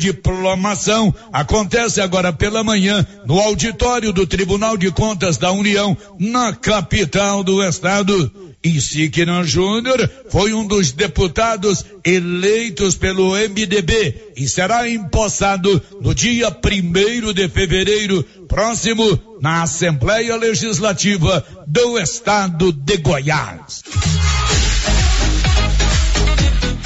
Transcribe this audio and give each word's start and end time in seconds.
diplomação 0.00 1.14
acontece 1.32 2.00
agora 2.00 2.32
pela 2.32 2.64
manhã 2.64 3.06
no 3.26 3.38
auditório 3.38 4.12
do 4.12 4.26
Tribunal 4.26 4.76
de 4.76 4.90
Contas 4.90 5.36
da 5.36 5.52
União, 5.52 5.96
na 6.18 6.52
capital 6.54 7.44
do 7.44 7.62
estado. 7.62 8.32
Siqueira 8.80 9.42
Júnior 9.42 10.10
foi 10.28 10.52
um 10.52 10.66
dos 10.66 10.92
deputados 10.92 11.84
eleitos 12.04 12.94
pelo 12.94 13.34
MDB 13.34 14.32
e 14.36 14.46
será 14.46 14.86
empossado 14.88 15.82
no 16.00 16.14
dia 16.14 16.50
primeiro 16.50 17.32
de 17.32 17.48
fevereiro 17.48 18.22
próximo 18.46 19.18
na 19.40 19.62
Assembleia 19.62 20.36
Legislativa 20.36 21.44
do 21.66 21.98
Estado 21.98 22.70
de 22.70 22.98
Goiás. 22.98 23.82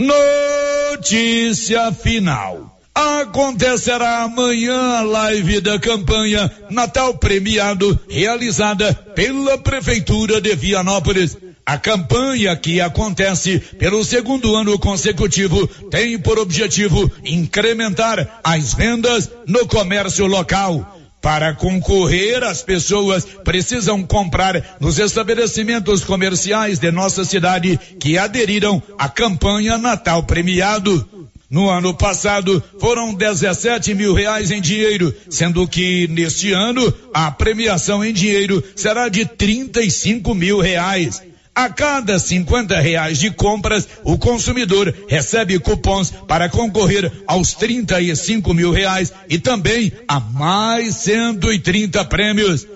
Notícia 0.00 1.92
final. 1.92 2.80
Acontecerá 2.94 4.22
amanhã 4.22 4.96
a 4.96 5.02
live 5.02 5.60
da 5.60 5.78
campanha 5.78 6.50
Natal 6.70 7.18
Premiado, 7.18 8.00
realizada 8.08 8.94
pela 8.94 9.58
Prefeitura 9.58 10.40
de 10.40 10.56
Vianópolis. 10.56 11.36
A 11.66 11.76
campanha 11.76 12.56
que 12.56 12.80
acontece 12.80 13.58
pelo 13.78 14.02
segundo 14.02 14.56
ano 14.56 14.78
consecutivo 14.78 15.66
tem 15.90 16.18
por 16.18 16.38
objetivo 16.38 17.12
incrementar 17.22 18.40
as 18.42 18.72
vendas 18.72 19.30
no 19.46 19.68
comércio 19.68 20.24
local 20.26 20.99
para 21.20 21.54
concorrer, 21.54 22.42
as 22.42 22.62
pessoas 22.62 23.24
precisam 23.44 24.02
comprar 24.02 24.76
nos 24.80 24.98
estabelecimentos 24.98 26.02
comerciais 26.02 26.78
de 26.78 26.90
nossa 26.90 27.24
cidade 27.24 27.78
que 27.98 28.16
aderiram 28.16 28.82
à 28.98 29.08
campanha 29.08 29.76
Natal 29.76 30.22
Premiado. 30.22 31.06
No 31.50 31.68
ano 31.68 31.92
passado 31.92 32.62
foram 32.78 33.12
17 33.12 33.92
mil 33.92 34.14
reais 34.14 34.52
em 34.52 34.60
dinheiro, 34.60 35.12
sendo 35.28 35.66
que 35.66 36.06
neste 36.06 36.52
ano 36.52 36.94
a 37.12 37.28
premiação 37.30 38.04
em 38.04 38.12
dinheiro 38.12 38.62
será 38.76 39.08
de 39.08 39.26
35 39.26 40.32
mil 40.32 40.60
reais. 40.60 41.20
A 41.54 41.68
cada 41.68 42.18
50 42.18 42.80
reais 42.80 43.18
de 43.18 43.30
compras, 43.30 43.86
o 44.04 44.16
consumidor 44.16 44.94
recebe 45.08 45.58
cupons 45.58 46.10
para 46.26 46.48
concorrer 46.48 47.12
aos 47.26 47.54
35 47.54 48.54
mil 48.54 48.70
reais 48.70 49.12
e 49.28 49.38
também 49.38 49.92
a 50.06 50.20
mais 50.20 50.94
130 50.96 52.04
prêmios. 52.04 52.66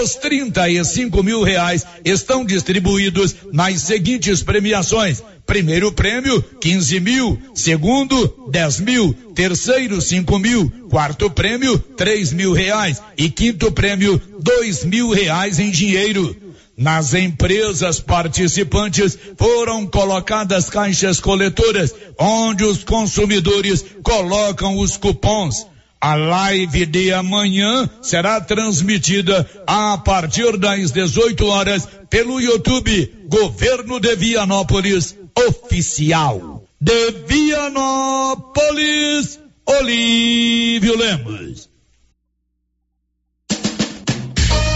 Os 0.00 0.14
35 0.14 1.22
mil 1.22 1.42
reais 1.42 1.84
estão 2.04 2.44
distribuídos 2.44 3.34
nas 3.52 3.82
seguintes 3.82 4.42
premiações. 4.42 5.22
Primeiro 5.44 5.92
prêmio, 5.92 6.42
15 6.60 7.00
mil. 7.00 7.38
Segundo, 7.54 8.48
10 8.50 8.80
mil. 8.80 9.12
Terceiro, 9.34 10.00
5 10.00 10.38
mil. 10.38 10.72
Quarto 10.88 11.28
prêmio, 11.28 11.78
3 11.78 12.32
mil 12.32 12.52
reais. 12.52 13.02
E 13.18 13.28
quinto 13.28 13.70
prêmio, 13.72 14.20
2 14.38 14.84
mil 14.84 15.10
reais 15.10 15.58
em 15.58 15.70
dinheiro. 15.70 16.34
Nas 16.76 17.12
empresas 17.12 18.00
participantes 18.00 19.18
foram 19.36 19.86
colocadas 19.86 20.70
caixas 20.70 21.20
coletoras, 21.20 21.94
onde 22.18 22.64
os 22.64 22.82
consumidores 22.82 23.84
colocam 24.02 24.78
os 24.78 24.96
cupons. 24.96 25.66
A 26.00 26.14
live 26.16 26.86
de 26.86 27.12
amanhã 27.12 27.88
será 28.00 28.40
transmitida 28.40 29.48
a 29.66 29.98
partir 29.98 30.56
das 30.56 30.90
18 30.90 31.46
horas 31.46 31.86
pelo 32.10 32.40
YouTube 32.40 33.26
Governo 33.28 34.00
de 34.00 34.16
Vianópolis 34.16 35.16
Oficial. 35.46 36.64
De 36.80 37.12
Vianópolis, 37.28 38.58
Olívio 39.64 40.96
Lemos. 40.98 41.71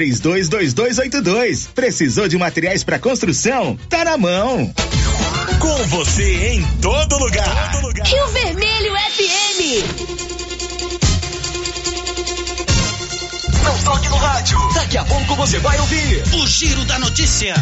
322282. 0.00 1.68
Precisou 1.74 2.26
de 2.26 2.38
materiais 2.38 2.82
para 2.82 2.98
construção? 2.98 3.78
Tá 3.88 4.04
na 4.04 4.16
mão. 4.16 4.72
Com 5.58 5.76
você 5.88 6.54
em 6.54 6.62
todo 6.80 7.18
lugar. 7.18 7.72
todo 7.72 7.86
lugar. 7.86 8.06
Rio 8.06 8.26
Vermelho 8.28 8.92
FM. 8.94 9.60
Não 13.62 13.78
toque 13.84 14.08
no 14.08 14.16
rádio. 14.16 14.58
Daqui 14.74 14.96
a 14.96 15.04
pouco 15.04 15.36
você 15.36 15.58
vai 15.58 15.78
ouvir 15.78 16.22
o 16.34 16.46
Giro 16.46 16.82
da 16.86 16.98
Notícia. 16.98 17.54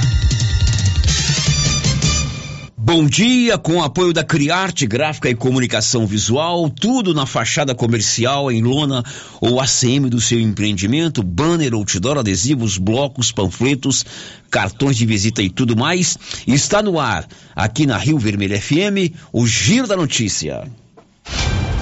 Bom 2.88 3.04
dia, 3.04 3.58
com 3.58 3.74
o 3.74 3.82
apoio 3.82 4.14
da 4.14 4.24
Criarte 4.24 4.86
Gráfica 4.86 5.28
e 5.28 5.34
Comunicação 5.34 6.06
Visual, 6.06 6.70
tudo 6.70 7.12
na 7.12 7.26
fachada 7.26 7.74
comercial, 7.74 8.50
em 8.50 8.62
lona 8.62 9.04
ou 9.42 9.60
ACM 9.60 10.08
do 10.08 10.18
seu 10.22 10.40
empreendimento, 10.40 11.22
banner, 11.22 11.74
outdoor, 11.74 12.16
adesivos, 12.16 12.78
blocos, 12.78 13.30
panfletos, 13.30 14.06
cartões 14.50 14.96
de 14.96 15.04
visita 15.04 15.42
e 15.42 15.50
tudo 15.50 15.76
mais. 15.76 16.16
Está 16.46 16.82
no 16.82 16.98
ar, 16.98 17.28
aqui 17.54 17.84
na 17.84 17.98
Rio 17.98 18.18
Vermelho 18.18 18.58
FM, 18.58 19.12
o 19.34 19.46
Giro 19.46 19.86
da 19.86 19.94
Notícia. 19.94 20.66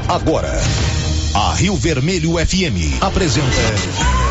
Agora, 0.08 0.60
a 1.36 1.54
Rio 1.54 1.76
Vermelho 1.76 2.32
FM 2.32 3.00
apresenta 3.00 4.25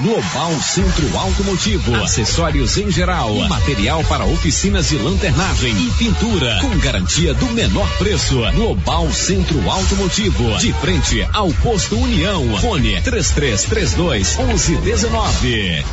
Global 0.00 0.52
Centro 0.60 1.18
Automotivo, 1.18 1.92
acessórios 1.96 2.78
em 2.78 2.88
geral, 2.88 3.34
material 3.48 4.04
para 4.04 4.24
oficinas 4.24 4.90
de 4.90 4.96
lanternagem 4.96 5.74
e 5.76 5.90
pintura, 5.98 6.60
com 6.60 6.78
garantia 6.78 7.34
do 7.34 7.46
menor 7.46 7.90
preço. 7.98 8.36
Global 8.54 9.12
Centro 9.12 9.68
Automotivo, 9.68 10.56
de 10.58 10.72
frente 10.74 11.20
ao 11.32 11.52
posto 11.54 11.98
União. 11.98 12.60
Fone 12.60 13.02
3332 13.02 14.36
1119. 14.36 15.84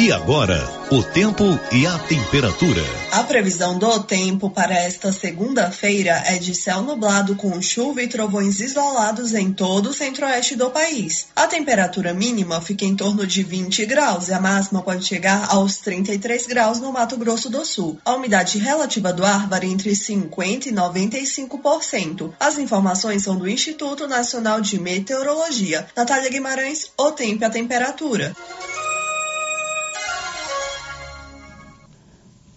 E 0.00 0.12
agora, 0.12 0.64
o 0.92 1.02
tempo 1.02 1.42
e 1.72 1.84
a 1.84 1.98
temperatura. 1.98 2.80
A 3.10 3.24
previsão 3.24 3.76
do 3.76 3.98
tempo 4.04 4.48
para 4.48 4.72
esta 4.72 5.10
segunda-feira 5.10 6.22
é 6.24 6.38
de 6.38 6.54
céu 6.54 6.82
nublado 6.82 7.34
com 7.34 7.60
chuva 7.60 8.00
e 8.00 8.06
trovões 8.06 8.60
isolados 8.60 9.34
em 9.34 9.52
todo 9.52 9.90
o 9.90 9.92
centro-oeste 9.92 10.54
do 10.54 10.70
país. 10.70 11.26
A 11.34 11.48
temperatura 11.48 12.14
mínima 12.14 12.60
fica 12.60 12.84
em 12.84 12.94
torno 12.94 13.26
de 13.26 13.42
20 13.42 13.84
graus 13.86 14.28
e 14.28 14.32
a 14.32 14.40
máxima 14.40 14.82
pode 14.82 15.04
chegar 15.04 15.48
aos 15.50 15.78
33 15.78 16.46
graus 16.46 16.78
no 16.78 16.92
Mato 16.92 17.16
Grosso 17.16 17.50
do 17.50 17.64
Sul. 17.64 17.98
A 18.04 18.14
umidade 18.14 18.56
relativa 18.56 19.12
do 19.12 19.24
ar 19.24 19.48
varia 19.48 19.72
entre 19.72 19.96
50 19.96 20.68
e 20.68 20.72
95%. 20.72 22.34
As 22.38 22.56
informações 22.56 23.24
são 23.24 23.36
do 23.36 23.48
Instituto 23.48 24.06
Nacional 24.06 24.60
de 24.60 24.78
Meteorologia. 24.78 25.88
Natália 25.96 26.30
Guimarães, 26.30 26.92
o 26.96 27.10
tempo 27.10 27.42
e 27.42 27.46
a 27.46 27.50
temperatura. 27.50 28.32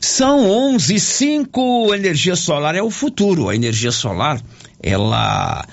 São 0.01 0.49
11 0.49 0.95
e 0.95 0.99
5. 0.99 1.93
Energia 1.93 2.35
solar 2.35 2.73
é 2.73 2.81
o 2.81 2.89
futuro. 2.89 3.49
A 3.49 3.55
energia 3.55 3.91
solar, 3.91 4.41
ela 4.81 5.63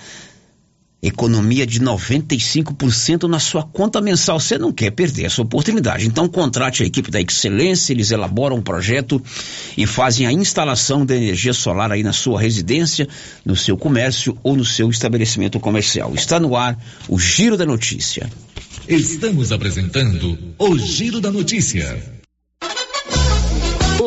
economia 1.02 1.64
de 1.66 1.80
95% 1.80 3.28
na 3.28 3.38
sua 3.38 3.62
conta 3.62 4.02
mensal. 4.02 4.38
Você 4.38 4.58
não 4.58 4.70
quer 4.70 4.90
perder 4.90 5.25
essa 5.25 5.40
oportunidade. 5.40 6.06
Então 6.06 6.28
contrate 6.28 6.82
a 6.82 6.86
equipe 6.86 7.10
da 7.10 7.20
Excelência, 7.20 7.92
eles 7.92 8.10
elaboram 8.10 8.56
um 8.56 8.62
projeto 8.62 9.22
e 9.76 9.86
fazem 9.86 10.26
a 10.26 10.32
instalação 10.32 11.06
da 11.06 11.16
energia 11.16 11.54
solar 11.54 11.90
aí 11.90 12.02
na 12.02 12.12
sua 12.12 12.40
residência, 12.40 13.08
no 13.46 13.56
seu 13.56 13.78
comércio 13.78 14.36
ou 14.42 14.56
no 14.56 14.64
seu 14.64 14.90
estabelecimento 14.90 15.58
comercial. 15.58 16.14
Está 16.14 16.38
no 16.38 16.54
ar 16.54 16.76
o 17.08 17.19
Giro 17.19 17.56
da 17.56 17.64
Notícia. 17.64 18.28
Estamos 18.86 19.52
apresentando 19.52 20.36
o 20.58 20.78
Giro 20.78 21.20
da 21.20 21.30
Notícia. 21.30 22.17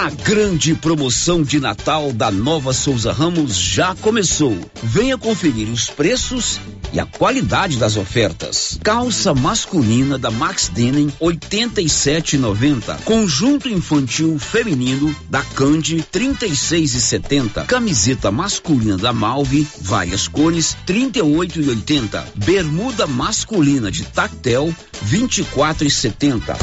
A 0.00 0.08
grande 0.08 0.74
promoção 0.74 1.42
de 1.42 1.60
Natal 1.60 2.10
da 2.10 2.30
Nova 2.30 2.72
Souza 2.72 3.12
Ramos 3.12 3.54
já 3.54 3.94
começou. 3.96 4.58
Venha 4.82 5.18
conferir 5.18 5.68
os 5.68 5.90
preços 5.90 6.58
e 6.90 6.98
a 6.98 7.04
qualidade 7.04 7.76
das 7.76 7.98
ofertas. 7.98 8.78
Calça 8.82 9.34
masculina 9.34 10.18
da 10.18 10.30
Max 10.30 10.70
Denim 10.70 11.12
87,90. 11.20 13.02
Conjunto 13.04 13.68
infantil 13.68 14.38
feminino 14.38 15.14
da 15.28 15.42
Candy 15.42 16.02
36,70. 16.10 17.66
Camiseta 17.66 18.30
masculina 18.30 18.96
da 18.96 19.12
Malve, 19.12 19.68
várias 19.82 20.26
cores 20.26 20.78
38,80. 20.86 22.24
Bermuda 22.36 23.06
masculina 23.06 23.90
de 23.90 24.04
Tactel 24.04 24.74
24,70. 25.06 26.56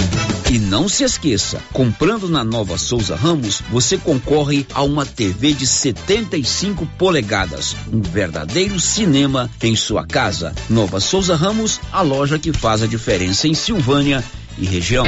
E 0.50 0.60
não 0.60 0.88
se 0.88 1.04
esqueça, 1.04 1.62
comprando 1.74 2.30
na 2.30 2.42
Nova 2.42 2.78
Souza 2.78 3.18
Ramos, 3.18 3.26
você 3.69 3.97
concorre 3.97 4.65
a 4.74 4.83
uma 4.83 5.06
TV 5.06 5.53
de 5.53 5.68
75 5.68 6.85
polegadas, 6.97 7.75
um 7.91 8.01
verdadeiro 8.01 8.79
cinema 8.79 9.50
em 9.62 9.75
sua 9.75 10.06
casa. 10.06 10.53
Nova 10.69 11.00
Souza 11.00 11.35
Ramos, 11.35 11.79
a 11.91 12.01
loja 12.01 12.39
que 12.39 12.53
faz 12.53 12.81
a 12.81 12.88
diferença 12.88 13.47
em 13.47 13.53
Silvânia 13.53 14.24
e 14.57 14.65
região. 14.65 15.06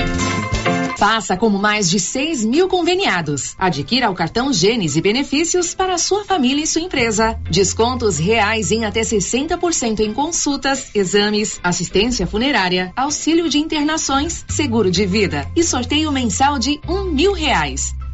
Faça 0.98 1.38
como 1.38 1.57
mais 1.57 1.89
de 1.89 1.98
6 1.98 2.44
mil 2.44 2.68
conveniados. 2.68 3.56
Adquira 3.57 4.10
o 4.10 4.13
cartão 4.13 4.51
Gênesis 4.51 4.98
e 4.98 5.01
benefícios 5.01 5.74
para 5.74 5.98
sua 5.98 6.25
família 6.25 6.63
e 6.63 6.68
sua 6.68 6.81
empresa. 6.81 7.39
Descontos 7.50 8.18
reais 8.18 8.69
em 8.69 8.83
até 8.83 9.00
60% 9.00 10.01
em 10.01 10.13
consultas, 10.13 10.92
exames, 10.94 11.57
assistência 11.63 12.27
funerária, 12.27 12.92
auxílio 12.98 13.48
de 13.48 13.60
internações, 13.60 14.44
seguro 14.50 14.92
de 14.92 15.06
vida 15.06 15.50
e 15.56 15.63
sorteio 15.63 16.12
mensal 16.12 16.60
de 16.60 16.81
um 16.86 17.06
mil 17.06 17.31
reais. 17.31 17.95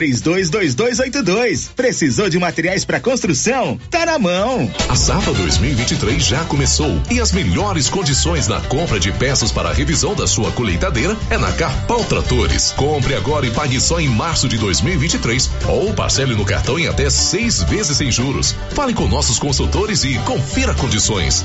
322282. 0.00 1.70
Precisou 1.76 2.30
de 2.30 2.38
materiais 2.38 2.84
para 2.84 2.98
construção? 2.98 3.78
Tá 3.90 4.06
na 4.06 4.18
mão. 4.18 4.70
A 4.88 4.96
safra 4.96 5.34
2023 5.34 6.24
já 6.24 6.42
começou 6.46 7.00
e 7.10 7.20
as 7.20 7.32
melhores 7.32 7.90
condições 7.90 8.48
na 8.48 8.60
compra 8.62 8.98
de 8.98 9.12
peças 9.12 9.52
para 9.52 9.68
a 9.68 9.72
revisão 9.72 10.14
da 10.14 10.26
sua 10.26 10.50
colheitadeira 10.52 11.16
é 11.28 11.36
na 11.36 11.52
Carpal 11.52 12.02
Tratores. 12.04 12.72
Compre 12.72 13.14
agora 13.14 13.46
e 13.46 13.50
pague 13.50 13.78
só 13.78 14.00
em 14.00 14.08
março 14.08 14.48
de 14.48 14.56
2023 14.56 15.50
ou 15.68 15.92
parcele 15.92 16.34
no 16.34 16.44
cartão 16.44 16.78
em 16.78 16.86
até 16.86 17.10
seis 17.10 17.62
vezes 17.62 17.98
sem 17.98 18.10
juros. 18.10 18.54
Fale 18.70 18.94
com 18.94 19.06
nossos 19.06 19.38
consultores 19.38 20.02
e 20.04 20.14
confira 20.20 20.74
condições. 20.74 21.44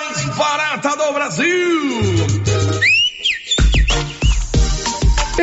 barata 0.35 0.95
do 0.95 1.13
Brasil. 1.13 2.20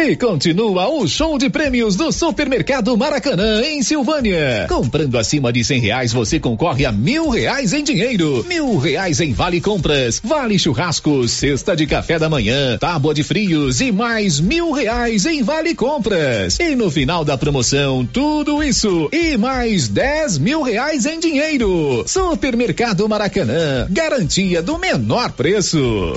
E 0.00 0.14
continua 0.14 0.88
o 0.88 1.08
show 1.08 1.36
de 1.36 1.50
prêmios 1.50 1.96
do 1.96 2.12
Supermercado 2.12 2.96
Maracanã, 2.96 3.62
em 3.62 3.82
Silvânia. 3.82 4.66
Comprando 4.68 5.18
acima 5.18 5.52
de 5.52 5.64
cem 5.64 5.80
reais, 5.80 6.12
você 6.12 6.38
concorre 6.38 6.86
a 6.86 6.92
mil 6.92 7.28
reais 7.28 7.72
em 7.72 7.82
dinheiro, 7.82 8.46
mil 8.48 8.78
reais 8.78 9.20
em 9.20 9.32
vale 9.32 9.60
compras, 9.60 10.20
vale 10.22 10.56
churrasco, 10.56 11.26
cesta 11.26 11.74
de 11.74 11.84
café 11.84 12.16
da 12.16 12.30
manhã, 12.30 12.78
tábua 12.78 13.12
de 13.12 13.24
frios 13.24 13.80
e 13.80 13.90
mais 13.90 14.38
mil 14.38 14.70
reais 14.70 15.26
em 15.26 15.42
vale 15.42 15.74
compras. 15.74 16.58
E 16.60 16.76
no 16.76 16.92
final 16.92 17.24
da 17.24 17.36
promoção, 17.36 18.06
tudo 18.06 18.62
isso 18.62 19.08
e 19.12 19.36
mais 19.36 19.88
dez 19.88 20.38
mil 20.38 20.62
reais 20.62 21.06
em 21.06 21.18
dinheiro. 21.18 22.04
Supermercado 22.06 23.08
Maracanã, 23.08 23.88
garantia 23.90 24.62
do 24.62 24.78
menor 24.78 25.32
preço. 25.32 26.16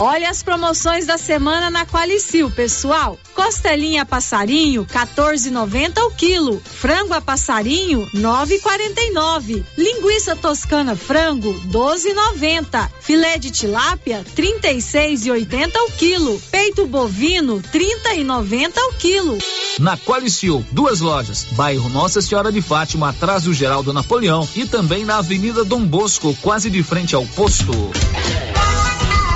Olha 0.00 0.30
as 0.30 0.42
promoções 0.42 1.06
da 1.06 1.16
semana 1.16 1.70
na 1.70 1.86
Qualicil, 1.86 2.50
pessoal. 2.50 3.18
Costelinha 3.34 4.04
passarinho, 4.04 4.84
14,90 4.84 5.98
o 6.02 6.10
quilo. 6.10 6.60
Frango 6.60 7.14
a 7.14 7.20
passarinho, 7.20 8.08
9,49. 8.14 9.64
Linguiça 9.78 10.34
toscana 10.34 10.96
frango, 10.96 11.54
12,90. 11.68 12.90
Filé 13.00 13.38
de 13.38 13.50
tilápia, 13.50 14.24
36,80 14.36 15.70
o 15.76 15.92
quilo. 15.92 16.42
Peito 16.50 16.86
bovino, 16.86 17.62
30,90 17.72 18.72
o 18.76 18.92
quilo. 18.94 19.38
Na 19.78 19.96
Qualicil, 19.96 20.64
duas 20.72 21.00
lojas. 21.00 21.46
Bairro 21.52 21.88
Nossa 21.88 22.20
Senhora 22.20 22.50
de 22.50 22.60
Fátima, 22.60 23.10
atrás 23.10 23.44
do 23.44 23.54
Geraldo 23.54 23.92
Napoleão 23.92 24.48
e 24.56 24.66
também 24.66 25.04
na 25.04 25.18
Avenida 25.18 25.64
Dom 25.64 25.84
Bosco, 25.84 26.36
quase 26.42 26.68
de 26.68 26.82
frente 26.82 27.14
ao 27.14 27.24
posto. 27.26 27.72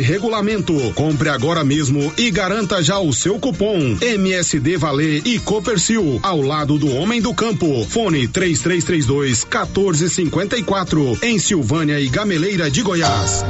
regulamento. 0.00 0.74
Compre 0.94 1.28
agora 1.28 1.64
mesmo 1.64 2.12
e 2.16 2.30
garanta 2.30 2.82
já 2.82 2.98
o 2.98 3.12
seu 3.12 3.38
cupom 3.38 3.96
MSD 4.00 4.76
Valer 4.76 5.22
e 5.24 5.38
Copercil 5.38 6.20
ao 6.22 6.40
lado 6.40 6.78
do 6.78 6.90
homem 6.94 7.20
do 7.20 7.34
campo. 7.34 7.84
Fone 7.88 8.28
3332 8.28 9.44
1454 9.44 11.18
em 11.22 11.38
Silvânia 11.38 12.00
e 12.00 12.08
Gameleira 12.08 12.70
de 12.70 12.82
Goiás. 12.82 13.44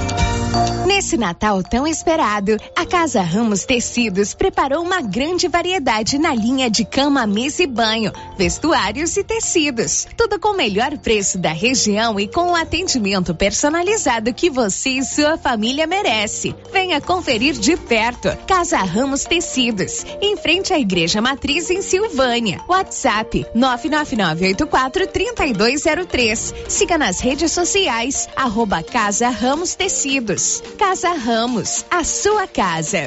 Nesse 0.86 1.16
Natal 1.16 1.62
tão 1.62 1.86
esperado, 1.86 2.56
a 2.76 2.86
Casa 2.86 3.20
Ramos 3.20 3.64
Tecidos 3.64 4.34
preparou 4.34 4.82
uma 4.82 5.00
grande 5.00 5.48
variedade 5.48 6.18
na 6.18 6.32
linha 6.32 6.70
de 6.70 6.84
cama, 6.84 7.26
mesa 7.26 7.64
e 7.64 7.66
banho, 7.66 8.12
vestuários 8.38 9.16
e 9.16 9.24
tecidos. 9.24 10.06
Tudo 10.16 10.38
com 10.38 10.50
o 10.50 10.56
melhor 10.56 10.96
preço 10.98 11.38
da 11.38 11.52
região 11.52 12.20
e 12.20 12.28
com 12.28 12.52
o 12.52 12.54
atendimento 12.54 13.34
personalizado 13.34 14.32
que 14.32 14.48
você 14.48 14.90
e 14.90 15.04
sua 15.04 15.36
família 15.36 15.86
merece. 15.86 16.33
Venha 16.72 17.00
conferir 17.00 17.54
de 17.54 17.76
perto. 17.76 18.28
Casa 18.46 18.78
Ramos 18.78 19.24
Tecidos, 19.24 20.04
em 20.20 20.36
frente 20.36 20.72
à 20.72 20.78
Igreja 20.78 21.20
Matriz 21.20 21.70
em 21.70 21.82
Silvânia. 21.82 22.60
WhatsApp 22.68 23.44
999843203. 23.54 26.54
Siga 26.68 26.98
nas 26.98 27.20
redes 27.20 27.52
sociais, 27.52 28.28
arroba 28.34 28.82
Casa 28.82 29.28
Ramos 29.28 29.74
Tecidos. 29.74 30.62
Casa 30.78 31.12
Ramos, 31.12 31.84
a 31.90 32.02
sua 32.02 32.46
casa. 32.46 33.06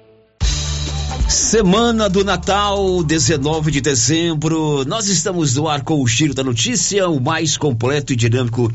Semana 1.31 2.09
do 2.09 2.25
Natal, 2.25 3.01
19 3.01 3.71
de 3.71 3.79
dezembro. 3.79 4.83
Nós 4.83 5.07
estamos 5.07 5.55
no 5.55 5.65
ar 5.65 5.81
com 5.81 6.01
o 6.01 6.05
Giro 6.05 6.33
da 6.33 6.43
Notícia, 6.43 7.07
o 7.07 7.21
mais 7.21 7.55
completo 7.55 8.11
e 8.11 8.17
dinâmico 8.17 8.69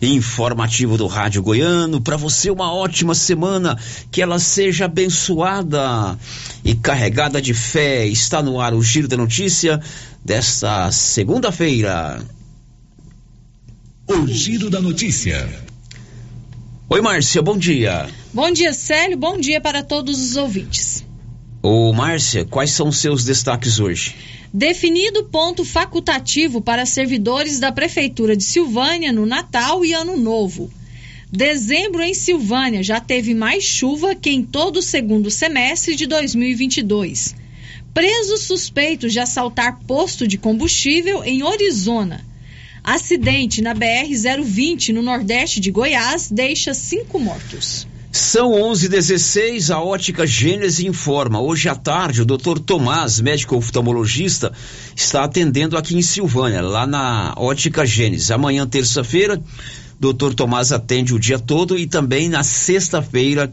e 0.00 0.14
informativo 0.14 0.96
do 0.96 1.08
Rádio 1.08 1.42
Goiano. 1.42 2.00
Para 2.00 2.16
você, 2.16 2.48
uma 2.48 2.72
ótima 2.72 3.12
semana, 3.12 3.76
que 4.12 4.22
ela 4.22 4.38
seja 4.38 4.84
abençoada 4.84 6.16
e 6.64 6.76
carregada 6.76 7.42
de 7.42 7.52
fé. 7.52 8.06
Está 8.06 8.40
no 8.40 8.60
ar 8.60 8.72
o 8.72 8.82
Giro 8.84 9.08
da 9.08 9.16
Notícia 9.16 9.80
desta 10.24 10.92
segunda-feira. 10.92 12.24
O 14.06 14.28
Giro 14.28 14.70
da 14.70 14.80
Notícia. 14.80 15.48
Oi, 16.88 17.00
Márcia, 17.00 17.42
bom 17.42 17.58
dia. 17.58 18.06
Bom 18.32 18.52
dia, 18.52 18.72
Célio. 18.72 19.18
Bom 19.18 19.40
dia 19.40 19.60
para 19.60 19.82
todos 19.82 20.20
os 20.20 20.36
ouvintes. 20.36 21.05
Ô, 21.68 21.92
Márcia, 21.92 22.44
quais 22.44 22.70
são 22.70 22.90
os 22.90 22.98
seus 22.98 23.24
destaques 23.24 23.80
hoje? 23.80 24.14
Definido 24.54 25.24
ponto 25.24 25.64
facultativo 25.64 26.60
para 26.60 26.86
servidores 26.86 27.58
da 27.58 27.72
Prefeitura 27.72 28.36
de 28.36 28.44
Silvânia 28.44 29.12
no 29.12 29.26
Natal 29.26 29.84
e 29.84 29.92
Ano 29.92 30.16
Novo. 30.16 30.70
Dezembro 31.28 32.04
em 32.04 32.14
Silvânia 32.14 32.84
já 32.84 33.00
teve 33.00 33.34
mais 33.34 33.64
chuva 33.64 34.14
que 34.14 34.30
em 34.30 34.44
todo 34.44 34.76
o 34.76 34.82
segundo 34.82 35.28
semestre 35.28 35.96
de 35.96 36.06
2022. 36.06 37.34
Preso 37.92 38.36
suspeito 38.36 39.08
de 39.08 39.18
assaltar 39.18 39.80
posto 39.88 40.24
de 40.24 40.38
combustível 40.38 41.24
em 41.24 41.42
Orizona. 41.42 42.24
Acidente 42.84 43.60
na 43.60 43.74
BR-020 43.74 44.90
no 44.90 45.02
Nordeste 45.02 45.58
de 45.58 45.72
Goiás 45.72 46.30
deixa 46.30 46.72
cinco 46.72 47.18
mortos. 47.18 47.88
São 48.16 48.52
11:16. 48.52 49.70
A 49.70 49.78
Ótica 49.78 50.26
Gênese 50.26 50.86
informa. 50.86 51.38
Hoje 51.38 51.68
à 51.68 51.74
tarde, 51.74 52.22
o 52.22 52.24
Dr. 52.24 52.58
Tomás, 52.58 53.20
médico 53.20 53.56
oftalmologista, 53.56 54.52
está 54.94 55.24
atendendo 55.24 55.76
aqui 55.76 55.94
em 55.94 56.00
Silvânia, 56.00 56.62
lá 56.62 56.86
na 56.86 57.34
Ótica 57.36 57.84
Gênese. 57.84 58.32
Amanhã, 58.32 58.66
terça-feira, 58.66 59.38
Dr. 60.00 60.32
Tomás 60.34 60.72
atende 60.72 61.14
o 61.14 61.18
dia 61.18 61.38
todo 61.38 61.78
e 61.78 61.86
também 61.86 62.30
na 62.30 62.42
sexta-feira 62.42 63.52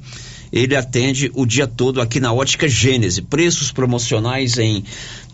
ele 0.53 0.75
atende 0.75 1.32
o 1.34 1.46
dia 1.46 1.67
todo 1.67 2.00
aqui 2.00 2.20
na 2.20 2.32
Ótica 2.32 2.67
Gênese. 2.67 3.22
Preços 3.22 3.72
promocionais 3.72 4.58
em 4.58 4.86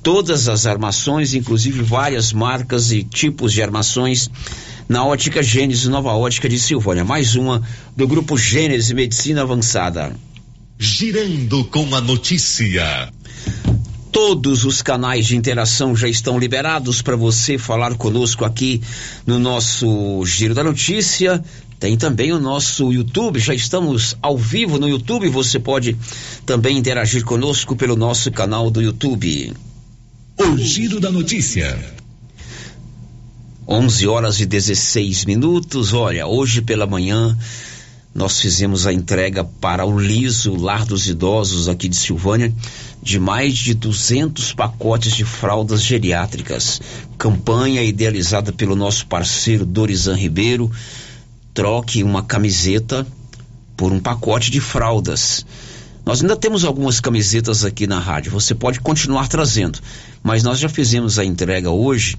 todas 0.02 0.48
as 0.48 0.66
armações, 0.66 1.34
inclusive 1.34 1.82
várias 1.82 2.32
marcas 2.34 2.92
e 2.92 3.04
tipos 3.04 3.54
de 3.54 3.62
armações 3.62 4.30
na 4.88 5.06
Ótica 5.06 5.44
Gênese, 5.44 5.90
Nova 5.90 6.14
Ótica 6.14 6.50
de 6.50 6.60
Silvânia. 6.60 7.06
Mais 7.06 7.36
uma 7.36 7.62
do 7.96 8.08
grupo 8.08 8.38
Gênese 8.38 8.94
Medicina 8.94 9.44
Avançada. 9.44 10.16
Girando 10.78 11.64
com 11.66 11.94
a 11.94 12.02
notícia. 12.02 13.12
Todos 14.12 14.66
os 14.66 14.82
canais 14.82 15.28
de 15.28 15.38
interação 15.38 15.96
já 15.96 16.08
estão 16.08 16.40
liberados 16.40 17.02
para 17.02 17.16
você 17.16 17.58
falar 17.58 17.96
conosco 17.96 18.44
aqui 18.44 18.82
no 19.26 19.38
nosso 19.38 20.26
Giro 20.26 20.56
da 20.56 20.64
Notícia. 20.64 21.44
Tem 21.80 21.96
também 21.96 22.34
o 22.34 22.40
nosso 22.40 22.92
YouTube, 22.92 23.40
já 23.40 23.54
estamos 23.54 24.18
ao 24.22 24.38
vivo 24.38 24.80
no 24.80 24.90
YouTube. 24.90 25.30
Você 25.30 25.60
pode 25.60 25.96
também 26.46 26.78
interagir 26.78 27.24
conosco 27.24 27.76
pelo 27.76 27.96
nosso 27.96 28.32
canal 28.32 28.70
do 28.72 28.82
YouTube. 28.82 29.54
O 30.42 30.58
Giro 30.58 31.02
da 31.02 31.12
Notícia. 31.12 31.78
11 33.68 34.08
horas 34.08 34.40
e 34.40 34.46
16 34.46 35.26
minutos. 35.26 35.92
Olha, 35.92 36.26
hoje 36.28 36.62
pela 36.62 36.88
manhã 36.88 37.38
nós 38.16 38.40
fizemos 38.40 38.88
a 38.88 38.94
entrega 38.94 39.44
para 39.44 39.86
o 39.86 40.00
Liso 40.00 40.56
Lar 40.56 40.86
dos 40.86 41.10
Idosos 41.10 41.68
aqui 41.68 41.90
de 41.90 41.98
Silvânia 41.98 42.54
de 43.04 43.20
mais 43.20 43.58
de 43.58 43.74
200 43.74 44.54
pacotes 44.54 45.14
de 45.14 45.26
fraldas 45.26 45.84
geriátricas. 45.84 46.82
Campanha 47.18 47.84
idealizada 47.84 48.54
pelo 48.54 48.78
nosso 48.78 49.08
parceiro 49.08 49.66
Dorizan 49.66 50.16
Ribeiro. 50.16 50.72
Troque 51.54 52.02
uma 52.02 52.24
camiseta 52.24 53.06
por 53.76 53.92
um 53.92 54.00
pacote 54.00 54.50
de 54.50 54.62
fraldas. 54.62 55.46
Nós 56.10 56.24
ainda 56.24 56.36
temos 56.36 56.66
algumas 56.66 57.00
camisetas 57.00 57.64
aqui 57.64 57.86
na 57.86 58.00
rádio. 58.00 58.32
Você 58.32 58.56
pode 58.56 58.80
continuar 58.80 59.28
trazendo, 59.28 59.78
mas 60.24 60.42
nós 60.42 60.58
já 60.58 60.68
fizemos 60.68 61.20
a 61.20 61.24
entrega 61.24 61.70
hoje 61.70 62.18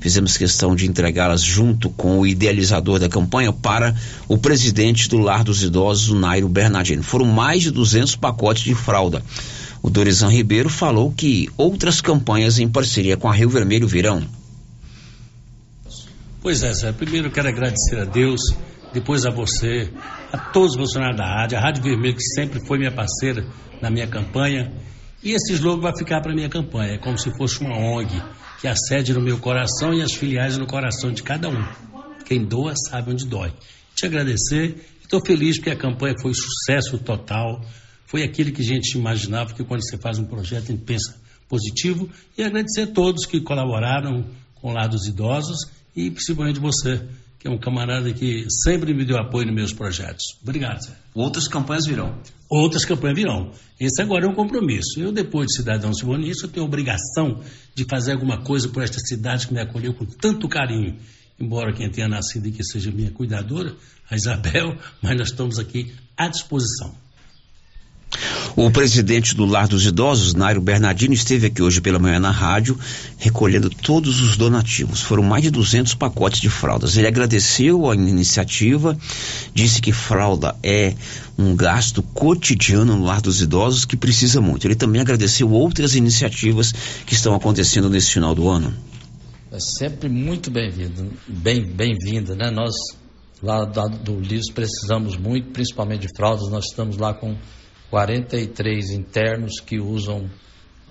Fizemos 0.00 0.36
questão 0.36 0.74
de 0.74 0.86
entregá-las 0.86 1.40
junto 1.40 1.88
com 1.90 2.18
o 2.18 2.26
idealizador 2.26 2.98
da 2.98 3.08
campanha 3.08 3.52
para 3.52 3.94
o 4.28 4.36
presidente 4.36 5.08
do 5.08 5.18
Lar 5.18 5.44
dos 5.44 5.62
Idosos, 5.62 6.18
Nairo 6.18 6.48
Bernardino. 6.48 7.02
Foram 7.02 7.26
mais 7.26 7.62
de 7.62 7.70
200 7.70 8.16
pacotes 8.16 8.64
de 8.64 8.74
fralda. 8.74 9.22
O 9.82 9.88
Dorizan 9.88 10.30
Ribeiro 10.30 10.68
falou 10.68 11.12
que 11.12 11.48
outras 11.56 12.00
campanhas 12.00 12.58
em 12.58 12.68
parceria 12.68 13.16
com 13.16 13.28
a 13.28 13.32
Rio 13.32 13.50
Vermelho 13.50 13.86
virão. 13.86 14.22
Pois 16.42 16.62
é, 16.64 16.72
Zé. 16.72 16.92
Primeiro 16.92 17.30
quero 17.30 17.48
agradecer 17.48 18.00
a 18.00 18.04
Deus, 18.04 18.40
depois 18.92 19.26
a 19.26 19.30
você, 19.30 19.92
a 20.32 20.38
todos 20.38 20.70
os 20.70 20.76
funcionários 20.76 21.18
da 21.18 21.26
rádio, 21.26 21.58
a 21.58 21.60
Rádio 21.60 21.82
Vermelho 21.82 22.16
que 22.16 22.22
sempre 22.22 22.64
foi 22.66 22.78
minha 22.78 22.92
parceira 22.92 23.46
na 23.80 23.90
minha 23.90 24.06
campanha. 24.06 24.72
E 25.22 25.32
esse 25.32 25.52
slogan 25.54 25.82
vai 25.82 25.96
ficar 25.96 26.20
para 26.20 26.34
minha 26.34 26.48
campanha, 26.48 26.94
é 26.94 26.98
como 26.98 27.18
se 27.18 27.30
fosse 27.36 27.60
uma 27.60 27.76
ONG 27.76 28.22
que 28.60 28.66
a 28.66 28.74
sede 28.74 29.12
no 29.12 29.20
meu 29.20 29.38
coração 29.38 29.94
e 29.94 30.02
as 30.02 30.12
filiais 30.12 30.58
no 30.58 30.66
coração 30.66 31.12
de 31.12 31.22
cada 31.22 31.48
um. 31.48 31.64
Quem 32.24 32.44
doa 32.44 32.74
sabe 32.88 33.12
onde 33.12 33.26
dói. 33.26 33.52
Te 33.94 34.06
agradecer, 34.06 34.84
estou 35.00 35.24
feliz 35.24 35.56
porque 35.56 35.70
a 35.70 35.76
campanha 35.76 36.14
foi 36.20 36.32
sucesso 36.34 36.98
total. 36.98 37.64
Foi 38.06 38.22
aquilo 38.22 38.52
que 38.52 38.62
a 38.62 38.64
gente 38.64 38.96
imaginava, 38.96 39.54
que 39.54 39.64
quando 39.64 39.82
você 39.82 39.96
faz 39.98 40.18
um 40.18 40.24
projeto, 40.24 40.64
a 40.64 40.72
gente 40.72 40.84
pensa 40.84 41.14
positivo. 41.48 42.08
E 42.36 42.42
agradecer 42.42 42.82
a 42.82 42.86
todos 42.86 43.26
que 43.26 43.40
colaboraram 43.40 44.24
com 44.56 44.70
o 44.70 44.74
lado 44.74 44.92
dos 44.92 45.06
idosos 45.06 45.70
e 45.94 46.10
principalmente 46.10 46.60
você, 46.60 47.02
que 47.38 47.46
é 47.46 47.50
um 47.50 47.58
camarada 47.58 48.12
que 48.12 48.46
sempre 48.50 48.92
me 48.92 49.04
deu 49.04 49.16
apoio 49.16 49.46
nos 49.46 49.54
meus 49.54 49.72
projetos. 49.72 50.36
Obrigado, 50.42 50.80
Zé. 50.82 50.92
Outras 51.14 51.46
campanhas 51.46 51.86
virão. 51.86 52.18
Outras 52.50 52.84
campanhas 52.84 53.16
virão. 53.16 53.52
Esse 53.78 54.02
agora 54.02 54.26
é 54.26 54.28
um 54.28 54.34
compromisso. 54.34 54.98
Eu, 54.98 55.12
depois 55.12 55.46
de 55.46 55.56
cidadão 55.56 55.94
silvanense, 55.94 56.42
eu 56.42 56.48
tenho 56.48 56.64
a 56.66 56.68
obrigação 56.68 57.40
de 57.74 57.84
fazer 57.84 58.12
alguma 58.12 58.42
coisa 58.42 58.68
por 58.68 58.82
esta 58.82 58.98
cidade 58.98 59.46
que 59.46 59.54
me 59.54 59.60
acolheu 59.60 59.94
com 59.94 60.04
tanto 60.04 60.48
carinho. 60.48 60.96
Embora 61.38 61.72
quem 61.72 61.88
tenha 61.88 62.08
nascido 62.08 62.48
aqui 62.48 62.64
seja 62.64 62.90
minha 62.90 63.12
cuidadora, 63.12 63.74
a 64.10 64.16
Isabel, 64.16 64.76
mas 65.00 65.16
nós 65.16 65.28
estamos 65.28 65.58
aqui 65.58 65.92
à 66.16 66.26
disposição. 66.26 66.92
O 68.56 68.70
presidente 68.72 69.36
do 69.36 69.44
Lar 69.44 69.68
dos 69.68 69.86
Idosos, 69.86 70.34
Nairo 70.34 70.60
Bernardino, 70.60 71.14
esteve 71.14 71.46
aqui 71.46 71.62
hoje 71.62 71.80
pela 71.80 71.98
manhã 71.98 72.18
na 72.18 72.32
rádio, 72.32 72.76
recolhendo 73.16 73.70
todos 73.70 74.20
os 74.20 74.36
donativos. 74.36 75.00
Foram 75.00 75.22
mais 75.22 75.44
de 75.44 75.50
200 75.50 75.94
pacotes 75.94 76.40
de 76.40 76.50
fraldas. 76.50 76.96
Ele 76.96 77.06
agradeceu 77.06 77.88
a 77.88 77.94
iniciativa, 77.94 78.98
disse 79.54 79.80
que 79.80 79.92
fralda 79.92 80.56
é 80.60 80.94
um 81.38 81.54
gasto 81.54 82.02
cotidiano 82.02 82.96
no 82.96 83.04
Lar 83.04 83.20
dos 83.20 83.40
Idosos 83.40 83.84
que 83.84 83.96
precisa 83.96 84.40
muito. 84.40 84.66
Ele 84.66 84.74
também 84.74 85.00
agradeceu 85.00 85.50
outras 85.50 85.94
iniciativas 85.94 86.72
que 87.06 87.14
estão 87.14 87.34
acontecendo 87.34 87.88
nesse 87.88 88.10
final 88.10 88.34
do 88.34 88.48
ano. 88.48 88.74
É 89.52 89.60
sempre 89.60 90.08
muito 90.08 90.50
bem-vindo, 90.50 91.12
bem, 91.28 91.64
bem-vinda, 91.64 92.34
né? 92.34 92.50
Nós 92.50 92.74
lá 93.40 93.64
do 93.64 94.18
LIS 94.18 94.50
precisamos 94.52 95.16
muito, 95.16 95.50
principalmente 95.50 96.08
de 96.08 96.08
fraldas. 96.16 96.50
Nós 96.50 96.64
estamos 96.66 96.96
lá 96.96 97.14
com 97.14 97.36
43 97.90 98.90
internos 98.90 99.60
que 99.60 99.78
usam, 99.80 100.28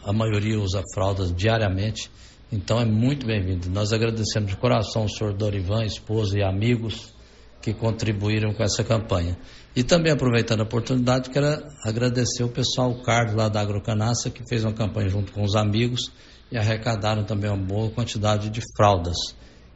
a 0.04 0.12
maioria 0.12 0.60
usa 0.60 0.82
fraldas 0.94 1.34
diariamente, 1.34 2.10
então 2.52 2.80
é 2.80 2.86
muito 2.86 3.26
bem-vindo. 3.26 3.70
Nós 3.70 3.94
agradecemos 3.94 4.50
de 4.50 4.58
coração 4.58 5.06
o 5.06 5.10
senhor 5.10 5.34
Dorivan, 5.34 5.84
esposa 5.84 6.40
e 6.40 6.44
amigos 6.44 7.14
que 7.62 7.74
contribuíram 7.74 8.54
com 8.54 8.64
essa 8.64 8.84
campanha. 8.84 9.38
E 9.76 9.84
também 9.84 10.12
aproveitando 10.12 10.62
a 10.62 10.64
oportunidade, 10.64 11.30
quero 11.30 11.46
agradecer 11.84 12.44
o 12.44 12.50
pessoal, 12.50 12.92
o 12.92 13.04
Carlos 13.04 13.36
lá 13.36 13.50
da 13.50 13.62
Agrocanaça, 13.62 14.30
que 14.30 14.42
fez 14.48 14.64
uma 14.64 14.74
campanha 14.74 15.10
junto 15.10 15.32
com 15.34 15.44
os 15.44 15.56
amigos 15.56 16.12
e 16.52 16.58
arrecadaram 16.58 17.26
também 17.26 17.52
uma 17.52 17.64
boa 17.64 17.92
quantidade 17.92 18.50
de 18.50 18.62
fraldas. 18.76 19.18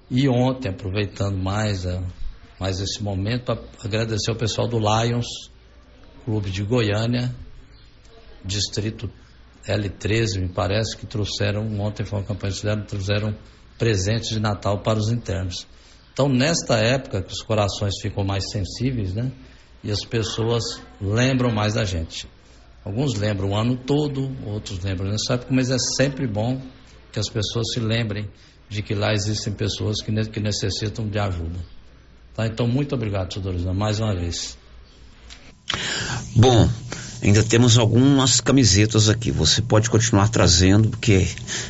E 0.10 0.28
ontem, 0.28 0.70
aproveitando 0.70 1.38
mais, 1.38 1.86
a, 1.86 2.02
mais 2.60 2.80
esse 2.80 3.04
momento, 3.04 3.52
agradecer 3.84 4.32
o 4.32 4.36
pessoal 4.36 4.68
do 4.68 4.80
Lions, 4.80 5.51
Clube 6.26 6.50
de 6.50 6.64
Goiânia, 6.64 7.34
Distrito 8.44 9.10
L13, 9.68 10.40
me 10.40 10.50
parece, 10.50 10.98
que 10.98 11.06
trouxeram, 11.06 11.80
ontem 11.80 12.04
foi 12.04 12.20
uma 12.20 12.26
campanha 12.26 12.54
fizeram, 12.54 12.84
trouxeram 12.84 13.36
presentes 13.78 14.30
de 14.30 14.40
Natal 14.40 14.80
para 14.80 15.00
os 15.00 15.12
internos. 15.12 15.68
Então, 16.14 16.28
nesta 16.28 16.78
época 16.78 17.22
que 17.22 17.34
os 17.34 17.42
corações 17.42 17.94
ficam 18.02 18.24
mais 18.24 18.50
sensíveis, 18.52 19.14
né? 19.14 19.32
E 19.84 19.90
as 19.90 20.04
pessoas 20.06 20.82
lembram 21.02 21.52
mais 21.52 21.74
da 21.74 21.84
gente. 21.84 22.28
Alguns 22.84 23.16
lembram 23.16 23.50
o 23.50 23.56
ano 23.56 23.78
todo, 23.78 24.32
outros 24.46 24.80
lembram 24.84 25.10
nessa 25.10 25.36
época, 25.36 25.54
mas 25.54 25.70
é 25.70 25.78
sempre 25.98 26.28
bom 26.28 26.62
que 27.12 27.20
as 27.20 27.30
pessoas 27.30 27.74
se 27.74 27.80
lembrem 27.80 28.30
de 28.70 28.82
que 28.82 28.94
lá 28.94 29.14
existem 29.14 29.54
pessoas 29.54 30.02
que, 30.02 30.12
que 30.30 30.40
necessitam 30.40 31.08
de 31.08 31.20
ajuda. 31.20 31.60
Tá? 32.34 32.48
Então, 32.48 32.68
muito 32.68 32.96
obrigado, 32.96 33.34
Sr. 33.34 33.74
mais 33.74 34.00
uma 34.00 34.16
vez. 34.16 34.58
Bom, 36.36 36.70
ainda 37.22 37.44
temos 37.44 37.78
algumas 37.78 38.40
camisetas 38.40 39.10
aqui. 39.10 39.32
Você 39.32 39.62
pode 39.62 39.90
continuar 39.90 40.30
trazendo, 40.30 40.90
porque 40.90 41.28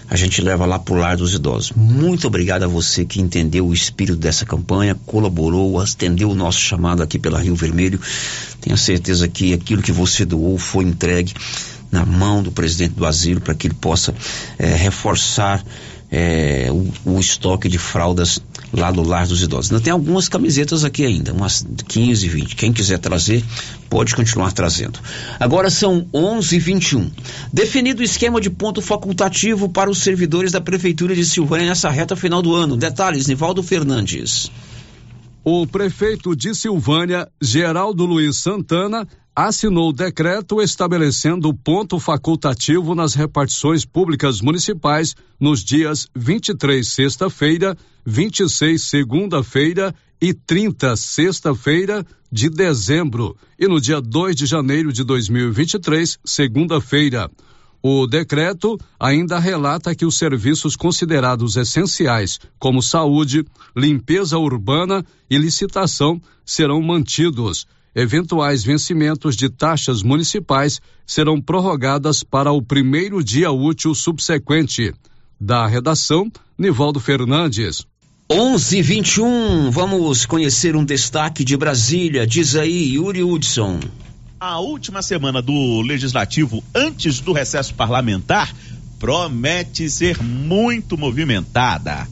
a 0.09 0.15
gente 0.15 0.41
leva 0.41 0.65
lá 0.65 0.77
pro 0.77 0.95
lar 0.95 1.17
dos 1.17 1.33
idosos. 1.33 1.71
Muito 1.75 2.27
obrigado 2.27 2.63
a 2.63 2.67
você 2.67 3.03
que 3.03 3.19
entendeu 3.19 3.67
o 3.67 3.73
espírito 3.73 4.17
dessa 4.17 4.45
campanha, 4.45 4.95
colaborou, 5.05 5.79
atendeu 5.79 6.29
o 6.29 6.35
nosso 6.35 6.59
chamado 6.59 7.01
aqui 7.01 7.17
pela 7.17 7.39
Rio 7.39 7.55
Vermelho. 7.55 7.99
Tenho 8.61 8.77
certeza 8.77 9.27
que 9.27 9.53
aquilo 9.53 9.81
que 9.81 9.91
você 9.91 10.25
doou 10.25 10.57
foi 10.57 10.85
entregue 10.85 11.33
na 11.91 12.05
mão 12.05 12.41
do 12.41 12.51
presidente 12.51 12.93
do 12.93 13.05
asilo 13.05 13.41
para 13.41 13.53
que 13.53 13.67
ele 13.67 13.73
possa 13.73 14.15
é, 14.57 14.75
reforçar 14.75 15.63
é, 16.11 16.67
o, 16.69 17.13
o, 17.13 17.19
estoque 17.19 17.67
de 17.69 17.77
fraldas 17.77 18.41
lá 18.73 18.91
do 18.91 19.03
Lar 19.03 19.27
dos 19.27 19.41
Idosos. 19.41 19.71
Ainda 19.71 19.83
tem 19.83 19.91
algumas 19.91 20.29
camisetas 20.29 20.83
aqui 20.83 21.05
ainda, 21.05 21.33
umas 21.33 21.65
15, 21.87 22.27
20. 22.27 22.55
Quem 22.55 22.71
quiser 22.71 22.99
trazer, 22.99 23.43
pode 23.89 24.15
continuar 24.15 24.51
trazendo. 24.51 24.99
Agora 25.39 25.69
são 25.69 26.07
11 26.13 26.55
h 26.55 26.65
21 26.65 27.11
Definido 27.51 28.01
o 28.01 28.05
esquema 28.05 28.39
de 28.39 28.49
ponto 28.49 28.81
facultativo 28.81 29.69
para 29.69 29.89
os 29.89 29.99
servidores 29.99 30.51
da 30.51 30.61
Prefeitura 30.61 31.15
de 31.15 31.25
Silvânia 31.25 31.67
nessa 31.67 31.89
reta 31.89 32.15
final 32.15 32.41
do 32.41 32.55
ano. 32.55 32.77
Detalhes, 32.77 33.27
Nivaldo 33.27 33.61
Fernandes. 33.61 34.51
O 35.43 35.65
prefeito 35.65 36.35
de 36.35 36.53
Silvânia, 36.53 37.27
Geraldo 37.41 38.05
Luiz 38.05 38.37
Santana, 38.37 39.07
assinou 39.35 39.89
o 39.89 39.93
decreto 39.93 40.61
estabelecendo 40.61 41.53
ponto 41.53 41.99
facultativo 41.99 42.93
nas 42.93 43.13
repartições 43.13 43.85
públicas 43.85 44.41
municipais 44.41 45.15
nos 45.39 45.63
dias 45.63 46.07
23, 46.13 46.85
sexta-feira, 46.85 47.77
26, 48.05 48.81
segunda-feira 48.81 49.95
e 50.21 50.33
30, 50.33 50.95
sexta-feira 50.97 52.05
de 52.31 52.49
dezembro, 52.49 53.35
e 53.57 53.67
no 53.67 53.79
dia 53.79 54.01
2 54.01 54.35
de 54.35 54.45
janeiro 54.45 54.91
de 54.91 55.03
2023, 55.03 56.19
segunda-feira. 56.23 57.29
O 57.83 58.05
decreto 58.05 58.77
ainda 58.99 59.39
relata 59.39 59.95
que 59.95 60.05
os 60.05 60.15
serviços 60.15 60.75
considerados 60.75 61.55
essenciais, 61.55 62.39
como 62.59 62.81
saúde, 62.81 63.43
limpeza 63.75 64.37
urbana 64.37 65.03
e 65.29 65.37
licitação, 65.37 66.21
serão 66.45 66.79
mantidos 66.81 67.65
eventuais 67.95 68.63
vencimentos 68.63 69.35
de 69.35 69.49
taxas 69.49 70.01
municipais 70.03 70.81
serão 71.05 71.41
prorrogadas 71.41 72.23
para 72.23 72.51
o 72.51 72.61
primeiro 72.61 73.23
dia 73.23 73.51
útil 73.51 73.93
subsequente. 73.93 74.93
Da 75.39 75.65
redação, 75.67 76.31
Nivaldo 76.57 76.99
Fernandes. 76.99 77.85
11:21. 78.29 79.71
Vamos 79.71 80.25
conhecer 80.25 80.75
um 80.75 80.85
destaque 80.85 81.43
de 81.43 81.57
Brasília. 81.57 82.25
Diz 82.25 82.55
aí, 82.55 82.93
Yuri 82.93 83.23
Hudson. 83.23 83.79
A 84.39 84.59
última 84.59 85.01
semana 85.01 85.41
do 85.41 85.81
legislativo 85.81 86.63
antes 86.73 87.19
do 87.19 87.33
recesso 87.33 87.73
parlamentar 87.73 88.53
promete 88.97 89.89
ser 89.89 90.21
muito 90.21 90.97
movimentada. 90.97 92.07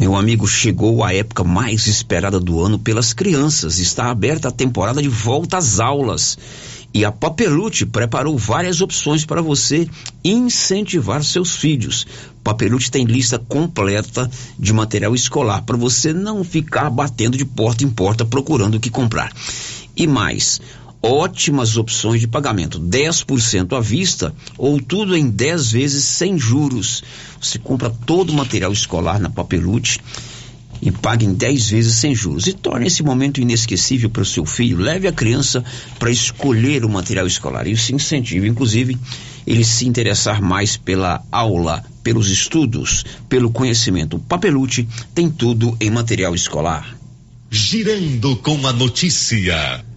Meu 0.00 0.16
amigo, 0.16 0.48
chegou 0.48 1.04
a 1.04 1.12
época 1.12 1.44
mais 1.44 1.86
esperada 1.86 2.40
do 2.40 2.64
ano 2.64 2.78
pelas 2.78 3.12
crianças. 3.12 3.78
Está 3.78 4.10
aberta 4.10 4.48
a 4.48 4.50
temporada 4.50 5.02
de 5.02 5.10
volta 5.10 5.58
às 5.58 5.78
aulas. 5.78 6.38
E 6.94 7.04
a 7.04 7.12
Papelute 7.12 7.84
preparou 7.84 8.38
várias 8.38 8.80
opções 8.80 9.26
para 9.26 9.42
você 9.42 9.86
incentivar 10.24 11.22
seus 11.22 11.54
filhos. 11.54 12.06
Papelute 12.42 12.90
tem 12.90 13.04
lista 13.04 13.38
completa 13.38 14.30
de 14.58 14.72
material 14.72 15.14
escolar 15.14 15.64
para 15.66 15.76
você 15.76 16.14
não 16.14 16.42
ficar 16.42 16.88
batendo 16.88 17.36
de 17.36 17.44
porta 17.44 17.84
em 17.84 17.90
porta 17.90 18.24
procurando 18.24 18.76
o 18.76 18.80
que 18.80 18.88
comprar. 18.88 19.30
E 19.94 20.06
mais, 20.06 20.62
ótimas 21.02 21.76
opções 21.76 22.20
de 22.20 22.28
pagamento, 22.28 22.78
10% 22.78 23.76
à 23.76 23.80
vista 23.80 24.34
ou 24.58 24.80
tudo 24.80 25.16
em 25.16 25.28
10 25.28 25.72
vezes 25.72 26.04
sem 26.04 26.38
juros. 26.38 27.02
Você 27.40 27.58
compra 27.58 27.90
todo 27.90 28.30
o 28.30 28.34
material 28.34 28.72
escolar 28.72 29.18
na 29.18 29.30
Papelute 29.30 30.00
e 30.82 30.90
paga 30.90 31.24
em 31.24 31.34
10 31.34 31.70
vezes 31.70 31.94
sem 31.94 32.14
juros. 32.14 32.46
E 32.46 32.52
torne 32.52 32.86
esse 32.86 33.02
momento 33.02 33.40
inesquecível 33.40 34.10
para 34.10 34.22
o 34.22 34.26
seu 34.26 34.44
filho. 34.44 34.78
Leve 34.78 35.08
a 35.08 35.12
criança 35.12 35.64
para 35.98 36.10
escolher 36.10 36.84
o 36.84 36.88
material 36.88 37.26
escolar. 37.26 37.66
Isso 37.66 37.94
incentiva, 37.94 38.46
inclusive, 38.46 38.98
ele 39.46 39.64
se 39.64 39.86
interessar 39.86 40.40
mais 40.40 40.76
pela 40.76 41.22
aula, 41.30 41.84
pelos 42.02 42.30
estudos, 42.30 43.04
pelo 43.28 43.50
conhecimento. 43.50 44.16
O 44.16 44.20
Papelute 44.20 44.88
tem 45.14 45.30
tudo 45.30 45.76
em 45.80 45.90
material 45.90 46.34
escolar. 46.34 46.96
Girando 47.50 48.36
com 48.36 48.66
a 48.66 48.72
notícia. 48.72 49.89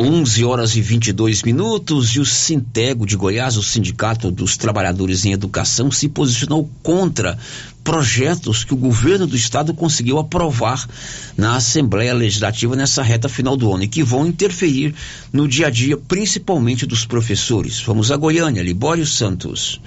11 0.00 0.44
horas 0.44 0.76
e 0.76 0.80
22 0.80 1.42
minutos 1.42 2.10
e 2.10 2.20
o 2.20 2.24
Sintego 2.24 3.04
de 3.04 3.16
Goiás, 3.16 3.56
o 3.56 3.64
Sindicato 3.64 4.30
dos 4.30 4.56
Trabalhadores 4.56 5.24
em 5.24 5.32
Educação, 5.32 5.90
se 5.90 6.08
posicionou 6.08 6.70
contra 6.84 7.36
projetos 7.82 8.62
que 8.62 8.72
o 8.72 8.76
governo 8.76 9.26
do 9.26 9.34
estado 9.34 9.74
conseguiu 9.74 10.20
aprovar 10.20 10.88
na 11.36 11.56
Assembleia 11.56 12.14
Legislativa 12.14 12.76
nessa 12.76 13.02
reta 13.02 13.28
final 13.28 13.56
do 13.56 13.74
ano 13.74 13.82
e 13.82 13.88
que 13.88 14.04
vão 14.04 14.24
interferir 14.24 14.94
no 15.32 15.48
dia 15.48 15.66
a 15.66 15.70
dia, 15.70 15.96
principalmente 15.96 16.86
dos 16.86 17.04
professores. 17.04 17.80
Vamos 17.80 18.12
a 18.12 18.16
Goiânia, 18.16 18.62
Libório 18.62 19.04
Santos. 19.04 19.80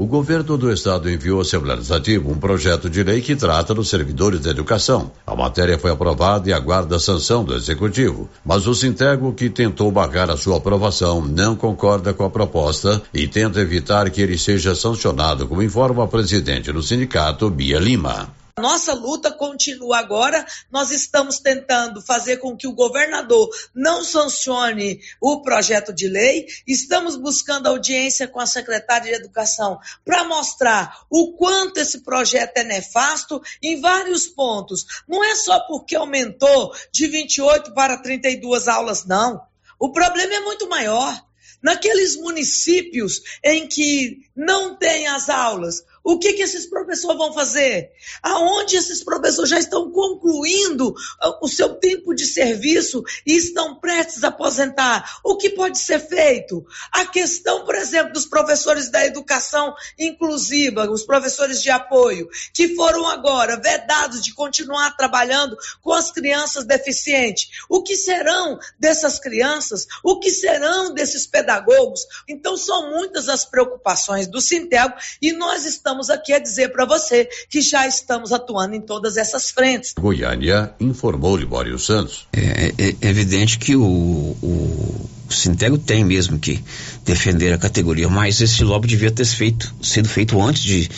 O 0.00 0.06
governo 0.06 0.56
do 0.56 0.72
estado 0.72 1.10
enviou 1.10 1.40
à 1.40 1.42
Assembleia 1.42 1.76
Legislativa 1.76 2.26
um 2.26 2.38
projeto 2.38 2.88
de 2.88 3.02
lei 3.04 3.20
que 3.20 3.36
trata 3.36 3.74
dos 3.74 3.90
servidores 3.90 4.40
da 4.40 4.48
educação. 4.48 5.12
A 5.26 5.36
matéria 5.36 5.78
foi 5.78 5.90
aprovada 5.90 6.48
e 6.48 6.54
aguarda 6.54 6.96
a 6.96 6.98
sanção 6.98 7.44
do 7.44 7.54
executivo, 7.54 8.26
mas 8.42 8.66
o 8.66 8.74
Sintego, 8.74 9.34
que 9.34 9.50
tentou 9.50 9.92
barrar 9.92 10.30
a 10.30 10.38
sua 10.38 10.56
aprovação, 10.56 11.20
não 11.20 11.54
concorda 11.54 12.14
com 12.14 12.24
a 12.24 12.30
proposta 12.30 13.02
e 13.12 13.28
tenta 13.28 13.60
evitar 13.60 14.08
que 14.08 14.22
ele 14.22 14.38
seja 14.38 14.74
sancionado, 14.74 15.46
como 15.46 15.62
informa 15.62 16.04
a 16.04 16.08
presidente 16.08 16.72
do 16.72 16.82
sindicato, 16.82 17.50
Bia 17.50 17.78
Lima. 17.78 18.39
Nossa 18.60 18.92
luta 18.92 19.32
continua 19.32 19.98
agora. 19.98 20.46
Nós 20.70 20.90
estamos 20.90 21.40
tentando 21.40 22.00
fazer 22.02 22.36
com 22.36 22.56
que 22.56 22.66
o 22.66 22.74
governador 22.74 23.48
não 23.74 24.04
sancione 24.04 25.00
o 25.20 25.42
projeto 25.42 25.92
de 25.92 26.06
lei. 26.06 26.46
Estamos 26.66 27.16
buscando 27.16 27.66
audiência 27.66 28.28
com 28.28 28.38
a 28.38 28.46
secretária 28.46 29.10
de 29.10 29.18
Educação 29.18 29.78
para 30.04 30.24
mostrar 30.24 31.04
o 31.10 31.32
quanto 31.32 31.78
esse 31.78 32.00
projeto 32.00 32.58
é 32.58 32.64
nefasto 32.64 33.40
em 33.62 33.80
vários 33.80 34.26
pontos. 34.26 34.84
Não 35.08 35.24
é 35.24 35.34
só 35.34 35.60
porque 35.60 35.96
aumentou 35.96 36.72
de 36.92 37.06
28 37.06 37.72
para 37.72 37.96
32 37.96 38.68
aulas, 38.68 39.04
não. 39.04 39.42
O 39.78 39.90
problema 39.90 40.34
é 40.34 40.40
muito 40.40 40.68
maior. 40.68 41.18
Naqueles 41.62 42.16
municípios 42.16 43.20
em 43.44 43.66
que 43.66 44.20
não 44.34 44.76
tem 44.76 45.06
as 45.06 45.28
aulas, 45.28 45.84
o 46.10 46.18
que, 46.18 46.32
que 46.32 46.42
esses 46.42 46.66
professores 46.66 47.16
vão 47.16 47.32
fazer? 47.32 47.92
Aonde 48.20 48.76
esses 48.76 49.04
professores 49.04 49.48
já 49.48 49.60
estão 49.60 49.92
concluindo 49.92 50.92
ah, 51.20 51.38
o 51.40 51.46
seu 51.46 51.74
tempo 51.76 52.12
de 52.12 52.26
serviço 52.26 53.02
e 53.24 53.36
estão 53.36 53.78
prestes 53.78 54.24
a 54.24 54.28
aposentar? 54.28 55.20
O 55.22 55.36
que 55.36 55.50
pode 55.50 55.78
ser 55.78 56.00
feito? 56.00 56.66
A 56.90 57.06
questão, 57.06 57.64
por 57.64 57.76
exemplo, 57.76 58.12
dos 58.12 58.26
professores 58.26 58.90
da 58.90 59.06
educação 59.06 59.72
inclusiva, 59.96 60.90
os 60.90 61.04
professores 61.04 61.62
de 61.62 61.70
apoio, 61.70 62.28
que 62.52 62.74
foram 62.74 63.06
agora 63.06 63.60
vedados 63.60 64.20
de 64.20 64.34
continuar 64.34 64.96
trabalhando 64.96 65.56
com 65.80 65.92
as 65.92 66.10
crianças 66.10 66.64
deficientes. 66.64 67.50
O 67.68 67.84
que 67.84 67.94
serão 67.94 68.58
dessas 68.78 69.20
crianças? 69.20 69.86
O 70.02 70.18
que 70.18 70.30
serão 70.30 70.92
desses 70.92 71.24
pedagogos? 71.24 72.00
Então, 72.28 72.56
são 72.56 72.90
muitas 72.90 73.28
as 73.28 73.44
preocupações 73.44 74.26
do 74.26 74.40
Sintel 74.40 74.92
e 75.22 75.32
nós 75.32 75.64
estamos 75.64 75.99
estamos 76.00 76.10
aqui 76.10 76.32
a 76.32 76.38
dizer 76.38 76.70
para 76.70 76.86
você 76.86 77.28
que 77.48 77.60
já 77.60 77.86
estamos 77.86 78.32
atuando 78.32 78.74
em 78.74 78.80
todas 78.80 79.16
essas 79.16 79.50
frentes. 79.50 79.94
Goiânia 79.98 80.72
informou 80.80 81.36
Libório 81.36 81.78
Santos. 81.78 82.26
É, 82.32 82.72
é, 82.78 82.96
é 83.00 83.08
evidente 83.08 83.58
que 83.58 83.76
o, 83.76 83.82
o, 83.82 85.08
o 85.28 85.32
Sintego 85.32 85.76
tem 85.76 86.04
mesmo 86.04 86.38
que 86.38 86.62
defender 87.04 87.52
a 87.52 87.58
categoria, 87.58 88.08
mas 88.08 88.40
esse 88.40 88.64
lobby 88.64 88.88
devia 88.88 89.10
ter 89.10 89.26
feito, 89.26 89.74
sido 89.82 90.08
feito 90.08 90.40
antes 90.40 90.62
de 90.62 90.88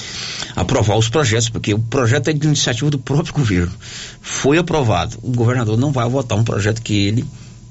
aprovar 0.55 0.97
os 0.97 1.09
projetos, 1.09 1.49
porque 1.49 1.75
o 1.75 1.79
projeto 1.79 2.29
é 2.29 2.33
de 2.33 2.47
iniciativa 2.47 2.91
do 2.91 2.99
próprio 2.99 3.35
governo. 3.35 3.73
Foi 4.21 4.59
aprovado. 4.59 5.19
O 5.23 5.33
governador 5.33 5.77
não 5.77 5.91
vai 5.91 6.09
votar 6.09 6.39
um 6.39 6.45
projeto 6.45 6.81
que 6.81 7.07
ele 7.07 7.25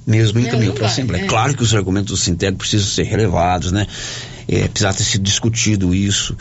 mesmo 0.06 0.40
encaminhou 0.40 0.74
para 0.74 0.86
a 0.86 0.90
Assembleia. 0.90 1.24
É. 1.24 1.28
Claro 1.28 1.56
que 1.56 1.64
os 1.64 1.74
argumentos 1.74 2.12
do 2.12 2.18
Sintego 2.18 2.58
precisam 2.58 2.88
ser 2.88 3.04
relevados, 3.04 3.72
né? 3.72 3.88
É, 4.48 4.68
precisar 4.68 4.94
ter 4.94 5.04
sido 5.04 5.24
discutido 5.24 5.94
isso 5.94 6.36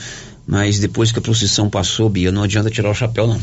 Mas 0.50 0.80
depois 0.80 1.12
que 1.12 1.18
a 1.20 1.22
procissão 1.22 1.70
passou, 1.70 2.08
Bia, 2.08 2.32
não 2.32 2.42
adianta 2.42 2.68
tirar 2.68 2.90
o 2.90 2.94
chapéu, 2.94 3.28
não. 3.28 3.40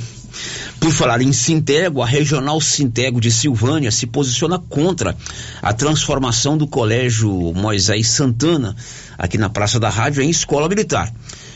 Por 0.78 0.92
falar 0.92 1.22
em 1.22 1.32
Sintego, 1.32 2.02
a 2.02 2.06
Regional 2.06 2.60
Sintego 2.60 3.22
de 3.22 3.32
Silvânia 3.32 3.90
se 3.92 4.06
posiciona 4.06 4.60
contra 4.60 5.16
a 5.62 5.72
transformação 5.72 6.58
do 6.58 6.68
Colégio 6.68 7.32
Moisés 7.56 8.10
Santana, 8.10 8.76
aqui 9.18 9.38
na 9.38 9.50
Praça 9.50 9.80
da 9.80 9.88
Rádio, 9.88 10.22
em 10.22 10.30
escola 10.30 10.68
militar. 10.68 11.10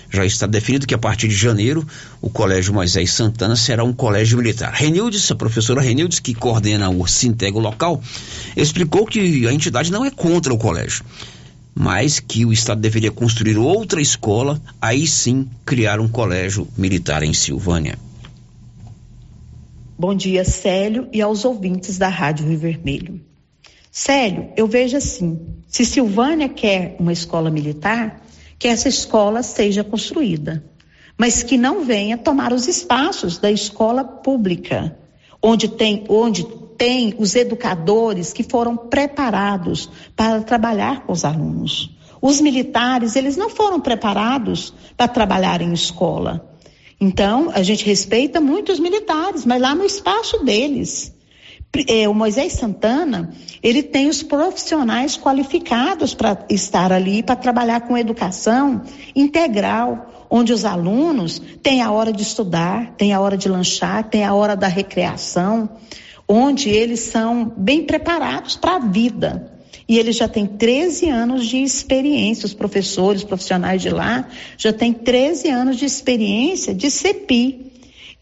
Já 0.09 0.25
está 0.25 0.47
definido 0.47 0.87
que 0.87 0.93
a 0.93 0.97
partir 0.97 1.27
de 1.27 1.35
janeiro 1.35 1.85
o 2.21 2.29
Colégio 2.29 2.73
Moisés 2.73 3.11
Santana 3.11 3.57
será 3.57 3.83
um 3.83 3.91
colégio 3.91 4.37
militar. 4.37 4.71
Renildes, 4.73 5.29
a 5.31 5.35
professora 5.35 5.81
Renildes, 5.81 6.19
que 6.19 6.33
coordena 6.33 6.89
o 6.89 7.05
Sintego 7.07 7.59
local, 7.59 8.01
explicou 8.55 9.05
que 9.05 9.45
a 9.47 9.53
entidade 9.53 9.91
não 9.91 10.05
é 10.05 10.11
contra 10.11 10.53
o 10.53 10.57
colégio, 10.57 11.03
mas 11.73 12.19
que 12.19 12.45
o 12.45 12.51
Estado 12.51 12.81
deveria 12.81 13.11
construir 13.11 13.57
outra 13.57 14.01
escola, 14.01 14.61
aí 14.81 15.07
sim 15.07 15.47
criar 15.65 15.99
um 15.99 16.07
colégio 16.07 16.67
militar 16.77 17.23
em 17.23 17.33
Silvânia. 17.33 17.97
Bom 19.97 20.15
dia, 20.15 20.43
Célio, 20.43 21.07
e 21.13 21.21
aos 21.21 21.45
ouvintes 21.45 21.97
da 21.97 22.07
Rádio 22.07 22.47
Rio 22.47 22.57
Vermelho. 22.57 23.21
Célio, 23.91 24.49
eu 24.57 24.67
vejo 24.67 24.97
assim: 24.97 25.39
se 25.67 25.85
Silvânia 25.85 26.49
quer 26.49 26.95
uma 26.99 27.13
escola 27.13 27.51
militar, 27.51 28.21
que 28.57 28.67
essa 28.67 28.87
escola 28.87 29.43
seja 29.43 29.83
construída, 29.83 30.63
mas 31.17 31.43
que 31.43 31.57
não 31.57 31.85
venha 31.85 32.17
tomar 32.17 32.53
os 32.53 32.67
espaços 32.67 33.37
da 33.37 33.51
escola 33.51 34.03
pública, 34.03 34.97
onde 35.41 35.67
tem, 35.67 36.03
onde 36.09 36.43
tem 36.81 37.13
os 37.19 37.35
educadores 37.35 38.33
que 38.33 38.41
foram 38.41 38.75
preparados 38.75 39.87
para 40.15 40.41
trabalhar 40.41 41.05
com 41.05 41.13
os 41.13 41.23
alunos. 41.23 41.91
Os 42.19 42.41
militares, 42.41 43.15
eles 43.15 43.37
não 43.37 43.51
foram 43.51 43.79
preparados 43.79 44.73
para 44.97 45.07
trabalhar 45.07 45.61
em 45.61 45.73
escola. 45.73 46.51
Então, 46.99 47.51
a 47.53 47.61
gente 47.61 47.85
respeita 47.85 48.41
muito 48.41 48.71
os 48.71 48.79
militares, 48.79 49.45
mas 49.45 49.61
lá 49.61 49.75
no 49.75 49.85
espaço 49.85 50.43
deles. 50.43 51.13
É, 51.87 52.09
o 52.09 52.15
Moisés 52.15 52.53
Santana, 52.53 53.29
ele 53.61 53.83
tem 53.83 54.09
os 54.09 54.23
profissionais 54.23 55.15
qualificados 55.15 56.15
para 56.15 56.45
estar 56.49 56.91
ali, 56.91 57.21
para 57.21 57.35
trabalhar 57.35 57.81
com 57.81 57.95
educação 57.95 58.81
integral, 59.15 60.25
onde 60.31 60.51
os 60.51 60.65
alunos 60.65 61.39
têm 61.61 61.83
a 61.83 61.91
hora 61.91 62.11
de 62.11 62.23
estudar, 62.23 62.95
têm 62.97 63.13
a 63.13 63.19
hora 63.21 63.37
de 63.37 63.47
lanchar, 63.47 64.09
têm 64.09 64.25
a 64.25 64.33
hora 64.33 64.55
da 64.55 64.67
recreação, 64.67 65.69
onde 66.31 66.69
eles 66.69 67.01
são 67.01 67.51
bem 67.57 67.83
preparados 67.83 68.55
para 68.55 68.77
a 68.77 68.79
vida. 68.79 69.51
E 69.87 69.99
ele 69.99 70.13
já 70.13 70.27
tem 70.27 70.45
13 70.45 71.09
anos 71.09 71.45
de 71.45 71.57
experiência, 71.61 72.45
os 72.45 72.53
professores, 72.53 73.25
profissionais 73.25 73.81
de 73.81 73.89
lá, 73.89 74.27
já 74.57 74.71
têm 74.71 74.93
13 74.93 75.49
anos 75.49 75.75
de 75.75 75.83
experiência 75.83 76.73
de 76.73 76.89
CEPI, 76.89 77.71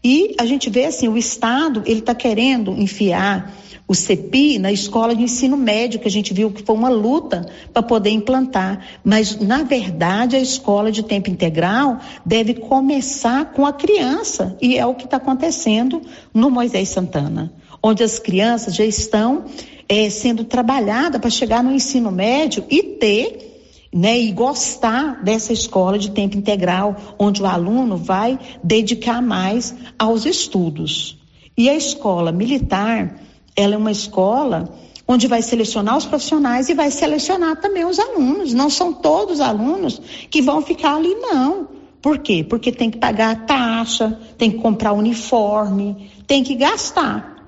e 0.02 0.34
a 0.38 0.46
gente 0.46 0.70
vê 0.70 0.86
assim, 0.86 1.08
o 1.08 1.16
Estado, 1.16 1.82
ele 1.86 2.00
está 2.00 2.14
querendo 2.14 2.72
enfiar 2.72 3.54
o 3.86 3.94
CEPI 3.94 4.58
na 4.58 4.72
escola 4.72 5.14
de 5.14 5.22
ensino 5.22 5.56
médio, 5.56 6.00
que 6.00 6.08
a 6.08 6.10
gente 6.10 6.32
viu 6.32 6.50
que 6.50 6.62
foi 6.62 6.74
uma 6.74 6.88
luta 6.88 7.44
para 7.72 7.82
poder 7.82 8.10
implantar. 8.10 8.86
Mas, 9.04 9.38
na 9.38 9.62
verdade, 9.62 10.36
a 10.36 10.40
escola 10.40 10.90
de 10.90 11.02
tempo 11.02 11.28
integral 11.28 11.98
deve 12.24 12.54
começar 12.54 13.52
com 13.52 13.66
a 13.66 13.72
criança, 13.72 14.56
e 14.62 14.78
é 14.78 14.86
o 14.86 14.94
que 14.94 15.04
está 15.04 15.18
acontecendo 15.18 16.00
no 16.32 16.50
Moisés 16.50 16.88
Santana, 16.88 17.52
onde 17.82 18.02
as 18.02 18.18
crianças 18.18 18.74
já 18.74 18.84
estão 18.84 19.44
é, 19.88 20.08
sendo 20.10 20.44
trabalhadas 20.44 21.20
para 21.20 21.30
chegar 21.30 21.62
no 21.62 21.72
ensino 21.72 22.10
médio 22.10 22.64
e 22.70 22.82
ter 22.82 23.50
né, 23.92 24.18
e 24.18 24.30
gostar 24.30 25.22
dessa 25.22 25.52
escola 25.52 25.98
de 25.98 26.12
tempo 26.12 26.36
integral, 26.36 26.96
onde 27.18 27.42
o 27.42 27.46
aluno 27.46 27.96
vai 27.96 28.38
dedicar 28.62 29.20
mais 29.20 29.74
aos 29.98 30.24
estudos. 30.24 31.18
E 31.56 31.68
a 31.68 31.74
escola 31.74 32.30
militar, 32.30 33.20
ela 33.56 33.74
é 33.74 33.78
uma 33.78 33.90
escola 33.90 34.72
onde 35.08 35.26
vai 35.26 35.42
selecionar 35.42 35.96
os 35.96 36.06
profissionais 36.06 36.68
e 36.68 36.74
vai 36.74 36.90
selecionar 36.90 37.60
também 37.60 37.84
os 37.84 37.98
alunos. 37.98 38.54
Não 38.54 38.70
são 38.70 38.92
todos 38.92 39.34
os 39.34 39.40
alunos 39.40 40.00
que 40.30 40.40
vão 40.40 40.62
ficar 40.62 40.94
ali, 40.94 41.12
não. 41.16 41.68
Por 42.00 42.18
quê? 42.18 42.46
Porque 42.48 42.70
tem 42.70 42.90
que 42.90 42.98
pagar 42.98 43.44
taxa, 43.44 44.18
tem 44.38 44.52
que 44.52 44.58
comprar 44.58 44.92
uniforme, 44.92 46.10
tem 46.28 46.44
que 46.44 46.54
gastar. 46.54 47.39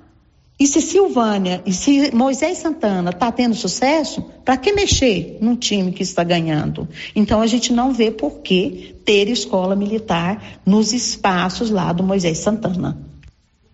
E 0.62 0.66
se 0.68 0.80
Silvânia 0.80 1.60
e 1.66 1.72
se 1.72 2.14
Moisés 2.14 2.58
Santana 2.58 3.10
está 3.10 3.32
tendo 3.32 3.52
sucesso, 3.52 4.22
para 4.44 4.56
que 4.56 4.72
mexer 4.72 5.38
num 5.40 5.56
time 5.56 5.90
que 5.90 6.04
está 6.04 6.22
ganhando? 6.22 6.88
Então 7.16 7.40
a 7.40 7.48
gente 7.48 7.72
não 7.72 7.92
vê 7.92 8.12
por 8.12 8.38
que 8.42 8.94
ter 9.04 9.28
escola 9.28 9.74
militar 9.74 10.60
nos 10.64 10.92
espaços 10.92 11.68
lá 11.68 11.92
do 11.92 12.04
Moisés 12.04 12.38
Santana 12.38 12.96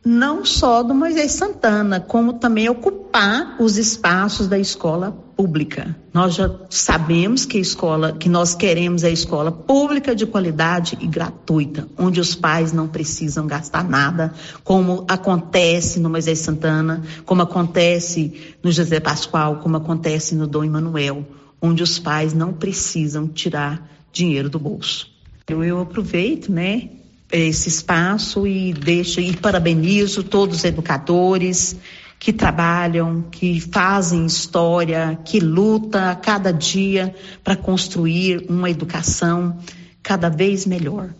não 0.03 0.42
só 0.42 0.83
do 0.83 0.94
Moisés 0.94 1.33
Santana, 1.33 2.01
como 2.01 2.35
também 2.35 2.66
ocupar 2.70 3.57
os 3.61 3.77
espaços 3.77 4.48
da 4.48 4.59
escola 4.59 5.14
pública. 5.38 5.94
Nós 6.12 6.35
já 6.35 6.51
sabemos 6.68 7.46
que 7.46 7.59
a 7.59 7.61
escola 7.61 8.12
que 8.12 8.29
nós 8.29 8.57
queremos 8.57 9.05
é 9.05 9.07
a 9.07 9.11
escola 9.11 9.53
pública 9.53 10.12
de 10.12 10.27
qualidade 10.27 10.98
e 11.01 11.07
gratuita, 11.07 11.87
onde 11.96 12.20
os 12.20 12.35
pais 12.35 12.72
não 12.72 12.88
precisam 12.88 13.46
gastar 13.46 13.88
nada, 13.88 14.35
como 14.64 15.05
acontece 15.07 16.01
no 16.01 16.11
Moisés 16.11 16.40
Santana, 16.40 17.05
como 17.24 17.42
acontece 17.42 18.57
no 18.61 18.72
José 18.72 18.98
Pascoal, 18.98 19.61
como 19.61 19.77
acontece 19.77 20.35
no 20.35 20.44
Dom 20.44 20.64
Emanuel, 20.64 21.24
onde 21.62 21.85
os 21.85 22.01
pais 22.01 22.35
não 22.35 22.53
precisam 22.53 23.29
tirar 23.29 23.88
dinheiro 24.12 24.51
do 24.51 24.59
bolso. 24.59 25.07
Eu, 25.46 25.62
eu 25.62 25.81
aproveito, 25.81 26.51
né, 26.51 26.90
esse 27.31 27.68
espaço 27.68 28.44
e 28.44 28.72
deixo 28.72 29.20
e 29.20 29.37
parabenizo 29.37 30.24
todos 30.24 30.57
os 30.57 30.64
educadores 30.64 31.77
que 32.18 32.33
trabalham, 32.33 33.22
que 33.31 33.61
fazem 33.61 34.26
história, 34.26 35.18
que 35.24 35.38
lutam 35.38 36.11
a 36.11 36.14
cada 36.14 36.52
dia 36.52 37.14
para 37.44 37.54
construir 37.54 38.46
uma 38.48 38.68
educação 38.68 39.59
cada 40.02 40.28
vez 40.28 40.66
melhor. 40.66 41.14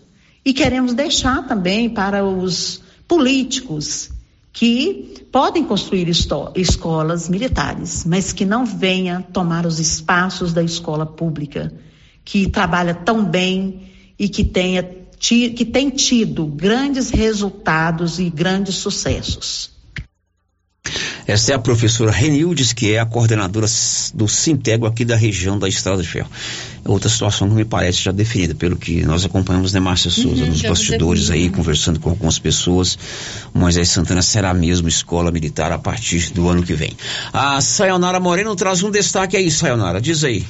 E 0.45 0.53
queremos 0.53 0.95
deixar 0.95 1.47
também 1.47 1.89
para 1.89 2.25
os 2.25 2.83
políticos 3.07 4.11
que 4.53 5.27
podem 5.31 5.63
construir 5.63 6.09
escolas 6.09 7.29
militares, 7.29 8.05
mas 8.05 8.33
que 8.33 8.45
não 8.45 8.67
venha 8.67 9.25
tomar 9.33 9.67
os 9.67 9.79
espaços 9.79 10.53
da 10.53 10.63
escola 10.63 11.07
pública, 11.07 11.73
que 12.25 12.49
trabalha 12.49 12.95
tão 12.95 13.25
bem 13.25 13.89
e 14.19 14.29
que 14.29 14.43
tenha 14.43 14.99
que 15.21 15.65
tem 15.65 15.91
tido 15.91 16.47
grandes 16.47 17.11
resultados 17.11 18.21
e 18.21 18.31
grandes 18.31 18.77
sucessos. 18.77 19.78
Essa 21.29 21.53
é 21.53 21.55
a 21.55 21.59
professora 21.59 22.11
Renildes, 22.11 22.73
que 22.73 22.95
é 22.95 22.99
a 22.99 23.05
coordenadora 23.05 23.67
do 24.14 24.27
Sintego 24.27 24.87
aqui 24.87 25.05
da 25.05 25.14
região 25.14 25.59
da 25.59 25.69
Estrada 25.69 26.01
de 26.01 26.09
Ferro. 26.09 26.31
Outra 26.87 27.11
situação 27.11 27.51
que 27.51 27.55
me 27.55 27.67
parece 27.67 28.03
já 28.03 28.11
definida, 28.11 28.55
pelo 28.55 28.77
que 28.77 29.05
nós 29.05 29.27
acompanhamos, 29.27 29.75
né, 29.75 29.79
Márcia 29.79 30.11
Souza, 30.11 30.45
uhum, 30.45 30.49
nos 30.49 30.62
bastidores 30.62 31.29
aí, 31.29 31.51
conversando 31.51 32.01
com 32.01 32.09
algumas 32.09 32.38
pessoas. 32.38 32.99
Moisés 33.53 33.91
Santana 33.91 34.23
será 34.23 34.55
mesmo 34.55 34.88
escola 34.88 35.31
militar 35.31 35.71
a 35.71 35.79
partir 35.79 36.33
do 36.33 36.49
ano 36.49 36.62
que 36.62 36.73
vem. 36.73 36.97
A 37.31 37.61
Sayonara 37.61 38.19
Moreno 38.19 38.57
traz 38.57 38.83
um 38.83 38.91
destaque 38.91 39.37
aí, 39.37 39.51
Sayonara, 39.51 40.01
diz 40.01 40.25
aí 40.25 40.47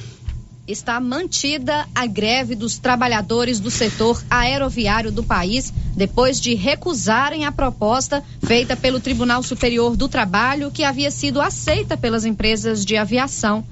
está 0.71 0.99
mantida 0.99 1.87
a 1.95 2.05
greve 2.05 2.53
dos 2.53 2.77
trabalhadores 2.77 3.59
do 3.59 3.71
setor 3.71 4.23
aeroviário 4.29 5.11
do 5.11 5.23
país 5.23 5.73
depois 5.95 6.39
de 6.39 6.53
recusarem 6.53 7.43
a 7.43 7.51
proposta 7.51 8.23
feita 8.45 8.77
pelo 8.77 8.99
Tribunal 8.99 9.41
Superior 9.41 9.97
do 9.97 10.07
Trabalho 10.07 10.69
que 10.69 10.83
havia 10.83 11.09
sido 11.09 11.41
aceita 11.41 11.97
pelas 11.97 12.23
empresas 12.23 12.85
de 12.85 12.95
aviação. 12.95 13.65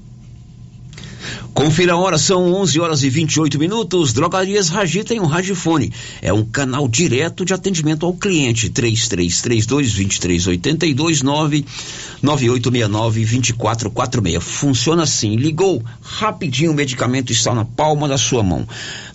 Confira 1.54 1.94
a 1.94 1.96
hora, 1.96 2.18
são 2.18 2.52
11 2.54 2.80
horas 2.80 3.02
e 3.02 3.10
28 3.10 3.58
minutos. 3.58 4.12
Drogarias 4.12 4.68
Ragi 4.68 5.04
tem 5.04 5.20
um 5.20 5.26
radiofone. 5.26 5.92
É 6.22 6.32
um 6.32 6.44
canal 6.44 6.88
direto 6.88 7.44
de 7.44 7.52
atendimento 7.52 8.06
ao 8.06 8.12
cliente. 8.12 8.70
3332 8.70 9.94
2382 9.94 11.22
99869 11.22 13.24
2446. 13.24 14.44
Funciona 14.44 15.02
assim. 15.02 15.36
Ligou 15.36 15.82
rapidinho, 16.00 16.72
o 16.72 16.74
medicamento 16.74 17.32
está 17.32 17.54
na 17.54 17.64
palma 17.64 18.06
da 18.06 18.18
sua 18.18 18.42
mão. 18.42 18.66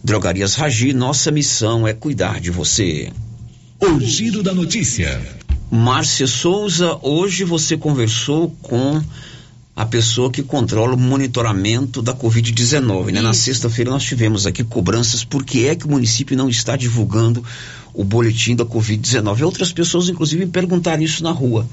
Drogarias 0.03 0.55
Ragi, 0.55 0.93
nossa 0.93 1.31
missão 1.31 1.87
é 1.87 1.93
cuidar 1.93 2.39
de 2.39 2.51
você. 2.51 3.11
O 3.79 3.99
giro 3.99 4.43
da 4.43 4.53
notícia. 4.53 5.21
Márcia 5.69 6.27
Souza, 6.27 6.97
hoje 7.01 7.43
você 7.43 7.75
conversou 7.75 8.55
com 8.61 9.01
a 9.75 9.85
pessoa 9.85 10.29
que 10.29 10.43
controla 10.43 10.93
o 10.93 10.97
monitoramento 10.97 12.01
da 12.01 12.13
Covid-19. 12.13 13.11
Né? 13.11 13.21
Na 13.21 13.33
sexta-feira 13.33 13.89
nós 13.89 14.03
tivemos 14.03 14.45
aqui 14.45 14.63
cobranças 14.63 15.23
por 15.23 15.43
que 15.43 15.67
é 15.67 15.75
que 15.75 15.85
o 15.85 15.89
município 15.89 16.37
não 16.37 16.47
está 16.47 16.75
divulgando 16.75 17.43
o 17.93 18.03
boletim 18.03 18.55
da 18.55 18.65
Covid-19. 18.65 19.41
Outras 19.41 19.71
pessoas, 19.71 20.09
inclusive, 20.09 20.45
me 20.45 20.51
perguntaram 20.51 21.01
isso 21.01 21.23
na 21.23 21.31
rua. 21.31 21.67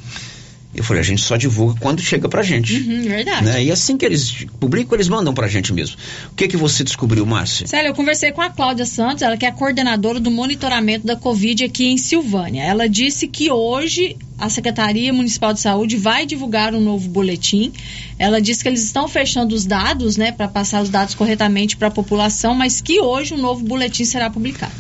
Eu 0.73 0.85
falei, 0.85 1.01
a 1.01 1.05
gente 1.05 1.21
só 1.21 1.37
divulga 1.37 1.79
quando 1.81 2.01
chega 2.01 2.29
pra 2.29 2.43
gente. 2.43 2.77
Uhum, 2.77 3.03
verdade. 3.03 3.45
Né? 3.45 3.65
E 3.65 3.73
assim 3.73 3.97
que 3.97 4.05
eles 4.05 4.47
publicam, 4.61 4.95
eles 4.95 5.09
mandam 5.09 5.35
pra 5.35 5.49
gente 5.49 5.73
mesmo. 5.73 5.97
O 6.31 6.35
que 6.37 6.47
que 6.47 6.57
você 6.57 6.85
descobriu, 6.85 7.27
Márcia? 7.27 7.67
Sério, 7.67 7.89
eu 7.89 7.95
conversei 7.95 8.31
com 8.31 8.41
a 8.41 8.51
Cláudia 8.51 8.87
Santos, 8.87 9.23
ela 9.23 9.37
que 9.37 9.45
é 9.45 9.49
a 9.49 9.53
coordenadora 9.53 10.21
do 10.21 10.31
monitoramento 10.31 11.05
da 11.07 11.17
Covid 11.17 11.65
aqui 11.65 11.87
em 11.87 11.99
Silvânia. 11.99 12.63
Ela 12.63 12.89
disse 12.89 13.27
que 13.27 13.51
hoje 13.51 14.17
a 14.39 14.49
Secretaria 14.49 15.13
Municipal 15.13 15.53
de 15.53 15.61
Saúde 15.61 15.97
vai 15.97 16.25
divulgar 16.25 16.75
um 16.75 16.81
novo 16.81 17.09
boletim. 17.09 17.73
Ela 18.19 18.41
disse 18.41 18.63
que 18.63 18.69
eles 18.69 18.83
estão 18.83 19.07
fechando 19.07 19.55
os 19.55 19.67
dados, 19.67 20.17
né, 20.17 20.33
para 20.33 20.49
passar 20.49 20.83
os 20.83 20.89
dados 20.89 21.15
corretamente 21.15 21.77
para 21.77 21.89
a 21.89 21.91
população, 21.91 22.55
mas 22.55 22.81
que 22.81 23.01
hoje 23.01 23.35
um 23.35 23.39
novo 23.39 23.63
boletim 23.65 24.05
será 24.05 24.31
publicado. 24.31 24.73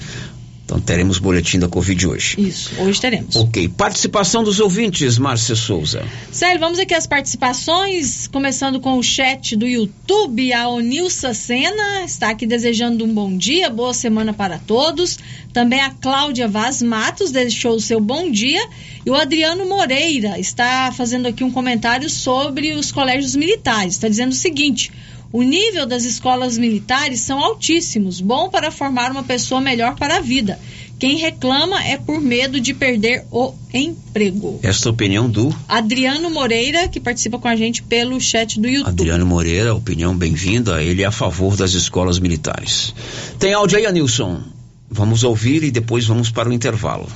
Então 0.71 0.81
teremos 0.81 1.19
boletim 1.19 1.59
da 1.59 1.67
Covid 1.67 2.07
hoje. 2.07 2.41
Isso, 2.41 2.71
hoje 2.79 3.01
teremos. 3.01 3.35
Ok. 3.35 3.69
Participação 3.71 4.45
dos 4.45 4.61
ouvintes, 4.61 5.19
Márcia 5.19 5.57
Souza. 5.57 6.05
Sério, 6.31 6.61
vamos 6.61 6.79
aqui 6.79 6.95
às 6.95 7.09
participações, 7.09 8.29
começando 8.29 8.79
com 8.79 8.97
o 8.97 9.03
chat 9.03 9.57
do 9.57 9.67
YouTube. 9.67 10.53
A 10.53 10.69
Onilsa 10.69 11.35
Sena 11.35 12.05
está 12.05 12.31
aqui 12.31 12.47
desejando 12.47 13.05
um 13.05 13.13
bom 13.13 13.37
dia, 13.37 13.69
boa 13.69 13.93
semana 13.93 14.33
para 14.33 14.61
todos. 14.61 15.19
Também 15.53 15.81
a 15.81 15.91
Cláudia 15.91 16.47
Vaz 16.47 16.81
Matos 16.81 17.33
deixou 17.33 17.75
o 17.75 17.81
seu 17.81 17.99
bom 18.01 18.31
dia. 18.31 18.65
E 19.05 19.11
o 19.11 19.17
Adriano 19.17 19.67
Moreira 19.67 20.39
está 20.39 20.93
fazendo 20.93 21.27
aqui 21.27 21.43
um 21.43 21.51
comentário 21.51 22.09
sobre 22.09 22.75
os 22.75 22.93
colégios 22.93 23.35
militares. 23.35 23.95
Está 23.95 24.09
dizendo 24.09 24.31
o 24.31 24.37
seguinte. 24.37 24.93
O 25.33 25.43
nível 25.43 25.87
das 25.87 26.05
escolas 26.05 26.59
militares 26.59 27.21
são 27.21 27.39
altíssimos, 27.39 28.21
bom 28.21 28.49
para 28.49 28.73
formar 28.73 29.13
uma 29.13 29.23
pessoa 29.23 29.61
melhor 29.61 29.95
para 29.95 30.17
a 30.17 30.21
vida. 30.21 30.59
Quem 30.99 31.19
reclama 31.19 31.81
é 31.85 31.97
por 31.97 32.21
medo 32.21 32.61
de 32.61 32.75
perder 32.75 33.25
o 33.31 33.55
emprego. 33.73 34.59
Esta 34.61 34.89
é 34.89 34.91
a 34.91 34.93
opinião 34.93 35.31
do 35.31 35.55
Adriano 35.69 36.29
Moreira, 36.31 36.89
que 36.89 36.99
participa 36.99 37.39
com 37.39 37.47
a 37.47 37.55
gente 37.55 37.81
pelo 37.85 38.21
chat 38.21 38.61
do 38.61 38.69
YouTube. 38.69 38.91
Adriano 38.91 39.25
Moreira, 39.25 39.73
opinião 39.73 40.17
bem-vinda. 40.17 40.83
Ele 40.83 41.03
é 41.03 41.07
a 41.07 41.13
favor 41.13 41.57
das 41.57 41.75
escolas 41.75 42.19
militares. 42.19 42.93
Tem 43.39 43.55
áudio 43.55 43.79
aí, 43.79 43.87
Anilson? 43.87 44.43
Vamos 44.91 45.23
ouvir 45.23 45.63
e 45.63 45.71
depois 45.71 46.05
vamos 46.07 46.31
para 46.31 46.49
o 46.49 46.53
intervalo. 46.53 47.07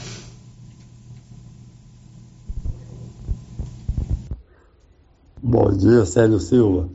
Bom 5.42 5.77
dia, 5.77 6.07
Célio 6.07 6.38
Silva 6.38 6.88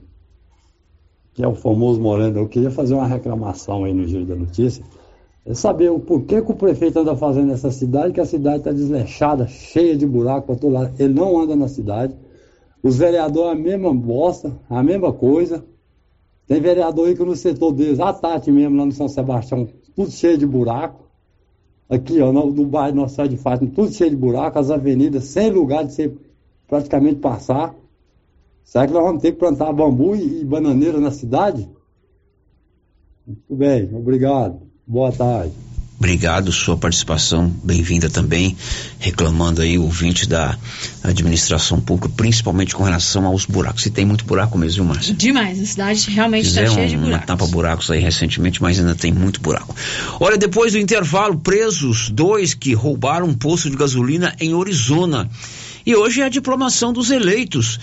que 1.39 1.45
é 1.45 1.47
o 1.47 1.55
famoso 1.55 2.01
Moreno, 2.01 2.37
eu 2.37 2.49
queria 2.49 2.69
fazer 2.69 2.95
uma 2.95 3.07
reclamação 3.07 3.85
aí 3.85 3.93
no 3.93 4.05
Giro 4.05 4.25
da 4.25 4.35
Notícia. 4.35 4.83
É 5.45 5.53
saber 5.53 5.89
o 5.89 5.97
porquê 5.97 6.41
que 6.41 6.51
o 6.51 6.53
prefeito 6.53 6.99
anda 6.99 7.15
fazendo 7.15 7.53
essa 7.53 7.71
cidade, 7.71 8.11
que 8.11 8.19
a 8.19 8.25
cidade 8.25 8.57
está 8.57 8.73
desleixada, 8.73 9.47
cheia 9.47 9.95
de 9.95 10.05
buraco 10.05 10.47
para 10.47 10.57
todo 10.57 10.73
lado. 10.73 10.93
Ele 10.99 11.13
não 11.13 11.39
anda 11.39 11.55
na 11.55 11.69
cidade. 11.69 12.13
Os 12.83 12.97
vereadores, 12.97 13.53
a 13.53 13.55
mesma 13.55 13.93
bosta, 13.93 14.51
a 14.69 14.83
mesma 14.83 15.13
coisa. 15.13 15.63
Tem 16.45 16.59
vereador 16.59 17.07
aí 17.07 17.15
que 17.15 17.23
no 17.23 17.37
setor 17.37 17.71
deles, 17.71 18.01
a 18.01 18.11
Tati 18.11 18.51
mesmo, 18.51 18.75
lá 18.75 18.85
no 18.85 18.91
São 18.91 19.07
Sebastião, 19.07 19.65
tudo 19.95 20.11
cheio 20.11 20.37
de 20.37 20.45
buraco. 20.45 21.05
Aqui, 21.89 22.19
ó, 22.19 22.33
no, 22.33 22.47
no 22.47 22.65
bairro 22.65 22.97
Nossa 22.97 23.25
de 23.29 23.37
Fátima, 23.37 23.71
tudo 23.73 23.93
cheio 23.93 24.09
de 24.09 24.17
buraco, 24.17 24.59
as 24.59 24.69
avenidas 24.69 25.23
sem 25.23 25.49
lugar 25.49 25.85
de 25.85 25.93
você 25.93 26.13
praticamente 26.67 27.21
passar. 27.21 27.73
Será 28.69 28.85
que 28.85 28.93
nós 28.93 29.03
vamos 29.03 29.19
ter 29.23 29.31
que 29.31 29.39
plantar 29.39 29.73
bambu 29.73 30.15
e, 30.15 30.41
e 30.41 30.45
bananeira 30.45 30.99
na 30.99 31.09
cidade? 31.09 31.67
Muito 33.25 33.55
bem, 33.55 33.89
obrigado. 33.95 34.61
Boa 34.85 35.11
tarde. 35.11 35.53
Obrigado, 35.97 36.51
sua 36.51 36.77
participação, 36.77 37.51
bem-vinda 37.63 38.11
também, 38.11 38.55
reclamando 38.99 39.63
aí 39.63 39.79
ouvintes 39.79 40.27
da 40.27 40.55
administração 41.03 41.81
pública, 41.81 42.13
principalmente 42.15 42.75
com 42.75 42.83
relação 42.83 43.25
aos 43.25 43.43
buracos. 43.43 43.81
Se 43.81 43.89
tem 43.89 44.05
muito 44.05 44.23
buraco 44.23 44.55
mesmo, 44.55 44.85
Márcio? 44.85 45.15
Demais, 45.15 45.59
a 45.59 45.65
cidade 45.65 46.09
realmente 46.11 46.47
está 46.47 46.67
cheia 46.67 46.87
de 46.87 46.95
buracos. 46.95 47.17
uma 47.17 47.25
tapa 47.25 47.47
buracos 47.47 47.89
aí 47.89 47.99
recentemente, 47.99 48.61
mas 48.61 48.79
ainda 48.79 48.93
tem 48.93 49.11
muito 49.11 49.41
buraco. 49.41 49.75
Olha, 50.19 50.37
depois 50.37 50.73
do 50.73 50.77
intervalo, 50.77 51.39
presos 51.39 52.09
dois 52.11 52.53
que 52.53 52.75
roubaram 52.75 53.25
um 53.25 53.33
posto 53.33 53.67
de 53.67 53.75
gasolina 53.75 54.35
em 54.39 54.53
Orizona. 54.53 55.27
E 55.85 55.95
hoje 55.95 56.21
é 56.21 56.25
a 56.25 56.29
diplomação 56.29 56.93
dos 56.93 57.09
eleitos. 57.09 57.79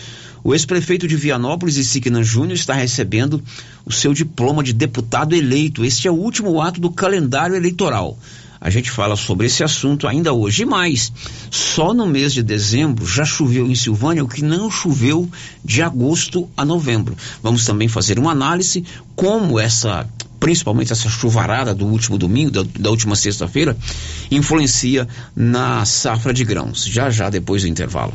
O 0.47 0.55
ex-prefeito 0.55 1.09
de 1.09 1.17
Vianópolis, 1.17 1.77
Isiquina 1.77 2.23
Júnior, 2.23 2.53
está 2.53 2.73
recebendo 2.73 3.43
o 3.85 3.91
seu 3.91 4.15
diploma 4.15 4.63
de 4.63 4.73
deputado 4.73 5.35
eleito. 5.35 5.85
Este 5.85 6.07
é 6.07 6.11
o 6.11 6.15
último 6.15 6.63
ato 6.63 6.81
do 6.81 6.89
calendário 6.89 7.57
eleitoral. 7.57 8.17
A 8.61 8.71
gente 8.71 8.89
fala 8.89 9.17
sobre 9.17 9.49
esse 9.49 9.65
assunto 9.65 10.07
ainda 10.07 10.33
hoje. 10.33 10.63
E 10.63 10.65
mais, 10.65 11.13
só 11.51 11.93
no 11.93 12.07
mês 12.07 12.33
de 12.33 12.45
dezembro 12.45 13.05
já 13.05 13.25
choveu 13.25 13.67
em 13.67 13.75
Silvânia 13.75 14.23
o 14.23 14.29
que 14.29 14.41
não 14.41 14.71
choveu 14.71 15.29
de 15.65 15.83
agosto 15.83 16.49
a 16.57 16.65
novembro. 16.65 17.17
Vamos 17.43 17.65
também 17.65 17.89
fazer 17.89 18.17
uma 18.17 18.31
análise 18.31 18.85
como 19.17 19.59
essa 19.59 20.09
principalmente 20.39 20.93
essa 20.93 21.09
chuvarada 21.09 21.75
do 21.75 21.87
último 21.87 22.17
domingo, 22.17 22.53
da, 22.53 22.63
da 22.79 22.91
última 22.91 23.17
sexta-feira, 23.17 23.77
influencia 24.31 25.09
na 25.35 25.85
safra 25.85 26.33
de 26.33 26.45
grãos. 26.45 26.85
Já 26.85 27.11
já 27.11 27.29
depois 27.29 27.63
do 27.63 27.69
intervalo. 27.69 28.15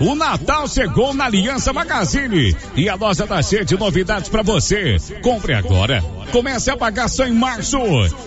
O 0.00 0.14
Natal 0.14 0.66
chegou 0.66 1.14
na 1.14 1.26
Aliança 1.26 1.72
Magazine 1.72 2.56
e 2.74 2.88
a 2.88 2.94
loja 2.94 3.26
tá 3.26 3.40
cheia 3.42 3.64
de 3.64 3.78
novidades 3.78 4.28
para 4.28 4.42
você. 4.42 4.96
Compre 5.22 5.54
agora. 5.54 6.02
Comece 6.32 6.70
a 6.70 6.76
pagar 6.76 7.08
só 7.08 7.26
em 7.26 7.32
março. 7.32 7.78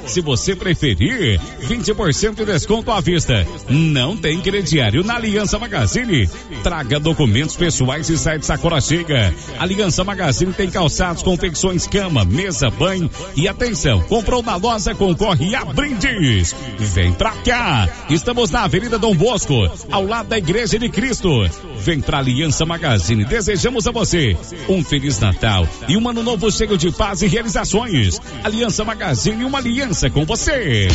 Se 0.05 0.21
você 0.21 0.55
preferir, 0.55 1.39
20% 1.61 2.35
de 2.35 2.45
desconto 2.45 2.91
à 2.91 3.01
vista. 3.01 3.45
Não 3.67 4.15
tem 4.15 4.39
crediário 4.41 5.03
na 5.03 5.15
Aliança 5.15 5.57
Magazine. 5.57 6.29
Traga 6.63 6.99
documentos 6.99 7.57
pessoais 7.57 8.09
e 8.09 8.17
sai 8.17 8.37
de 8.37 8.45
sacola 8.45 8.79
chega. 8.79 9.33
Aliança 9.59 10.03
Magazine 10.03 10.53
tem 10.53 10.69
calçados, 10.69 11.23
confecções, 11.23 11.87
cama, 11.87 12.23
mesa, 12.23 12.69
banho 12.69 13.09
e 13.35 13.47
atenção. 13.47 14.01
Comprou 14.03 14.43
na 14.43 14.55
loja, 14.55 14.93
concorre 14.93 15.55
a 15.55 15.65
brindes. 15.65 16.55
Vem 16.77 17.11
pra 17.11 17.31
cá. 17.31 17.89
Estamos 18.09 18.51
na 18.51 18.63
Avenida 18.63 18.99
Dom 18.99 19.15
Bosco, 19.15 19.55
ao 19.91 20.05
lado 20.05 20.29
da 20.29 20.37
Igreja 20.37 20.77
de 20.77 20.89
Cristo. 20.89 21.29
Vem 21.77 22.01
pra 22.01 22.19
Aliança 22.19 22.65
Magazine. 22.65 23.25
Desejamos 23.25 23.87
a 23.87 23.91
você 23.91 24.37
um 24.67 24.83
Feliz 24.83 25.19
Natal 25.19 25.67
e 25.87 25.97
um 25.97 26.09
ano 26.09 26.23
novo 26.23 26.51
cheio 26.51 26.77
de 26.77 26.91
paz 26.91 27.21
e 27.21 27.27
realizações. 27.27 28.19
Aliança 28.43 28.83
Magazine, 28.83 29.43
uma 29.43 29.59
aliança 29.59 30.09
com 30.09 30.25
você. 30.25 30.87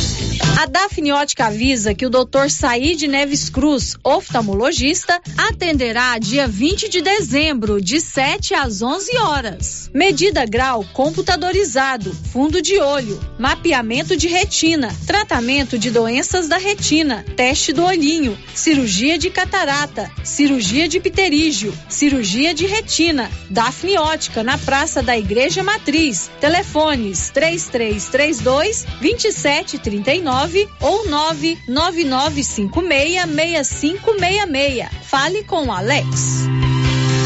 A 0.60 0.66
Dafniótica 0.66 1.46
avisa 1.46 1.94
que 1.94 2.06
o 2.06 2.10
Dr. 2.10 2.48
Said 2.48 3.06
Neves 3.06 3.48
Cruz, 3.48 3.96
oftalmologista, 4.02 5.20
atenderá 5.36 6.18
dia 6.18 6.46
20 6.46 6.88
de 6.88 7.00
dezembro, 7.00 7.80
de 7.80 8.00
7 8.00 8.54
às 8.54 8.82
11 8.82 9.16
horas. 9.18 9.90
Medida 9.94 10.44
grau 10.44 10.84
computadorizado, 10.92 12.12
fundo 12.32 12.60
de 12.60 12.78
olho, 12.78 13.20
mapeamento 13.38 14.16
de 14.16 14.28
retina, 14.28 14.94
tratamento 15.06 15.78
de 15.78 15.90
doenças 15.90 16.48
da 16.48 16.56
retina, 16.56 17.24
teste 17.36 17.72
do 17.72 17.84
olhinho, 17.84 18.36
cirurgia 18.54 19.18
de 19.18 19.30
catarata, 19.30 20.10
cirurgia 20.24 20.49
de 20.88 21.00
pterígio, 21.00 21.72
cirurgia 21.88 22.54
de 22.54 22.66
retina, 22.66 23.30
Dafniótica 23.48 24.42
na 24.42 24.58
Praça 24.58 25.02
da 25.02 25.16
Igreja 25.16 25.62
Matriz. 25.62 26.30
Telefone 26.40 26.80
telefones 26.80 27.30
3332 27.30 28.86
2739 29.00 30.68
ou 30.80 31.08
99956 31.08 33.26
6566. 33.26 34.88
Fale 35.02 35.44
com 35.44 35.72
Alex. 35.72 36.69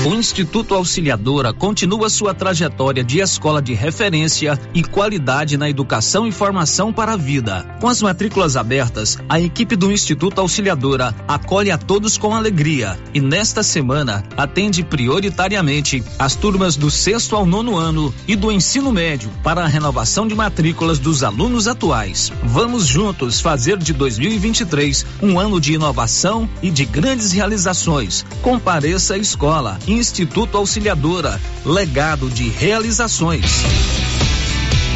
O 0.07 0.12
Instituto 0.12 0.74
Auxiliadora 0.74 1.50
continua 1.55 2.11
sua 2.11 2.34
trajetória 2.34 3.02
de 3.02 3.20
escola 3.20 3.62
de 3.62 3.72
referência 3.72 4.61
e 4.74 4.84
qualidade 4.84 5.57
na 5.57 5.70
educação 5.70 6.26
e 6.26 6.32
formação 6.32 6.92
para 6.92 7.14
a 7.14 7.16
vida. 7.16 7.64
Com 7.80 7.88
as 7.88 8.02
matrículas 8.02 8.55
abertas, 8.55 9.16
a 9.30 9.40
equipe 9.40 9.74
do 9.74 9.90
Instituto 9.90 10.42
Auxiliadora 10.42 11.14
acolhe 11.26 11.70
a 11.70 11.78
todos 11.78 12.18
com 12.18 12.34
alegria 12.34 12.98
e 13.14 13.20
nesta 13.20 13.62
semana 13.62 14.22
atende 14.36 14.82
prioritariamente 14.82 16.05
as 16.18 16.36
turmas 16.36 16.76
do 16.76 16.90
sexto 16.90 17.34
ao 17.34 17.46
nono 17.46 17.78
ano 17.78 18.14
e 18.28 18.36
do 18.36 18.52
ensino 18.52 18.92
médio 18.92 19.30
para 19.42 19.64
a 19.64 19.66
renovação 19.66 20.28
de 20.28 20.34
matrículas 20.34 20.98
dos 20.98 21.24
alunos 21.24 21.66
atuais. 21.66 22.30
Vamos 22.42 22.86
juntos 22.86 23.40
fazer 23.40 23.78
de 23.78 23.94
2023 23.94 25.07
um 25.22 25.40
ano 25.40 25.59
de 25.59 25.72
inovação 25.72 26.46
e 26.62 26.70
de 26.70 26.84
grandes 26.84 27.32
realizações. 27.32 28.22
Compareça 28.42 29.14
à 29.14 29.16
escola 29.18 29.78
Instituto 29.95 30.59
Auxiliadora, 30.59 31.40
legado 31.64 32.28
de 32.28 32.49
realizações. 32.49 34.03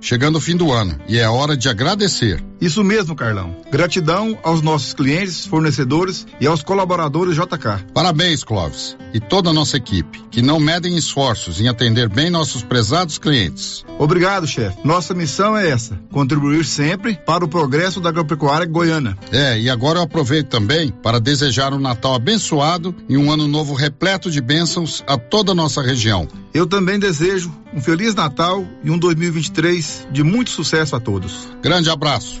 chegando 0.00 0.36
o 0.36 0.40
fim 0.40 0.56
do 0.56 0.72
ano 0.72 0.98
e 1.08 1.18
é 1.18 1.28
hora 1.28 1.56
de 1.56 1.68
agradecer. 1.68 2.42
Isso 2.60 2.84
mesmo, 2.84 3.16
Carlão. 3.16 3.56
Gratidão 3.70 4.38
aos 4.42 4.60
nossos 4.60 4.92
clientes, 4.92 5.46
fornecedores 5.46 6.26
e 6.38 6.46
aos 6.46 6.62
colaboradores 6.62 7.34
JK. 7.34 7.86
Parabéns, 7.94 8.44
Clóvis, 8.44 8.96
e 9.14 9.20
toda 9.20 9.48
a 9.48 9.52
nossa 9.52 9.78
equipe, 9.78 10.22
que 10.30 10.42
não 10.42 10.60
medem 10.60 10.96
esforços 10.96 11.58
em 11.60 11.68
atender 11.68 12.08
bem 12.08 12.28
nossos 12.28 12.62
prezados 12.62 13.16
clientes. 13.16 13.84
Obrigado, 13.98 14.46
chefe. 14.46 14.76
Nossa 14.84 15.14
missão 15.14 15.56
é 15.56 15.70
essa: 15.70 15.98
contribuir 16.12 16.64
sempre 16.64 17.14
para 17.14 17.44
o 17.44 17.48
progresso 17.48 18.00
da 18.00 18.10
agropecuária 18.10 18.66
goiana. 18.66 19.16
É, 19.32 19.58
e 19.58 19.70
agora 19.70 19.98
eu 19.98 20.02
aproveito 20.02 20.48
também 20.48 20.90
para 20.90 21.18
desejar 21.18 21.72
um 21.72 21.78
Natal 21.78 22.14
abençoado 22.14 22.94
e 23.08 23.16
um 23.16 23.32
ano 23.32 23.48
novo 23.48 23.72
repleto 23.72 24.30
de 24.30 24.40
bênçãos 24.40 25.02
a 25.06 25.16
toda 25.16 25.52
a 25.52 25.54
nossa 25.54 25.80
região. 25.80 26.28
Eu 26.52 26.66
também 26.66 26.98
desejo 26.98 27.50
um 27.72 27.80
feliz 27.80 28.14
Natal 28.14 28.66
e 28.82 28.90
um 28.90 28.98
2023 28.98 29.89
de 30.10 30.22
muito 30.22 30.50
sucesso 30.50 30.96
a 30.96 31.00
todos. 31.00 31.48
Grande 31.62 31.90
abraço. 31.90 32.40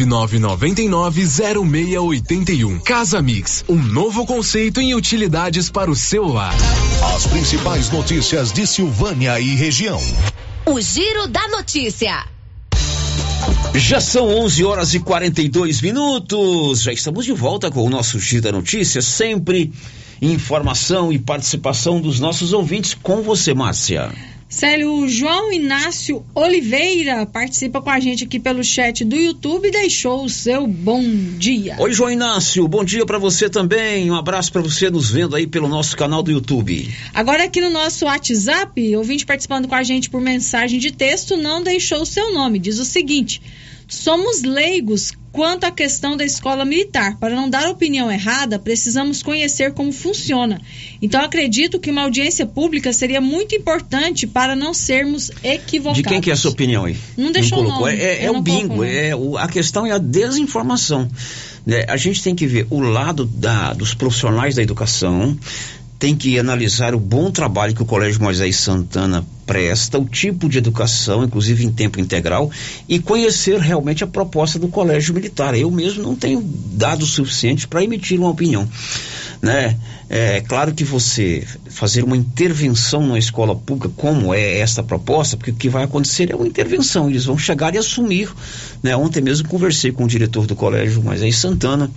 999990681. 0.05 2.81
Casa 2.83 3.21
Mix, 3.21 3.63
um 3.67 3.75
novo 3.75 4.25
conceito 4.25 4.79
em 4.81 4.95
utilidades 4.95 5.69
para 5.69 5.91
o 5.91 5.95
celular. 5.95 6.53
As 7.15 7.27
principais 7.27 7.89
notícias 7.89 8.51
de 8.51 8.67
Silvânia 8.67 9.39
e 9.39 9.55
região. 9.55 10.01
O 10.65 10.79
Giro 10.79 11.27
da 11.27 11.47
Notícia. 11.47 12.25
Já 13.73 14.01
são 14.01 14.27
11 14.27 14.63
horas 14.63 14.93
e 14.93 14.99
42 14.99 15.81
minutos. 15.81 16.81
Já 16.81 16.91
estamos 16.91 17.25
de 17.25 17.31
volta 17.31 17.71
com 17.71 17.85
o 17.85 17.89
nosso 17.89 18.19
Giro 18.19 18.43
da 18.43 18.51
Notícia, 18.51 19.01
sempre 19.01 19.71
informação 20.21 21.11
e 21.11 21.17
participação 21.17 21.99
dos 21.99 22.19
nossos 22.19 22.53
ouvintes 22.53 22.93
com 22.93 23.21
você, 23.21 23.53
Márcia. 23.53 24.11
Célio, 24.51 24.91
o 24.95 25.07
João 25.07 25.49
Inácio 25.49 26.25
Oliveira 26.35 27.25
participa 27.25 27.81
com 27.81 27.89
a 27.89 28.01
gente 28.01 28.25
aqui 28.25 28.37
pelo 28.37 28.61
chat 28.65 29.05
do 29.05 29.15
YouTube 29.15 29.69
e 29.69 29.71
deixou 29.71 30.25
o 30.25 30.29
seu 30.29 30.67
bom 30.67 31.01
dia. 31.37 31.77
Oi, 31.79 31.93
João 31.93 32.11
Inácio, 32.11 32.67
bom 32.67 32.83
dia 32.83 33.05
para 33.05 33.17
você 33.17 33.49
também. 33.49 34.11
Um 34.11 34.15
abraço 34.15 34.51
para 34.51 34.61
você 34.61 34.89
nos 34.89 35.09
vendo 35.09 35.37
aí 35.37 35.47
pelo 35.47 35.69
nosso 35.69 35.95
canal 35.95 36.21
do 36.21 36.31
YouTube. 36.31 36.93
Agora 37.13 37.45
aqui 37.45 37.61
no 37.61 37.69
nosso 37.69 38.03
WhatsApp, 38.03 38.93
ouvinte 38.97 39.25
participando 39.25 39.69
com 39.69 39.75
a 39.75 39.83
gente 39.83 40.09
por 40.09 40.19
mensagem 40.19 40.81
de 40.81 40.91
texto 40.91 41.37
não 41.37 41.63
deixou 41.63 42.01
o 42.01 42.05
seu 42.05 42.33
nome. 42.33 42.59
Diz 42.59 42.77
o 42.77 42.83
seguinte: 42.83 43.41
Somos 43.93 44.41
leigos 44.41 45.11
quanto 45.33 45.65
à 45.65 45.71
questão 45.71 46.15
da 46.15 46.23
escola 46.23 46.63
militar. 46.63 47.17
Para 47.19 47.35
não 47.35 47.49
dar 47.49 47.69
opinião 47.69 48.09
errada, 48.09 48.57
precisamos 48.57 49.21
conhecer 49.21 49.73
como 49.73 49.91
funciona. 49.91 50.61
Então, 51.01 51.21
acredito 51.21 51.77
que 51.77 51.91
uma 51.91 52.03
audiência 52.03 52.45
pública 52.45 52.93
seria 52.93 53.19
muito 53.19 53.53
importante 53.53 54.25
para 54.25 54.55
não 54.55 54.73
sermos 54.73 55.29
equivocados. 55.43 56.01
De 56.01 56.07
quem 56.07 56.21
que 56.21 56.29
é 56.29 56.33
a 56.33 56.37
sua 56.37 56.51
opinião 56.51 56.85
aí? 56.85 56.95
Não 57.17 57.33
deixou 57.33 57.61
nome. 57.63 57.91
É, 57.93 58.23
é 58.23 58.27
Eu 58.27 58.31
o 58.31 58.33
não 58.35 58.41
bingo, 58.41 58.81
é 58.83 59.13
o- 59.13 59.37
a 59.37 59.47
questão 59.49 59.85
é 59.85 59.91
a 59.91 59.97
desinformação. 59.97 61.09
né? 61.65 61.85
A 61.87 61.95
gente 61.97 62.23
tem 62.23 62.33
que 62.33 62.47
ver 62.47 62.65
o 62.71 62.79
lado 62.79 63.23
da- 63.25 63.73
dos 63.73 63.93
profissionais 63.93 64.55
da 64.55 64.63
educação, 64.63 65.37
tem 66.01 66.15
que 66.15 66.39
analisar 66.39 66.95
o 66.95 66.99
bom 66.99 67.29
trabalho 67.29 67.75
que 67.75 67.83
o 67.83 67.85
Colégio 67.85 68.23
Moisés 68.23 68.55
Santana 68.55 69.23
presta, 69.45 69.99
o 69.99 70.05
tipo 70.05 70.49
de 70.49 70.57
educação, 70.57 71.23
inclusive 71.23 71.63
em 71.63 71.71
tempo 71.71 71.99
integral, 71.99 72.49
e 72.89 72.97
conhecer 72.97 73.59
realmente 73.59 74.03
a 74.03 74.07
proposta 74.07 74.57
do 74.57 74.67
Colégio 74.67 75.13
Militar. 75.13 75.55
Eu 75.55 75.69
mesmo 75.69 76.01
não 76.01 76.15
tenho 76.15 76.41
dados 76.41 77.11
suficientes 77.11 77.67
para 77.67 77.83
emitir 77.83 78.19
uma 78.19 78.31
opinião. 78.31 78.67
Né? 79.43 79.77
É 80.09 80.41
claro 80.41 80.73
que 80.73 80.83
você 80.83 81.45
fazer 81.69 82.03
uma 82.03 82.17
intervenção 82.17 83.03
numa 83.03 83.19
escola 83.19 83.55
pública, 83.55 83.93
como 83.95 84.33
é 84.33 84.57
esta 84.57 84.81
proposta, 84.81 85.37
porque 85.37 85.51
o 85.51 85.55
que 85.55 85.69
vai 85.69 85.83
acontecer 85.83 86.31
é 86.31 86.35
uma 86.35 86.47
intervenção, 86.47 87.11
eles 87.11 87.25
vão 87.25 87.37
chegar 87.37 87.75
e 87.75 87.77
assumir. 87.77 88.27
Né? 88.81 88.95
Ontem 88.95 89.21
mesmo 89.21 89.47
conversei 89.47 89.91
com 89.91 90.05
o 90.05 90.07
diretor 90.07 90.47
do 90.47 90.55
colégio, 90.55 91.03
aí 91.11 91.31
Santana, 91.31 91.91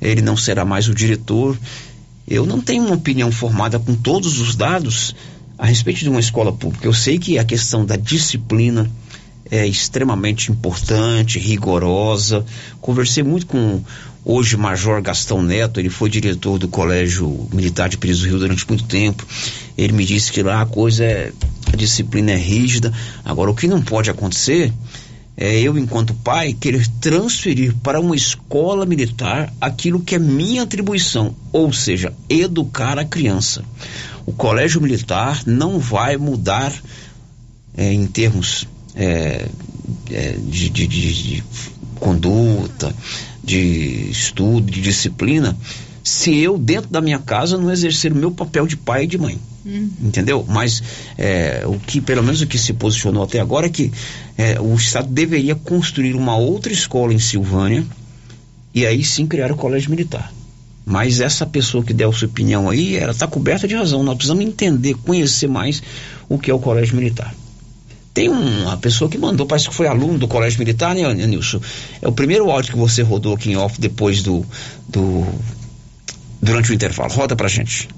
ele 0.00 0.22
não 0.22 0.36
será 0.36 0.64
mais 0.64 0.88
o 0.88 0.94
diretor. 0.94 1.58
Eu 2.26 2.46
não 2.46 2.60
tenho 2.60 2.84
uma 2.84 2.94
opinião 2.94 3.30
formada 3.32 3.78
com 3.78 3.94
todos 3.94 4.40
os 4.40 4.54
dados 4.54 5.14
a 5.58 5.66
respeito 5.66 6.00
de 6.00 6.08
uma 6.08 6.20
escola 6.20 6.52
pública. 6.52 6.86
Eu 6.86 6.92
sei 6.92 7.18
que 7.18 7.38
a 7.38 7.44
questão 7.44 7.84
da 7.84 7.96
disciplina 7.96 8.90
é 9.50 9.66
extremamente 9.66 10.50
importante, 10.50 11.38
rigorosa. 11.38 12.44
Conversei 12.80 13.22
muito 13.22 13.46
com 13.46 13.82
hoje 14.24 14.56
Major 14.56 15.02
Gastão 15.02 15.42
Neto, 15.42 15.80
ele 15.80 15.90
foi 15.90 16.08
diretor 16.08 16.58
do 16.58 16.68
Colégio 16.68 17.48
Militar 17.52 17.88
de 17.88 17.98
Pires 17.98 18.20
do 18.20 18.26
Rio 18.26 18.38
durante 18.38 18.66
muito 18.68 18.84
tempo. 18.84 19.26
Ele 19.76 19.92
me 19.92 20.04
disse 20.04 20.32
que 20.32 20.42
lá 20.42 20.62
a 20.62 20.66
coisa 20.66 21.04
é 21.04 21.32
a 21.72 21.76
disciplina 21.76 22.32
é 22.32 22.36
rígida. 22.36 22.92
Agora 23.24 23.50
o 23.50 23.54
que 23.54 23.66
não 23.66 23.82
pode 23.82 24.10
acontecer 24.10 24.72
é 25.36 25.60
eu, 25.60 25.78
enquanto 25.78 26.12
pai, 26.14 26.52
querer 26.52 26.86
transferir 27.00 27.74
para 27.82 28.00
uma 28.00 28.14
escola 28.14 28.84
militar 28.84 29.52
aquilo 29.60 30.00
que 30.00 30.14
é 30.14 30.18
minha 30.18 30.62
atribuição, 30.62 31.34
ou 31.52 31.72
seja, 31.72 32.12
educar 32.28 32.98
a 32.98 33.04
criança. 33.04 33.64
O 34.26 34.32
colégio 34.32 34.80
militar 34.80 35.42
não 35.46 35.78
vai 35.78 36.16
mudar 36.16 36.72
é, 37.76 37.92
em 37.92 38.06
termos 38.06 38.68
é, 38.94 39.48
é, 40.10 40.32
de, 40.38 40.68
de- 40.68 40.86
de- 40.86 41.14
de 41.22 41.44
conduta, 41.98 42.94
de 43.42 44.10
estudo, 44.10 44.70
de 44.70 44.80
disciplina, 44.80 45.56
se 46.04 46.36
eu, 46.36 46.58
dentro 46.58 46.90
da 46.90 47.00
minha 47.00 47.18
casa, 47.18 47.56
não 47.56 47.70
exercer 47.70 48.12
o 48.12 48.16
meu 48.16 48.30
papel 48.30 48.66
de 48.66 48.76
pai 48.76 49.04
e 49.04 49.06
de 49.06 49.16
mãe. 49.18 49.38
Entendeu? 49.64 50.44
Mas 50.48 50.82
é, 51.16 51.62
o 51.66 51.78
que, 51.78 52.00
pelo 52.00 52.22
menos 52.22 52.40
o 52.40 52.46
que 52.46 52.58
se 52.58 52.72
posicionou 52.72 53.22
até 53.22 53.40
agora 53.40 53.66
é 53.66 53.70
que 53.70 53.92
é, 54.36 54.60
o 54.60 54.74
Estado 54.74 55.08
deveria 55.08 55.54
construir 55.54 56.14
uma 56.14 56.36
outra 56.36 56.72
escola 56.72 57.14
em 57.14 57.18
Silvânia 57.18 57.84
e 58.74 58.86
aí 58.86 59.04
sim 59.04 59.26
criar 59.26 59.52
o 59.52 59.56
colégio 59.56 59.90
militar. 59.90 60.32
Mas 60.84 61.20
essa 61.20 61.46
pessoa 61.46 61.84
que 61.84 61.94
deu 61.94 62.12
sua 62.12 62.26
opinião 62.26 62.68
aí, 62.68 62.96
ela 62.96 63.12
está 63.12 63.26
coberta 63.26 63.68
de 63.68 63.74
razão. 63.76 64.02
Nós 64.02 64.16
precisamos 64.16 64.44
entender, 64.44 64.94
conhecer 64.94 65.46
mais 65.46 65.80
o 66.28 66.38
que 66.38 66.50
é 66.50 66.54
o 66.54 66.58
colégio 66.58 66.96
militar. 66.96 67.32
Tem 68.12 68.28
uma 68.28 68.76
pessoa 68.76 69.08
que 69.08 69.16
mandou, 69.16 69.46
parece 69.46 69.68
que 69.68 69.74
foi 69.74 69.86
aluno 69.86 70.18
do 70.18 70.28
Colégio 70.28 70.58
Militar, 70.58 70.94
né, 70.94 71.14
Nilson? 71.14 71.60
É 72.02 72.06
o 72.06 72.12
primeiro 72.12 72.50
áudio 72.50 72.72
que 72.72 72.78
você 72.78 73.00
rodou 73.00 73.34
aqui 73.34 73.50
em 73.50 73.56
off 73.56 73.80
depois 73.80 74.22
do. 74.22 74.44
do 74.86 75.26
durante 76.42 76.70
o 76.70 76.74
intervalo. 76.74 77.10
Roda 77.10 77.34
pra 77.34 77.48
gente. 77.48 77.88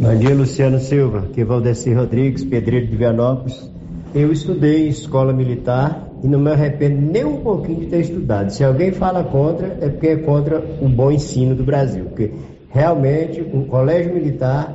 Bom 0.00 0.14
dia, 0.14 0.32
Luciano 0.32 0.78
Silva. 0.78 1.24
Aqui 1.28 1.40
é 1.40 1.44
Valdeci 1.44 1.92
Rodrigues, 1.92 2.44
pedreiro 2.44 2.86
de 2.86 2.96
Vianópolis. 2.96 3.68
Eu 4.14 4.30
estudei 4.30 4.86
em 4.86 4.90
escola 4.90 5.32
militar 5.32 6.08
e 6.22 6.28
não 6.28 6.38
me 6.38 6.52
arrependo 6.52 7.00
nem 7.00 7.24
um 7.24 7.38
pouquinho 7.38 7.80
de 7.80 7.86
ter 7.86 8.02
estudado. 8.02 8.50
Se 8.50 8.62
alguém 8.62 8.92
fala 8.92 9.24
contra, 9.24 9.76
é 9.80 9.88
porque 9.88 10.06
é 10.06 10.16
contra 10.18 10.64
o 10.80 10.88
bom 10.88 11.10
ensino 11.10 11.56
do 11.56 11.64
Brasil. 11.64 12.04
Porque 12.04 12.30
realmente 12.70 13.40
o 13.40 13.64
colégio 13.64 14.14
militar 14.14 14.72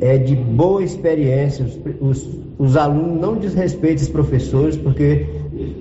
é 0.00 0.18
de 0.18 0.34
boa 0.34 0.82
experiência. 0.82 1.64
Os, 1.64 1.78
os, 2.00 2.38
os 2.58 2.76
alunos 2.76 3.20
não 3.20 3.36
desrespeitam 3.36 4.02
os 4.02 4.08
professores 4.08 4.76
porque 4.76 5.26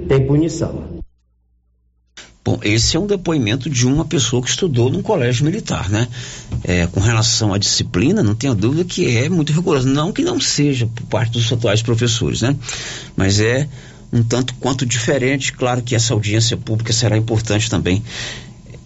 tem 0.07 0.27
punição. 0.27 0.94
Bom, 2.45 2.59
esse 2.61 2.95
é 2.95 2.99
um 2.99 3.07
depoimento 3.07 3.67
de 3.67 3.87
uma 3.87 4.05
pessoa 4.05 4.39
que 4.39 4.47
estudou 4.47 4.87
num 4.91 5.01
colégio 5.01 5.43
militar, 5.43 5.89
né? 5.89 6.07
É, 6.63 6.85
com 6.85 6.99
relação 6.99 7.51
à 7.51 7.57
disciplina, 7.57 8.21
não 8.21 8.35
tenho 8.35 8.53
dúvida 8.53 8.83
que 8.85 9.17
é 9.17 9.27
muito 9.27 9.51
rigoroso. 9.51 9.87
Não 9.87 10.13
que 10.13 10.21
não 10.21 10.39
seja 10.39 10.85
por 10.85 11.03
parte 11.07 11.31
dos 11.31 11.51
atuais 11.51 11.81
professores, 11.81 12.43
né? 12.43 12.55
Mas 13.15 13.39
é 13.39 13.67
um 14.13 14.21
tanto 14.21 14.53
quanto 14.59 14.85
diferente. 14.85 15.53
Claro 15.53 15.81
que 15.81 15.95
essa 15.95 16.13
audiência 16.13 16.55
pública 16.55 16.93
será 16.93 17.17
importante 17.17 17.67
também. 17.67 18.03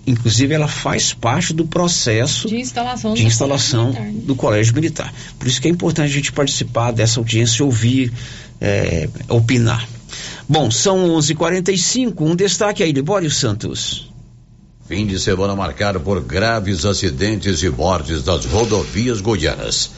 Inclusive, 0.07 0.53
ela 0.53 0.69
faz 0.69 1.13
parte 1.13 1.53
do 1.53 1.67
processo 1.67 2.47
de 2.47 2.55
instalação, 2.55 3.13
de 3.13 3.25
instalação 3.25 3.87
militar, 3.87 4.05
né? 4.05 4.21
do 4.23 4.35
colégio 4.35 4.73
militar. 4.73 5.13
Por 5.37 5.49
isso 5.49 5.61
que 5.61 5.67
é 5.67 5.71
importante 5.71 6.09
a 6.09 6.15
gente 6.15 6.31
participar 6.31 6.91
dessa 6.91 7.19
audiência, 7.19 7.65
ouvir, 7.65 8.13
é, 8.61 9.09
opinar. 9.27 9.85
Bom, 10.47 10.71
são 10.71 11.09
11:45. 11.15 12.25
Um 12.25 12.35
destaque 12.35 12.83
aí, 12.83 12.91
Libório 12.91 13.29
Santos. 13.29 14.09
Fim 14.87 15.05
de 15.05 15.19
semana 15.19 15.55
marcado 15.55 15.99
por 15.99 16.19
graves 16.21 16.83
acidentes 16.83 17.61
e 17.61 17.69
mortes 17.69 18.23
das 18.23 18.45
rodovias 18.45 19.21
goianas. 19.21 19.91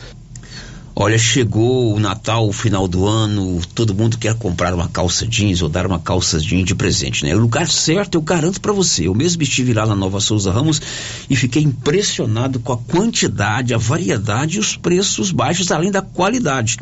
Olha, 0.93 1.17
chegou 1.17 1.95
o 1.95 1.99
Natal, 1.99 2.47
o 2.47 2.51
final 2.51 2.85
do 2.85 3.07
ano, 3.07 3.61
todo 3.73 3.95
mundo 3.95 4.17
quer 4.17 4.35
comprar 4.35 4.73
uma 4.73 4.89
calça 4.89 5.25
jeans 5.25 5.61
ou 5.61 5.69
dar 5.69 5.85
uma 5.85 5.99
calça 5.99 6.37
jeans 6.37 6.65
de 6.65 6.75
presente, 6.75 7.23
né? 7.23 7.33
O 7.33 7.39
lugar 7.39 7.69
certo 7.69 8.15
eu 8.15 8.21
garanto 8.21 8.59
para 8.59 8.73
você. 8.73 9.07
Eu 9.07 9.15
mesmo 9.15 9.41
estive 9.41 9.73
lá 9.73 9.85
na 9.85 9.95
Nova 9.95 10.19
Souza 10.19 10.51
Ramos 10.51 10.81
e 11.29 11.35
fiquei 11.35 11.63
impressionado 11.63 12.59
com 12.59 12.73
a 12.73 12.77
quantidade, 12.77 13.73
a 13.73 13.77
variedade 13.77 14.57
e 14.57 14.59
os 14.59 14.75
preços 14.75 15.31
baixos, 15.31 15.71
além 15.71 15.91
da 15.91 16.01
qualidade. 16.01 16.77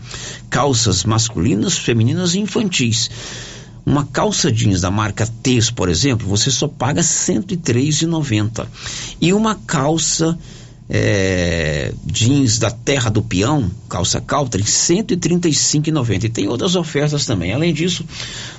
Calças 0.50 1.04
masculinas, 1.04 1.78
femininas 1.78 2.34
e 2.34 2.40
infantis. 2.40 3.12
Uma 3.86 4.06
calça 4.06 4.52
jeans 4.52 4.82
da 4.82 4.90
marca 4.90 5.28
Tez, 5.42 5.70
por 5.70 5.88
exemplo, 5.88 6.28
você 6.28 6.50
só 6.50 6.68
paga 6.68 7.02
R$ 7.02 7.08
103,90. 7.08 8.68
E 9.22 9.34
uma 9.34 9.54
calça 9.56 10.38
é, 10.90 11.94
jeans 12.04 12.58
da 12.58 12.72
Terra 12.72 13.12
do 13.12 13.22
Peão, 13.22 13.70
calça 13.88 14.20
Caltrin, 14.20 14.64
R$ 14.64 14.68
135,90. 14.68 16.24
E 16.24 16.30
tem 16.30 16.48
outras 16.48 16.76
ofertas 16.76 17.26
também. 17.26 17.54
Além 17.54 17.72
disso, 17.74 18.04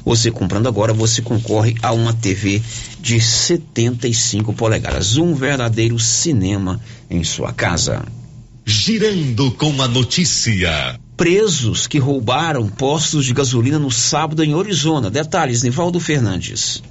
você 0.05 0.31
comprando 0.31 0.69
agora, 0.69 0.93
você 0.93 1.21
concorre 1.21 1.75
a 1.83 1.93
uma 1.93 2.13
TV 2.13 2.63
de 3.01 3.21
75 3.21 4.53
polegadas. 4.53 5.17
Um 5.17 5.35
verdadeiro 5.35 5.99
cinema 5.99 6.81
em 7.11 7.25
sua 7.25 7.53
casa. 7.53 8.05
Girando 8.65 9.51
com 9.53 9.83
a 9.83 9.89
notícia. 9.89 11.01
Presos 11.17 11.87
que 11.87 11.99
roubaram 11.99 12.69
postos 12.69 13.27
de 13.27 13.35
gasolina 13.35 13.79
no 13.79 13.91
sábado 13.91 14.45
em 14.45 14.55
Orizona. 14.55 15.11
Detalhes, 15.11 15.65
Nivaldo 15.65 15.99
Fernandes. 15.99 16.83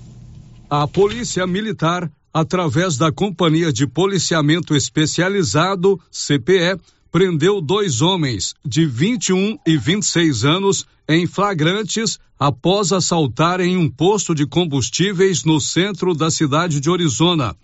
A 0.70 0.86
Polícia 0.86 1.48
Militar 1.48 2.12
através 2.34 2.98
da 2.98 3.12
Companhia 3.12 3.72
de 3.72 3.88
Policiamento 3.88 4.76
Especializado, 4.76 6.00
CPE, 6.12 6.80
prendeu 7.12 7.60
dois 7.60 8.02
homens 8.02 8.54
de 8.64 8.86
21 8.86 9.58
e 9.66 9.78
26 9.78 10.46
anos 10.46 10.86
em 11.08 11.26
flagrantes 11.26 12.20
após 12.40 12.92
assaltarem 12.92 13.76
um 13.78 13.90
posto 13.90 14.36
de 14.36 14.46
combustíveis 14.46 15.44
no 15.44 15.60
centro 15.60 16.14
da 16.14 16.30
cidade 16.30 16.80
de 16.80 16.90
Arizona. 16.90 17.56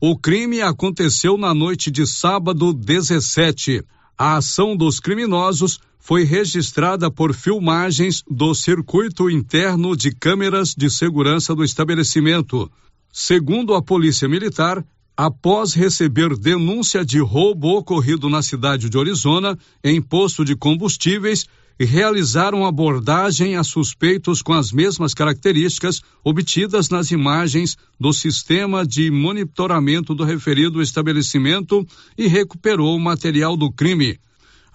O 0.00 0.16
crime 0.16 0.60
aconteceu 0.60 1.36
na 1.38 1.54
noite 1.54 1.90
de 1.90 2.06
sábado 2.06 2.72
17. 2.72 3.82
A 4.18 4.36
ação 4.36 4.76
dos 4.76 4.98
criminosos 4.98 5.78
foi 5.98 6.24
registrada 6.24 7.10
por 7.10 7.34
filmagens 7.34 8.22
do 8.30 8.54
circuito 8.54 9.28
interno 9.28 9.96
de 9.96 10.10
câmeras 10.10 10.74
de 10.74 10.88
segurança 10.90 11.54
do 11.54 11.64
estabelecimento. 11.64 12.70
Segundo 13.18 13.72
a 13.72 13.80
Polícia 13.80 14.28
Militar, 14.28 14.84
após 15.16 15.72
receber 15.72 16.36
denúncia 16.36 17.02
de 17.02 17.18
roubo 17.18 17.78
ocorrido 17.78 18.28
na 18.28 18.42
cidade 18.42 18.90
de 18.90 18.98
Arizona, 18.98 19.58
em 19.82 20.02
posto 20.02 20.44
de 20.44 20.54
combustíveis, 20.54 21.46
realizaram 21.80 22.66
abordagem 22.66 23.56
a 23.56 23.64
suspeitos 23.64 24.42
com 24.42 24.52
as 24.52 24.70
mesmas 24.70 25.14
características 25.14 26.02
obtidas 26.22 26.90
nas 26.90 27.10
imagens 27.10 27.78
do 27.98 28.12
sistema 28.12 28.86
de 28.86 29.10
monitoramento 29.10 30.14
do 30.14 30.22
referido 30.22 30.82
estabelecimento 30.82 31.86
e 32.18 32.26
recuperou 32.26 32.94
o 32.94 33.00
material 33.00 33.56
do 33.56 33.72
crime. 33.72 34.20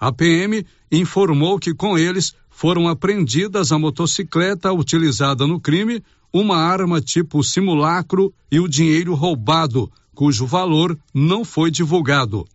A 0.00 0.10
PM 0.10 0.66
informou 0.90 1.60
que 1.60 1.72
com 1.72 1.96
eles 1.96 2.34
foram 2.62 2.86
apreendidas 2.86 3.72
a 3.72 3.78
motocicleta 3.78 4.72
utilizada 4.72 5.48
no 5.48 5.58
crime, 5.58 6.00
uma 6.32 6.58
arma 6.58 7.00
tipo 7.00 7.42
simulacro 7.42 8.32
e 8.52 8.60
o 8.60 8.68
dinheiro 8.68 9.14
roubado, 9.14 9.90
cujo 10.14 10.46
valor 10.46 10.96
não 11.12 11.44
foi 11.44 11.72
divulgado. 11.72 12.46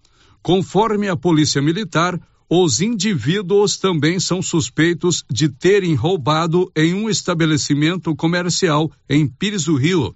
Conforme 0.41 1.10
a 1.10 1.18
Polícia 1.18 1.62
Militar, 1.62 2.18
os 2.49 2.80
indivíduos 2.80 3.76
também 3.76 4.18
são 4.18 4.41
suspeitos 4.41 5.26
de 5.30 5.49
terem 5.49 5.93
roubado 5.93 6.72
em 6.74 6.93
um 6.93 7.10
estabelecimento 7.10 8.16
comercial 8.16 8.89
em 9.10 9.28
Pires 9.28 9.66
do 9.66 9.76
Rio. 9.76 10.16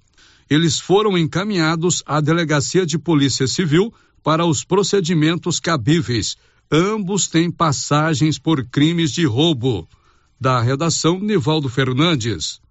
Eles 0.49 0.79
foram 0.79 1.17
encaminhados 1.17 2.01
à 2.05 2.21
Delegacia 2.21 2.85
de 2.85 2.97
Polícia 2.97 3.45
Civil 3.45 3.93
para 4.23 4.45
os 4.45 4.63
procedimentos 4.63 5.59
cabíveis. 5.59 6.37
Ambos 6.71 7.27
têm 7.27 7.51
passagens 7.51 8.39
por 8.39 8.63
crimes 8.65 9.11
de 9.11 9.25
roubo. 9.25 9.87
Da 10.39 10.61
redação, 10.61 11.19
Nivaldo 11.19 11.69
Fernandes. 11.69 12.61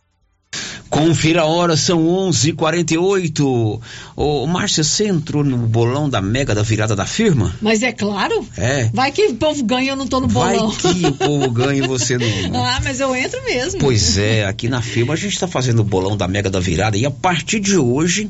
Confira 0.90 1.42
a 1.42 1.44
hora, 1.44 1.76
são 1.76 2.04
11:48. 2.04 3.80
Ô, 4.16 4.46
Márcia, 4.48 4.82
você 4.82 5.06
entrou 5.06 5.44
no 5.44 5.56
bolão 5.58 6.10
da 6.10 6.20
Mega 6.20 6.52
da 6.52 6.62
virada 6.62 6.96
da 6.96 7.06
firma? 7.06 7.54
Mas 7.62 7.84
é 7.84 7.92
claro. 7.92 8.44
É. 8.56 8.90
Vai 8.92 9.12
que 9.12 9.28
o 9.28 9.36
povo 9.36 9.62
ganha, 9.62 9.92
eu 9.92 9.96
não 9.96 10.08
tô 10.08 10.18
no 10.18 10.26
bolão. 10.26 10.68
Vai 10.70 10.94
que 10.94 11.06
o 11.06 11.12
povo 11.12 11.48
ganha 11.52 11.84
e 11.84 11.86
você 11.86 12.18
não. 12.18 12.26
ah, 12.66 12.80
mas 12.82 12.98
eu 12.98 13.14
entro 13.14 13.40
mesmo. 13.44 13.78
Pois 13.78 14.18
é, 14.18 14.44
aqui 14.44 14.68
na 14.68 14.82
firma 14.82 15.14
a 15.14 15.16
gente 15.16 15.34
está 15.34 15.46
fazendo 15.46 15.78
o 15.78 15.84
bolão 15.84 16.16
da 16.16 16.26
Mega 16.26 16.50
da 16.50 16.58
virada 16.58 16.96
e 16.98 17.06
a 17.06 17.10
partir 17.10 17.60
de 17.60 17.76
hoje 17.76 18.28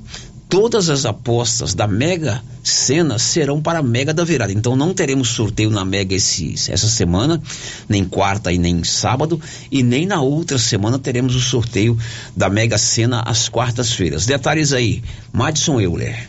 todas 0.50 0.90
as 0.90 1.06
apostas 1.06 1.74
da 1.74 1.86
Mega 1.86 2.42
Sena 2.62 3.18
serão 3.20 3.62
para 3.62 3.78
a 3.78 3.82
Mega 3.82 4.12
da 4.12 4.24
Virada. 4.24 4.52
Então 4.52 4.74
não 4.74 4.92
teremos 4.92 5.28
sorteio 5.28 5.70
na 5.70 5.84
Mega 5.84 6.14
esse, 6.14 6.54
essa 6.70 6.88
semana, 6.88 7.40
nem 7.88 8.04
quarta 8.04 8.52
e 8.52 8.58
nem 8.58 8.82
sábado, 8.82 9.40
e 9.70 9.82
nem 9.82 10.04
na 10.04 10.20
outra 10.20 10.58
semana 10.58 10.98
teremos 10.98 11.36
o 11.36 11.40
sorteio 11.40 11.96
da 12.36 12.50
Mega 12.50 12.76
Sena 12.76 13.22
às 13.22 13.48
quartas-feiras. 13.48 14.26
Detalhes 14.26 14.72
aí, 14.72 15.02
Madison 15.32 15.80
Euler. 15.80 16.28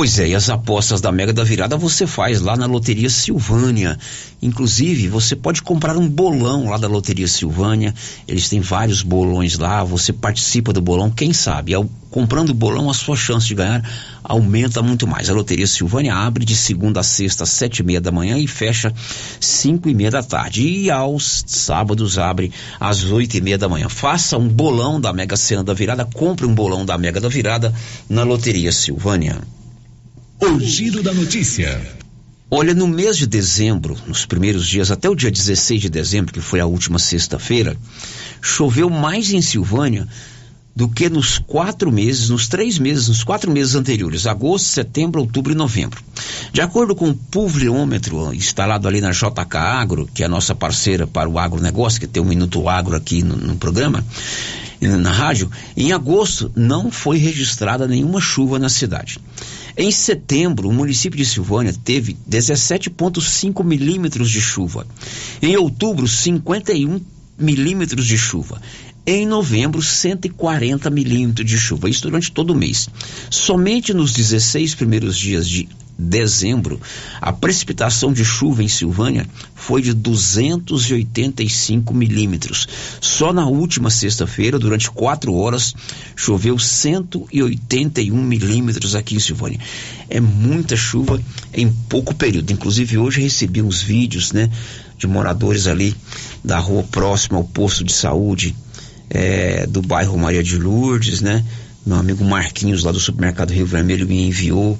Pois 0.00 0.18
é, 0.18 0.28
e 0.28 0.34
as 0.34 0.48
apostas 0.48 1.02
da 1.02 1.12
Mega 1.12 1.30
da 1.30 1.44
Virada 1.44 1.76
você 1.76 2.06
faz 2.06 2.40
lá 2.40 2.56
na 2.56 2.64
Loteria 2.64 3.10
Silvânia. 3.10 3.98
Inclusive, 4.40 5.08
você 5.08 5.36
pode 5.36 5.60
comprar 5.60 5.94
um 5.94 6.08
bolão 6.08 6.70
lá 6.70 6.78
da 6.78 6.88
Loteria 6.88 7.28
Silvânia. 7.28 7.94
Eles 8.26 8.48
têm 8.48 8.60
vários 8.60 9.02
bolões 9.02 9.58
lá, 9.58 9.84
você 9.84 10.10
participa 10.10 10.72
do 10.72 10.80
bolão, 10.80 11.10
quem 11.10 11.34
sabe? 11.34 11.74
Ao, 11.74 11.84
comprando 12.10 12.48
o 12.48 12.54
bolão, 12.54 12.88
a 12.88 12.94
sua 12.94 13.14
chance 13.14 13.46
de 13.46 13.54
ganhar 13.54 13.86
aumenta 14.24 14.80
muito 14.80 15.06
mais. 15.06 15.28
A 15.28 15.34
Loteria 15.34 15.66
Silvânia 15.66 16.14
abre 16.14 16.46
de 16.46 16.56
segunda 16.56 17.00
a 17.00 17.02
sexta, 17.02 17.44
às 17.44 17.50
sete 17.50 17.80
e 17.80 17.82
meia 17.82 18.00
da 18.00 18.10
manhã 18.10 18.38
e 18.38 18.46
fecha 18.46 18.94
cinco 19.38 19.86
e 19.86 19.94
meia 19.94 20.10
da 20.10 20.22
tarde. 20.22 20.66
E 20.66 20.90
aos 20.90 21.44
sábados 21.46 22.16
abre 22.16 22.50
às 22.80 23.04
oito 23.04 23.36
e 23.36 23.40
meia 23.42 23.58
da 23.58 23.68
manhã. 23.68 23.90
Faça 23.90 24.38
um 24.38 24.48
bolão 24.48 24.98
da 24.98 25.12
Mega 25.12 25.36
Sena 25.36 25.62
da 25.62 25.74
Virada, 25.74 26.06
compre 26.06 26.46
um 26.46 26.54
bolão 26.54 26.86
da 26.86 26.96
Mega 26.96 27.20
da 27.20 27.28
Virada 27.28 27.74
na 28.08 28.22
Loteria 28.22 28.72
Silvânia. 28.72 29.59
O 30.42 30.58
giro 30.58 31.02
da 31.02 31.12
notícia. 31.12 31.80
Olha, 32.50 32.72
no 32.72 32.88
mês 32.88 33.18
de 33.18 33.26
dezembro, 33.26 33.94
nos 34.06 34.24
primeiros 34.24 34.66
dias, 34.66 34.90
até 34.90 35.08
o 35.08 35.14
dia 35.14 35.30
16 35.30 35.82
de 35.82 35.90
dezembro, 35.90 36.32
que 36.32 36.40
foi 36.40 36.60
a 36.60 36.66
última 36.66 36.98
sexta-feira, 36.98 37.76
choveu 38.40 38.88
mais 38.88 39.32
em 39.32 39.42
Silvânia 39.42 40.08
do 40.74 40.88
que 40.88 41.10
nos 41.10 41.38
quatro 41.38 41.92
meses, 41.92 42.30
nos 42.30 42.48
três 42.48 42.78
meses, 42.78 43.08
nos 43.08 43.22
quatro 43.22 43.50
meses 43.50 43.74
anteriores, 43.74 44.26
agosto, 44.26 44.66
setembro, 44.66 45.20
outubro 45.20 45.52
e 45.52 45.54
novembro. 45.54 46.02
De 46.52 46.62
acordo 46.62 46.94
com 46.94 47.10
o 47.10 47.14
pulviômetro 47.14 48.32
instalado 48.32 48.88
ali 48.88 49.00
na 49.02 49.10
JK 49.10 49.56
Agro, 49.56 50.08
que 50.12 50.22
é 50.22 50.26
a 50.26 50.28
nossa 50.28 50.54
parceira 50.54 51.06
para 51.06 51.28
o 51.28 51.38
agronegócio, 51.38 52.00
que 52.00 52.06
tem 52.06 52.22
um 52.22 52.26
Minuto 52.26 52.66
Agro 52.66 52.96
aqui 52.96 53.22
no, 53.22 53.36
no 53.36 53.56
programa, 53.56 54.02
na 54.80 55.12
rádio, 55.12 55.50
em 55.76 55.92
agosto 55.92 56.50
não 56.56 56.90
foi 56.90 57.18
registrada 57.18 57.86
nenhuma 57.86 58.20
chuva 58.20 58.58
na 58.58 58.70
cidade. 58.70 59.18
Em 59.76 59.90
setembro, 59.90 60.68
o 60.68 60.72
município 60.72 61.16
de 61.16 61.24
Silvânia 61.24 61.74
teve 61.84 62.16
17,5 62.28 63.64
milímetros 63.64 64.30
de 64.30 64.40
chuva. 64.40 64.86
Em 65.40 65.56
outubro, 65.56 66.06
51 66.06 67.00
milímetros 67.38 68.06
de 68.06 68.18
chuva. 68.18 68.60
Em 69.06 69.26
novembro, 69.26 69.80
140 69.80 70.90
milímetros 70.90 71.48
de 71.48 71.58
chuva, 71.58 71.88
isso 71.88 72.02
durante 72.02 72.30
todo 72.30 72.50
o 72.50 72.56
mês. 72.56 72.88
Somente 73.30 73.94
nos 73.94 74.12
16 74.12 74.74
primeiros 74.74 75.16
dias 75.16 75.48
de 75.48 75.68
dezembro, 76.00 76.80
a 77.20 77.32
precipitação 77.32 78.12
de 78.12 78.24
chuva 78.24 78.62
em 78.62 78.68
Silvânia 78.68 79.26
foi 79.54 79.82
de 79.82 79.92
285 79.92 81.94
milímetros. 81.94 82.66
Só 83.00 83.32
na 83.32 83.46
última 83.46 83.90
sexta-feira, 83.90 84.58
durante 84.58 84.90
quatro 84.90 85.34
horas, 85.34 85.74
choveu 86.16 86.58
181 86.58 88.16
milímetros 88.16 88.94
aqui 88.94 89.16
em 89.16 89.20
Silvânia. 89.20 89.60
É 90.08 90.20
muita 90.20 90.76
chuva 90.76 91.20
em 91.52 91.70
pouco 91.88 92.14
período. 92.14 92.52
Inclusive, 92.52 92.98
hoje 92.98 93.20
recebi 93.20 93.62
uns 93.62 93.82
vídeos, 93.82 94.32
né, 94.32 94.50
de 94.98 95.06
moradores 95.06 95.66
ali 95.66 95.94
da 96.42 96.58
rua 96.58 96.82
próxima 96.82 97.38
ao 97.38 97.44
posto 97.44 97.84
de 97.84 97.92
saúde 97.92 98.54
é, 99.10 99.66
do 99.66 99.82
bairro 99.82 100.16
Maria 100.16 100.42
de 100.42 100.56
Lourdes, 100.56 101.20
né? 101.20 101.44
Meu 101.84 101.96
amigo 101.96 102.24
Marquinhos 102.24 102.84
lá 102.84 102.92
do 102.92 103.00
supermercado 103.00 103.50
Rio 103.50 103.66
Vermelho 103.66 104.06
me 104.06 104.26
enviou 104.26 104.78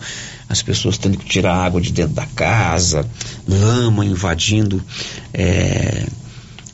as 0.50 0.62
pessoas 0.62 0.98
tendo 0.98 1.16
que 1.16 1.24
tirar 1.24 1.54
água 1.54 1.80
de 1.80 1.92
dentro 1.92 2.12
da 2.12 2.26
casa, 2.26 3.08
lama 3.46 4.04
invadindo 4.04 4.82
é, 5.32 6.04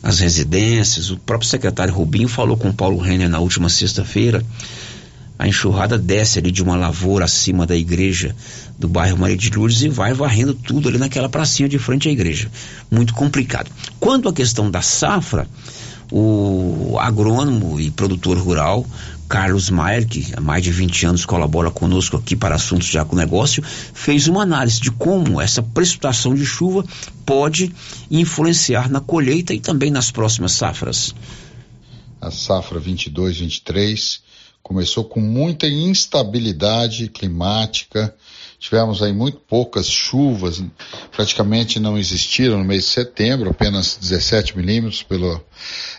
as 0.03 0.19
residências. 0.19 1.11
O 1.11 1.19
próprio 1.19 1.47
secretário 1.47 1.93
Rubinho 1.93 2.27
falou 2.27 2.57
com 2.57 2.71
o 2.71 2.75
Paulo 2.75 2.97
Renner 2.97 3.29
na 3.29 3.39
última 3.39 3.69
sexta-feira. 3.69 4.43
A 5.39 5.47
enxurrada 5.47 5.99
desce 5.99 6.39
ali 6.39 6.51
de 6.51 6.63
uma 6.63 6.75
lavoura 6.75 7.27
acima 7.27 7.67
da 7.67 7.77
igreja 7.77 8.35
do 8.79 8.89
bairro 8.89 9.19
Maria 9.19 9.37
de 9.37 9.51
Lourdes 9.51 9.83
e 9.83 9.91
vai 9.91 10.15
varrendo 10.15 10.55
tudo 10.55 10.89
ali 10.89 10.97
naquela 10.97 11.29
pracinha 11.29 11.69
de 11.69 11.79
frente 11.79 12.09
à 12.09 12.13
igreja. 12.13 12.51
Muito 12.91 13.13
complicado. 13.13 13.71
Quanto 14.01 14.27
à 14.27 14.33
questão 14.33 14.71
da 14.71 14.81
safra, 14.81 15.47
o 16.11 16.97
agrônomo 16.99 17.79
e 17.79 17.91
produtor 17.91 18.39
rural 18.39 18.87
Carlos 19.29 19.71
Maier, 19.71 20.07
que 20.07 20.33
há 20.37 20.41
mais 20.41 20.63
de 20.63 20.71
20 20.71 21.07
anos 21.07 21.27
colabora 21.27 21.71
conosco 21.71 22.17
aqui 22.17 22.37
para 22.37 22.55
assuntos 22.55 22.87
de 22.87 22.99
agronegócio, 22.99 23.63
fez 23.63 24.29
uma 24.29 24.43
análise 24.43 24.81
de 24.81 24.91
como 24.91 25.41
essa 25.41 25.63
precipitação 25.63 26.35
de 26.35 26.47
chuva 26.47 26.85
pode 27.25 27.75
influenciar 28.11 28.91
na 28.91 29.01
colheita 29.01 29.53
e 29.53 29.61
também 29.61 29.91
nas 29.91 30.11
próximas 30.11 30.53
safras. 30.53 31.15
A 32.21 32.31
safra 32.31 32.81
22-23 32.81 34.21
começou 34.63 35.05
com 35.05 35.21
muita 35.21 35.69
instabilidade 35.69 37.09
climática. 37.09 38.15
Tivemos 38.59 39.03
aí 39.03 39.13
muito 39.13 39.39
poucas 39.39 39.87
chuvas, 39.87 40.61
praticamente 41.13 41.79
não 41.79 41.97
existiram 41.97 42.59
no 42.59 42.65
mês 42.65 42.85
de 42.85 42.91
setembro, 42.91 43.51
apenas 43.51 43.97
17 44.01 44.57
milímetros 44.57 45.03
pelo 45.03 45.41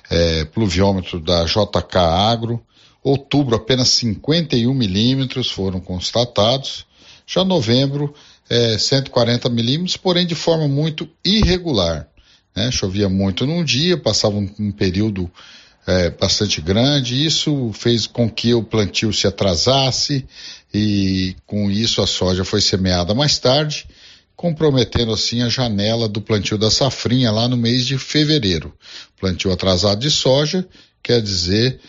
é, 0.10 0.44
pluviômetro 0.46 1.20
da 1.20 1.46
JK 1.46 1.98
Agro. 1.98 2.62
Outubro, 3.04 3.56
apenas 3.56 3.90
51 3.90 4.74
milímetros 4.74 5.50
foram 5.50 5.80
constatados. 5.80 6.86
Já 7.26 7.44
novembro, 7.44 8.14
é, 8.50 8.78
140 8.78 9.50
milímetros, 9.50 9.98
porém 9.98 10.26
de 10.26 10.36
forma 10.36 10.68
muito 10.68 11.10
irregular. 11.24 12.08
Né? 12.56 12.72
Chovia 12.72 13.08
muito 13.08 13.46
num 13.46 13.64
dia, 13.64 13.98
passava 13.98 14.38
um, 14.38 14.50
um 14.60 14.72
período 14.72 15.30
é, 15.86 16.10
bastante 16.10 16.60
grande. 16.60 17.26
Isso 17.26 17.72
fez 17.74 18.06
com 18.06 18.30
que 18.30 18.54
o 18.54 18.64
plantio 18.64 19.14
se 19.14 19.26
atrasasse 19.26 20.26
e 20.74 21.36
com 21.46 21.72
isso 21.72 22.02
a 22.02 22.08
soja 22.08 22.44
foi 22.44 22.60
semeada 22.60 23.14
mais 23.14 23.38
tarde, 23.40 23.86
comprometendo 24.36 25.14
assim 25.14 25.42
a 25.42 25.50
janela 25.50 26.10
do 26.10 26.22
plantio 26.22 26.58
da 26.58 26.70
safrinha 26.70 27.32
lá 27.32 27.48
no 27.48 27.56
mês 27.56 27.86
de 27.86 27.98
fevereiro. 27.98 28.74
Plantio 29.20 29.52
atrasado 29.52 30.00
de 30.00 30.12
soja 30.12 30.68
quer 31.02 31.22
dizer 31.22 31.80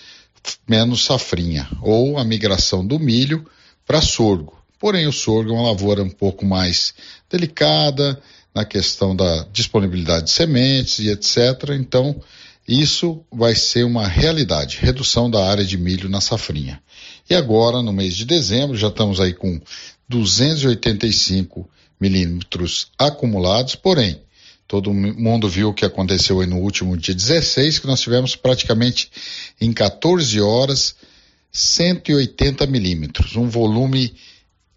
menos 0.66 1.04
safrinha, 1.04 1.68
ou 1.82 2.18
a 2.18 2.24
migração 2.24 2.86
do 2.86 2.98
milho 2.98 3.44
para 3.86 4.00
sorgo. 4.00 4.56
Porém, 4.78 5.06
o 5.06 5.12
sorgo 5.12 5.50
é 5.50 5.54
uma 5.54 5.68
lavoura 5.68 6.02
um 6.02 6.10
pouco 6.10 6.44
mais 6.44 6.94
delicada 7.28 8.20
na 8.54 8.64
questão 8.64 9.14
da 9.14 9.46
disponibilidade 9.52 10.26
de 10.26 10.30
sementes 10.30 10.98
e 11.00 11.10
etc. 11.10 11.70
Então, 11.78 12.20
isso 12.66 13.24
vai 13.32 13.54
ser 13.54 13.84
uma 13.84 14.06
realidade, 14.06 14.78
redução 14.80 15.30
da 15.30 15.48
área 15.48 15.64
de 15.64 15.78
milho 15.78 16.08
na 16.08 16.20
safrinha. 16.20 16.80
E 17.28 17.34
agora, 17.34 17.82
no 17.82 17.92
mês 17.92 18.14
de 18.14 18.24
dezembro, 18.24 18.76
já 18.76 18.88
estamos 18.88 19.20
aí 19.20 19.32
com 19.32 19.60
285 20.08 21.68
milímetros 22.00 22.90
acumulados, 22.98 23.74
porém, 23.74 24.20
Todo 24.68 24.92
mundo 24.92 25.48
viu 25.48 25.70
o 25.70 25.74
que 25.74 25.86
aconteceu 25.86 26.46
no 26.46 26.58
último 26.58 26.94
dia 26.94 27.14
16, 27.14 27.78
que 27.78 27.86
nós 27.86 28.00
tivemos 28.00 28.36
praticamente 28.36 29.10
em 29.58 29.72
14 29.72 30.38
horas 30.42 30.94
180 31.50 32.66
milímetros, 32.66 33.34
um 33.34 33.48
volume 33.48 34.14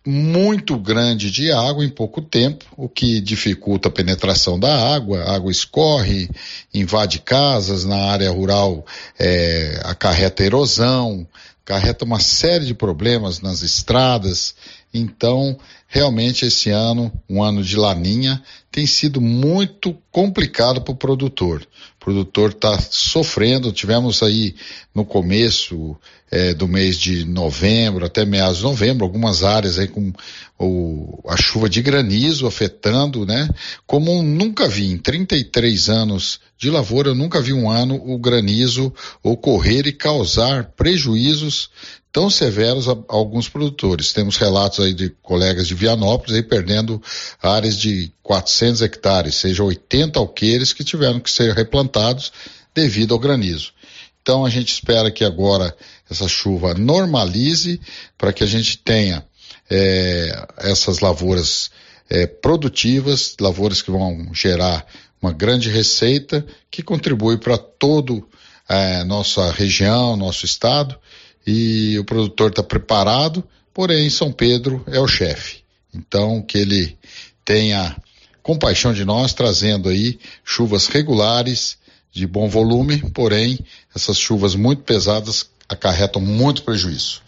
muito 0.07 0.77
grande 0.77 1.29
de 1.29 1.51
água 1.51 1.83
em 1.83 1.89
pouco 1.89 2.21
tempo, 2.21 2.65
o 2.77 2.87
que 2.87 3.19
dificulta 3.19 3.89
a 3.89 3.91
penetração 3.91 4.57
da 4.57 4.95
água, 4.95 5.23
a 5.23 5.35
água 5.35 5.51
escorre, 5.51 6.29
invade 6.73 7.19
casas, 7.19 7.83
na 7.83 7.97
área 7.97 8.31
rural 8.31 8.85
é, 9.19 9.79
acarreta 9.83 10.41
erosão, 10.41 11.27
acarreta 11.63 12.05
uma 12.05 12.19
série 12.19 12.65
de 12.65 12.73
problemas 12.73 13.41
nas 13.41 13.61
estradas, 13.61 14.55
então 14.93 15.57
realmente 15.93 16.45
esse 16.45 16.69
ano, 16.69 17.11
um 17.29 17.43
ano 17.43 17.61
de 17.61 17.75
laninha, 17.75 18.41
tem 18.71 18.87
sido 18.87 19.19
muito 19.19 19.93
complicado 20.09 20.81
para 20.81 20.93
o 20.93 20.95
produtor. 20.95 21.67
O 21.97 22.05
produtor 22.05 22.51
está 22.51 22.79
sofrendo, 22.79 23.73
tivemos 23.73 24.23
aí 24.23 24.55
no 24.95 25.03
começo 25.03 25.97
é, 26.31 26.53
do 26.53 26.65
mês 26.65 26.97
de 26.97 27.25
novembro 27.25 28.05
até 28.05 28.23
meados 28.23 28.59
de 28.59 28.63
novembro, 28.63 29.03
algumas 29.03 29.43
áreas 29.43 29.77
aí 29.77 29.89
com 29.89 30.13
o, 30.57 31.21
a 31.27 31.35
chuva 31.35 31.67
de 31.67 31.81
granizo 31.81 32.47
afetando, 32.47 33.25
né? 33.25 33.49
Como 33.85 34.23
nunca 34.23 34.69
vi 34.69 34.89
em 34.89 34.97
33 34.97 35.89
anos 35.89 36.39
de 36.57 36.69
lavoura, 36.69 37.09
eu 37.09 37.15
nunca 37.15 37.41
vi 37.41 37.51
um 37.51 37.69
ano 37.69 37.95
o 37.95 38.17
granizo 38.17 38.93
ocorrer 39.21 39.87
e 39.87 39.91
causar 39.91 40.71
prejuízos 40.77 41.69
tão 42.11 42.29
severos 42.29 42.87
a, 42.87 42.91
a 42.91 42.95
alguns 43.09 43.47
produtores. 43.47 44.13
Temos 44.13 44.37
relatos 44.37 44.79
aí 44.79 44.93
de 44.93 45.09
colegas 45.21 45.67
de 45.67 45.73
Vianópolis 45.73 46.35
aí 46.35 46.43
perdendo 46.43 47.01
áreas 47.41 47.77
de 47.77 48.11
400 48.21 48.81
hectares, 48.81 49.35
seja 49.35 49.63
80 49.63 50.19
alqueires 50.19 50.73
que 50.73 50.83
tiveram 50.83 51.19
que 51.19 51.31
ser 51.31 51.53
replantados 51.53 52.31
devido 52.73 53.13
ao 53.13 53.19
granizo. 53.19 53.73
Então 54.21 54.45
a 54.45 54.49
gente 54.49 54.71
espera 54.73 55.09
que 55.09 55.23
agora 55.23 55.75
essa 56.09 56.27
chuva 56.27 56.73
normalize 56.73 57.81
para 58.17 58.33
que 58.33 58.43
a 58.43 58.47
gente 58.47 58.77
tenha 58.77 59.25
é, 59.69 60.47
essas 60.57 60.99
lavouras 60.99 61.71
é, 62.09 62.27
produtivas, 62.27 63.35
lavouras 63.39 63.81
que 63.81 63.89
vão 63.89 64.29
gerar 64.33 64.85
uma 65.21 65.31
grande 65.31 65.69
receita 65.69 66.45
que 66.69 66.83
contribui 66.83 67.37
para 67.37 67.57
todo 67.57 68.27
é, 68.67 69.03
nossa 69.03 69.51
região, 69.51 70.15
nosso 70.15 70.45
estado 70.45 70.97
e 71.45 71.97
o 71.99 72.05
produtor 72.05 72.49
está 72.49 72.63
preparado, 72.63 73.43
porém 73.73 74.09
São 74.09 74.31
Pedro 74.31 74.83
é 74.87 74.99
o 74.99 75.07
chefe. 75.07 75.61
Então 75.93 76.41
que 76.41 76.57
ele 76.57 76.97
tenha 77.43 77.95
compaixão 78.41 78.93
de 78.93 79.05
nós, 79.05 79.33
trazendo 79.33 79.89
aí 79.89 80.19
chuvas 80.43 80.87
regulares 80.87 81.77
de 82.11 82.27
bom 82.27 82.49
volume, 82.49 83.09
porém 83.11 83.59
essas 83.95 84.17
chuvas 84.17 84.55
muito 84.55 84.83
pesadas 84.83 85.49
acarretam 85.67 86.21
muito 86.21 86.63
prejuízo. 86.63 87.21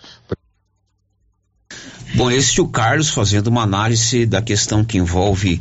Bom, 2.16 2.30
esse 2.30 2.60
é 2.60 2.64
o 2.64 2.68
Carlos 2.68 3.10
fazendo 3.10 3.48
uma 3.48 3.64
análise 3.64 4.28
da 4.28 4.40
questão 4.40 4.86
que 4.86 5.00
envolve 5.00 5.60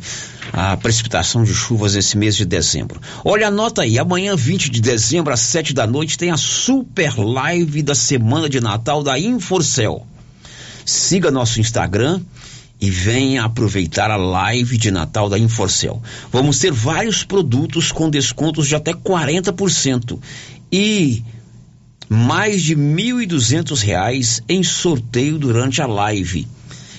a 0.53 0.76
precipitação 0.76 1.42
de 1.42 1.55
chuvas 1.55 1.94
esse 1.94 2.16
mês 2.18 2.36
de 2.36 2.44
dezembro. 2.44 3.00
Olha, 3.24 3.48
anota 3.48 3.82
aí, 3.82 3.98
amanhã, 3.98 4.36
20 4.36 4.70
de 4.70 4.82
dezembro, 4.82 5.32
às 5.32 5.40
7 5.40 5.72
da 5.72 5.86
noite, 5.86 6.18
tem 6.18 6.30
a 6.30 6.36
super 6.36 7.18
live 7.18 7.82
da 7.82 7.94
semana 7.94 8.50
de 8.50 8.61
Natal 8.61 9.03
da 9.03 9.18
Inforcel. 9.18 10.07
Siga 10.84 11.30
nosso 11.30 11.59
Instagram 11.59 12.20
e 12.78 12.90
venha 12.90 13.44
aproveitar 13.44 14.11
a 14.11 14.16
live 14.16 14.76
de 14.76 14.90
Natal 14.90 15.30
da 15.30 15.38
Inforcel. 15.38 16.03
Vamos 16.30 16.59
ter 16.59 16.70
vários 16.70 17.24
produtos 17.24 17.90
com 17.90 18.11
descontos 18.11 18.68
de 18.68 18.74
até 18.74 18.92
40% 18.92 20.18
e 20.70 21.24
mais 22.12 22.62
de 22.62 22.74
R$ 22.74 22.80
1.200 22.80 24.42
em 24.46 24.62
sorteio 24.62 25.38
durante 25.38 25.80
a 25.80 25.86
live. 25.86 26.46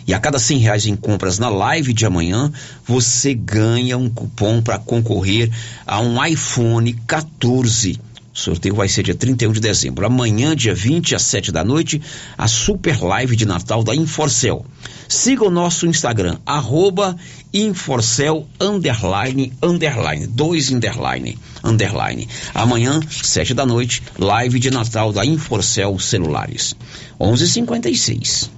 E 0.07 0.13
a 0.13 0.19
cada 0.19 0.39
cem 0.39 0.57
reais 0.57 0.87
em 0.87 0.95
compras 0.95 1.37
na 1.37 1.49
live 1.49 1.93
de 1.93 2.03
amanhã, 2.03 2.51
você 2.83 3.31
ganha 3.35 3.95
um 3.95 4.09
cupom 4.09 4.59
para 4.59 4.79
concorrer 4.79 5.51
a 5.85 6.01
um 6.01 6.25
iPhone 6.25 6.91
14. 7.05 7.99
O 8.33 8.39
sorteio 8.39 8.73
vai 8.73 8.89
ser 8.89 9.03
dia 9.03 9.13
31 9.13 9.51
de 9.51 9.59
dezembro. 9.59 10.05
Amanhã, 10.07 10.55
dia 10.55 10.73
20, 10.73 11.13
às 11.13 11.21
7 11.21 11.51
da 11.51 11.63
noite, 11.63 12.01
a 12.35 12.47
super 12.47 12.99
live 12.99 13.35
de 13.35 13.45
Natal 13.45 13.83
da 13.83 13.93
Inforcel. 13.93 14.65
Siga 15.07 15.45
o 15.45 15.51
nosso 15.51 15.85
Instagram, 15.85 16.39
arroba 16.43 17.15
Inforcel 17.53 18.47
underline, 18.59 19.53
underline, 19.61 20.25
dois 20.25 20.71
underline, 20.71 21.37
underline. 21.63 22.27
Amanhã, 22.55 22.99
sete 23.07 23.53
da 23.53 23.63
noite, 23.63 24.01
live 24.17 24.57
de 24.57 24.71
Natal 24.71 25.13
da 25.13 25.23
Inforcel 25.23 25.99
Celulares. 25.99 26.75
11:56. 27.19 28.49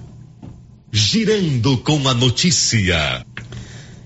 Girando 0.90 1.76
com 1.78 2.08
a 2.08 2.14
notícia. 2.14 3.26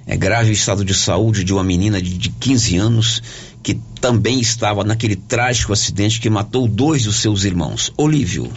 É 0.05 0.17
grave 0.17 0.51
o 0.51 0.53
estado 0.53 0.85
de 0.85 0.93
saúde 0.93 1.45
de 1.45 1.53
uma 1.53 1.63
menina 1.63 2.03
de 2.03 2.31
15 2.31 2.77
anos 2.79 3.23
que 3.63 3.75
também 4.01 4.41
estava 4.41 4.85
naquele 4.85 5.17
trágico 5.17 5.73
acidente 5.73 6.21
que 6.21 6.31
matou 6.31 6.67
dois 6.67 7.05
dos 7.05 7.21
seus 7.21 7.45
irmãos. 7.45 7.93
Olívio. 7.97 8.51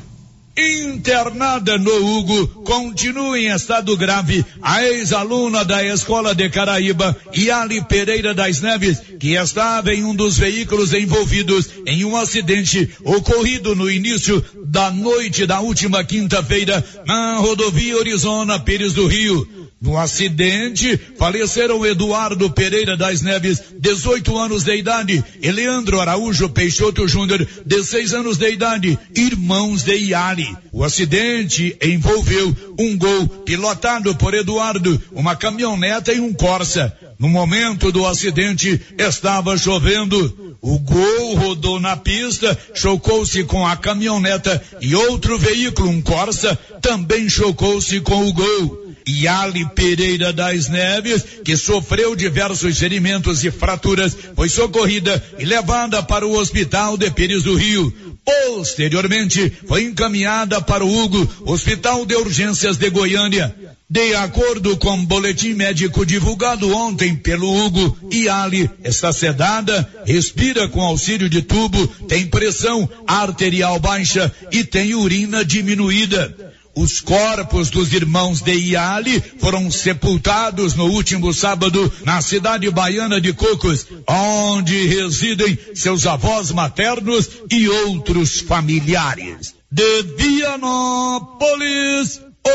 Internada 0.56 1.80
no 1.80 1.91
Hugo, 1.91 2.47
continua 2.64 3.39
em 3.39 3.47
estado 3.47 3.97
grave 3.97 4.45
a 4.62 4.84
ex-aluna 4.84 5.66
da 5.66 5.84
Escola 5.84 6.36
de 6.36 6.47
Caraíba, 6.47 7.18
Yali 7.36 7.84
Pereira 7.84 8.36
das 8.36 8.62
Neves, 8.62 9.01
que 9.20 9.34
estava 9.34 9.91
em 9.91 10.04
um 10.04 10.14
dos 10.14 10.38
veículos 10.38 10.93
envolvidos 10.93 11.70
em 11.88 12.06
um 12.06 12.16
acidente 12.16 12.88
ocorrido 13.04 13.76
no 13.76 13.89
início 13.89 14.45
da 14.68 14.91
noite 14.91 15.47
da 15.47 15.60
última 15.60 16.04
quinta-feira 16.04 16.86
na 17.08 17.38
rodovia 17.38 17.99
Arizona 17.99 18.60
Pires 18.60 18.93
do 18.93 19.08
Rio. 19.08 19.62
No 19.84 19.98
acidente, 19.98 20.98
faleceram 21.18 21.86
Eduardo 21.86 22.50
Pereira 22.50 22.96
das 22.96 23.22
Neves, 23.22 23.62
18 23.78 24.38
anos 24.38 24.64
de 24.64 24.78
idade, 24.78 25.22
e 25.42 25.52
Leandro 25.52 26.00
Araújo 26.00 26.48
Peixoto 26.48 27.06
Júnior, 27.06 27.46
16 27.66 28.14
anos 28.14 28.38
de 28.38 28.50
idade, 28.50 28.98
irmãos 29.14 29.84
de 29.84 29.94
Iari. 29.94 30.56
O 30.72 30.86
acidente 30.86 31.78
envolveu 31.84 32.56
um 32.80 32.98
gol 32.98 33.28
pilotado 33.28 34.16
por 34.16 34.34
Eduardo, 34.34 35.02
uma 35.12 35.36
caminhoneta 35.36 36.14
e 36.14 36.20
um 36.22 36.32
Corsa. 36.32 36.98
No 37.20 37.28
momento 37.28 37.92
do 37.92 38.08
acidente, 38.08 38.80
estava 38.98 39.58
chovendo. 39.58 40.56
O 40.62 40.80
gol 40.80 41.36
rodou 41.36 41.78
na 41.78 41.98
pista, 41.98 42.58
chocou-se 42.74 43.44
com 43.44 43.68
a 43.68 43.76
caminhoneta 43.76 44.64
e 44.80 44.96
outro 44.96 45.38
veículo, 45.38 45.90
um 45.90 46.02
Corsa, 46.02 46.58
também 46.82 47.28
chocou-se 47.28 48.00
com 48.00 48.30
o 48.30 48.32
gol. 48.32 48.83
Yali 49.08 49.66
Pereira 49.74 50.32
das 50.32 50.70
Neves, 50.70 51.24
que 51.43 51.58
sofreu 51.58 52.16
diversos 52.16 52.78
ferimentos 52.78 53.43
e 53.43 53.51
fraturas, 53.51 54.16
foi 54.36 54.49
socorrida 54.49 55.24
e 55.38 55.45
levada 55.45 56.01
para 56.01 56.26
o 56.26 56.38
Hospital 56.38 56.97
de 56.97 57.10
Pires 57.12 57.43
do 57.43 57.56
Rio. 57.56 57.93
Posteriormente, 58.26 59.51
foi 59.68 59.84
encaminhada 59.84 60.62
para 60.62 60.86
o 60.86 61.04
Hugo, 61.04 61.30
Hospital 61.45 62.06
de 62.06 62.16
Urgências 62.16 62.78
de 62.78 62.89
Goiânia. 62.89 63.54
De 63.89 64.16
acordo 64.16 64.76
com 64.78 64.97
o 64.97 65.06
boletim 65.06 65.54
médico 65.54 66.06
divulgado 66.06 66.74
ontem 66.76 67.16
pelo 67.16 67.54
Hugo, 67.54 67.95
Yali 68.12 68.68
está 68.84 69.14
sedada, 69.14 69.88
respira 70.06 70.68
com 70.68 70.82
auxílio 70.82 71.30
de 71.30 71.41
tubo, 71.43 71.86
tem 72.08 72.26
pressão 72.26 72.89
arterial 73.06 73.80
baixa 73.80 74.34
e 74.51 74.64
tem 74.64 74.95
urina 74.95 75.45
diminuída. 75.45 76.54
Os 76.76 77.00
corpos 77.00 77.70
dos 77.70 77.94
irmãos 77.94 78.42
de 78.42 78.52
Iali 78.52 79.22
foram 79.38 79.70
sepultados 79.70 80.74
no 80.74 80.86
último 80.86 81.32
sábado 81.32 81.94
na 82.04 82.20
cidade 82.20 82.68
baiana 82.72 83.22
de 83.22 83.32
Cocos, 83.32 83.86
onde 84.08 84.88
residem 84.88 85.56
seus 85.76 86.08
avós 86.08 86.52
maternos 86.52 87.30
e 87.52 87.70
outros 87.70 88.40
familiares. 88.40 89.54
De 89.72 90.02
Vianópolis, 90.18 91.40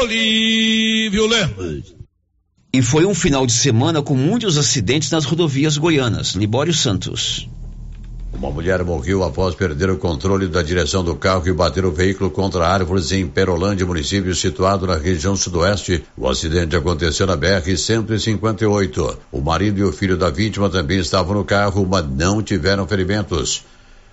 Olívio 0.00 1.26
Lemos. 1.26 1.94
E 2.72 2.82
foi 2.82 3.06
um 3.06 3.14
final 3.14 3.46
de 3.46 3.52
semana 3.52 4.02
com 4.02 4.14
muitos 4.14 4.58
acidentes 4.58 5.10
nas 5.12 5.24
rodovias 5.24 5.78
goianas. 5.78 6.34
Libório 6.34 6.74
Santos. 6.74 7.48
Uma 8.38 8.52
mulher 8.52 8.84
morreu 8.84 9.24
após 9.24 9.56
perder 9.56 9.90
o 9.90 9.98
controle 9.98 10.46
da 10.46 10.62
direção 10.62 11.02
do 11.02 11.16
carro 11.16 11.48
e 11.48 11.52
bater 11.52 11.84
o 11.84 11.90
veículo 11.90 12.30
contra 12.30 12.68
árvores 12.68 13.10
em 13.10 13.26
Perolândia, 13.26 13.84
município 13.84 14.32
situado 14.32 14.86
na 14.86 14.94
região 14.94 15.34
sudoeste. 15.34 16.04
O 16.16 16.28
acidente 16.28 16.76
aconteceu 16.76 17.26
na 17.26 17.36
BR-158. 17.36 19.16
O 19.32 19.40
marido 19.40 19.80
e 19.80 19.82
o 19.82 19.92
filho 19.92 20.16
da 20.16 20.30
vítima 20.30 20.70
também 20.70 21.00
estavam 21.00 21.34
no 21.34 21.44
carro, 21.44 21.84
mas 21.84 22.08
não 22.08 22.40
tiveram 22.40 22.86
ferimentos. 22.86 23.64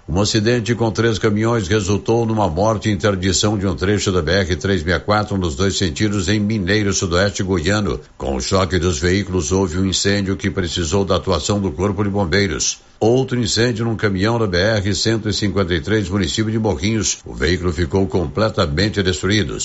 Um 0.07 0.21
acidente 0.21 0.75
com 0.75 0.91
três 0.91 1.17
caminhões 1.17 1.67
resultou 1.67 2.27
numa 2.27 2.47
morte 2.47 2.89
e 2.89 2.91
interdição 2.91 3.57
de 3.57 3.65
um 3.65 3.75
trecho 3.75 4.11
da 4.11 4.21
BR-364 4.21 5.31
nos 5.31 5.55
dois 5.55 5.79
sentidos 5.79 6.29
em 6.29 6.39
Mineiro 6.39 6.93
Sudoeste 6.93 7.41
Goiano. 7.41 7.99
Com 8.15 8.35
o 8.35 8.39
choque 8.39 8.77
dos 8.77 8.99
veículos, 8.99 9.51
houve 9.51 9.79
um 9.79 9.85
incêndio 9.85 10.37
que 10.37 10.51
precisou 10.51 11.03
da 11.03 11.15
atuação 11.15 11.59
do 11.59 11.71
Corpo 11.71 12.03
de 12.03 12.11
Bombeiros. 12.11 12.77
Outro 12.99 13.39
incêndio 13.39 13.83
num 13.83 13.95
caminhão 13.95 14.37
da 14.37 14.47
BR-153, 14.47 16.07
município 16.11 16.51
de 16.51 16.59
Morrinhos. 16.59 17.17
O 17.25 17.33
veículo 17.33 17.73
ficou 17.73 18.05
completamente 18.05 19.01
destruído. 19.01 19.57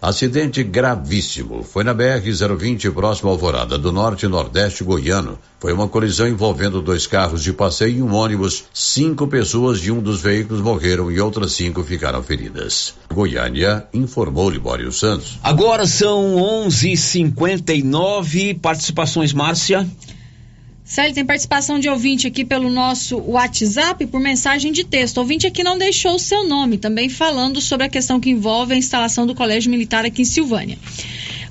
Acidente 0.00 0.62
gravíssimo. 0.62 1.64
Foi 1.64 1.82
na 1.82 1.92
BR-020, 1.92 2.92
próximo 2.92 3.30
ao 3.30 3.34
Alvorada, 3.34 3.76
do 3.76 3.90
norte 3.90 4.26
e 4.26 4.28
nordeste 4.28 4.84
goiano. 4.84 5.36
Foi 5.58 5.72
uma 5.72 5.88
colisão 5.88 6.28
envolvendo 6.28 6.80
dois 6.80 7.04
carros 7.04 7.42
de 7.42 7.52
passeio 7.52 7.98
e 7.98 8.02
um 8.02 8.14
ônibus. 8.14 8.62
Cinco 8.72 9.26
pessoas 9.26 9.80
de 9.80 9.90
um 9.90 10.00
dos 10.00 10.22
veículos 10.22 10.62
morreram 10.62 11.10
e 11.10 11.20
outras 11.20 11.50
cinco 11.52 11.82
ficaram 11.82 12.22
feridas. 12.22 12.94
Goiânia 13.12 13.88
informou 13.92 14.48
Libório 14.48 14.92
Santos. 14.92 15.36
Agora 15.42 15.84
são 15.84 16.36
11:59 16.36 18.54
participações, 18.54 19.32
Márcia. 19.32 19.84
Célio, 20.88 21.14
tem 21.14 21.24
participação 21.24 21.78
de 21.78 21.86
ouvinte 21.86 22.26
aqui 22.26 22.46
pelo 22.46 22.70
nosso 22.70 23.18
WhatsApp 23.18 24.06
por 24.06 24.18
mensagem 24.18 24.72
de 24.72 24.84
texto. 24.84 25.18
Ouvinte 25.18 25.46
aqui 25.46 25.62
não 25.62 25.76
deixou 25.76 26.14
o 26.14 26.18
seu 26.18 26.48
nome, 26.48 26.78
também 26.78 27.10
falando 27.10 27.60
sobre 27.60 27.84
a 27.84 27.90
questão 27.90 28.18
que 28.18 28.30
envolve 28.30 28.72
a 28.72 28.76
instalação 28.76 29.26
do 29.26 29.34
Colégio 29.34 29.70
Militar 29.70 30.06
aqui 30.06 30.22
em 30.22 30.24
Silvânia. 30.24 30.78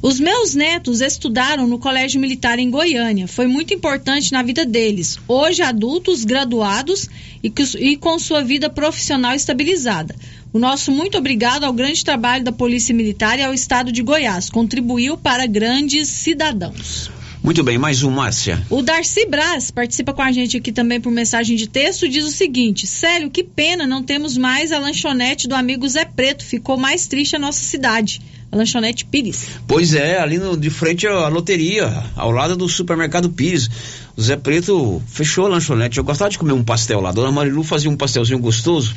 Os 0.01 0.19
meus 0.19 0.55
netos 0.55 1.01
estudaram 1.01 1.67
no 1.67 1.77
Colégio 1.77 2.19
Militar 2.19 2.57
em 2.57 2.71
Goiânia. 2.71 3.27
Foi 3.27 3.45
muito 3.45 3.75
importante 3.75 4.31
na 4.31 4.41
vida 4.41 4.65
deles. 4.65 5.19
Hoje, 5.27 5.61
adultos, 5.61 6.25
graduados 6.25 7.07
e 7.43 7.95
com 7.95 8.17
sua 8.17 8.43
vida 8.43 8.71
profissional 8.71 9.35
estabilizada. 9.35 10.15
O 10.51 10.57
nosso 10.57 10.91
muito 10.91 11.15
obrigado 11.15 11.63
ao 11.63 11.73
grande 11.73 12.03
trabalho 12.03 12.43
da 12.43 12.51
Polícia 12.51 12.93
Militar 12.93 13.38
e 13.38 13.43
ao 13.43 13.53
Estado 13.53 13.91
de 13.91 14.01
Goiás. 14.01 14.49
Contribuiu 14.49 15.15
para 15.15 15.45
grandes 15.45 16.07
cidadãos. 16.07 17.16
Muito 17.47 17.63
bem, 17.63 17.77
mais 17.77 18.03
um, 18.03 18.11
Márcia. 18.11 18.61
O 18.69 18.81
Darcy 18.81 19.25
Braz 19.25 19.71
participa 19.71 20.11
com 20.11 20.21
a 20.21 20.33
gente 20.33 20.57
aqui 20.57 20.69
também 20.69 20.99
por 20.99 21.09
mensagem 21.09 21.55
de 21.55 21.65
texto 21.65 22.09
diz 22.09 22.25
o 22.25 22.29
seguinte: 22.29 22.85
Célio, 22.85 23.29
que 23.29 23.41
pena 23.41 23.87
não 23.87 24.03
temos 24.03 24.35
mais 24.35 24.73
a 24.73 24.79
lanchonete 24.79 25.47
do 25.47 25.55
amigo 25.55 25.87
Zé 25.87 26.03
Preto. 26.03 26.43
Ficou 26.43 26.75
mais 26.75 27.07
triste 27.07 27.37
a 27.37 27.39
nossa 27.39 27.61
cidade. 27.61 28.21
A 28.51 28.57
lanchonete 28.57 29.05
Pires. 29.05 29.47
Pois 29.65 29.93
é, 29.93 30.19
ali 30.19 30.37
no, 30.37 30.57
de 30.57 30.69
frente 30.69 31.07
à 31.07 31.29
loteria, 31.29 32.03
ao 32.17 32.31
lado 32.31 32.57
do 32.57 32.67
supermercado 32.67 33.29
Pires. 33.29 33.69
O 34.17 34.21
Zé 34.21 34.35
Preto 34.35 35.01
fechou 35.07 35.45
a 35.45 35.49
lanchonete. 35.49 35.99
Eu 35.99 36.03
gostava 36.03 36.29
de 36.29 36.37
comer 36.37 36.51
um 36.51 36.65
pastel 36.65 36.99
lá. 36.99 37.13
Dona 37.13 37.31
Marilu 37.31 37.63
fazia 37.63 37.89
um 37.89 37.95
pastelzinho 37.95 38.39
gostoso. 38.39 38.93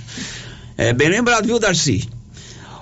É 0.76 0.92
bem 0.92 1.08
lembrado, 1.08 1.46
viu, 1.46 1.60
Darcy? 1.60 2.08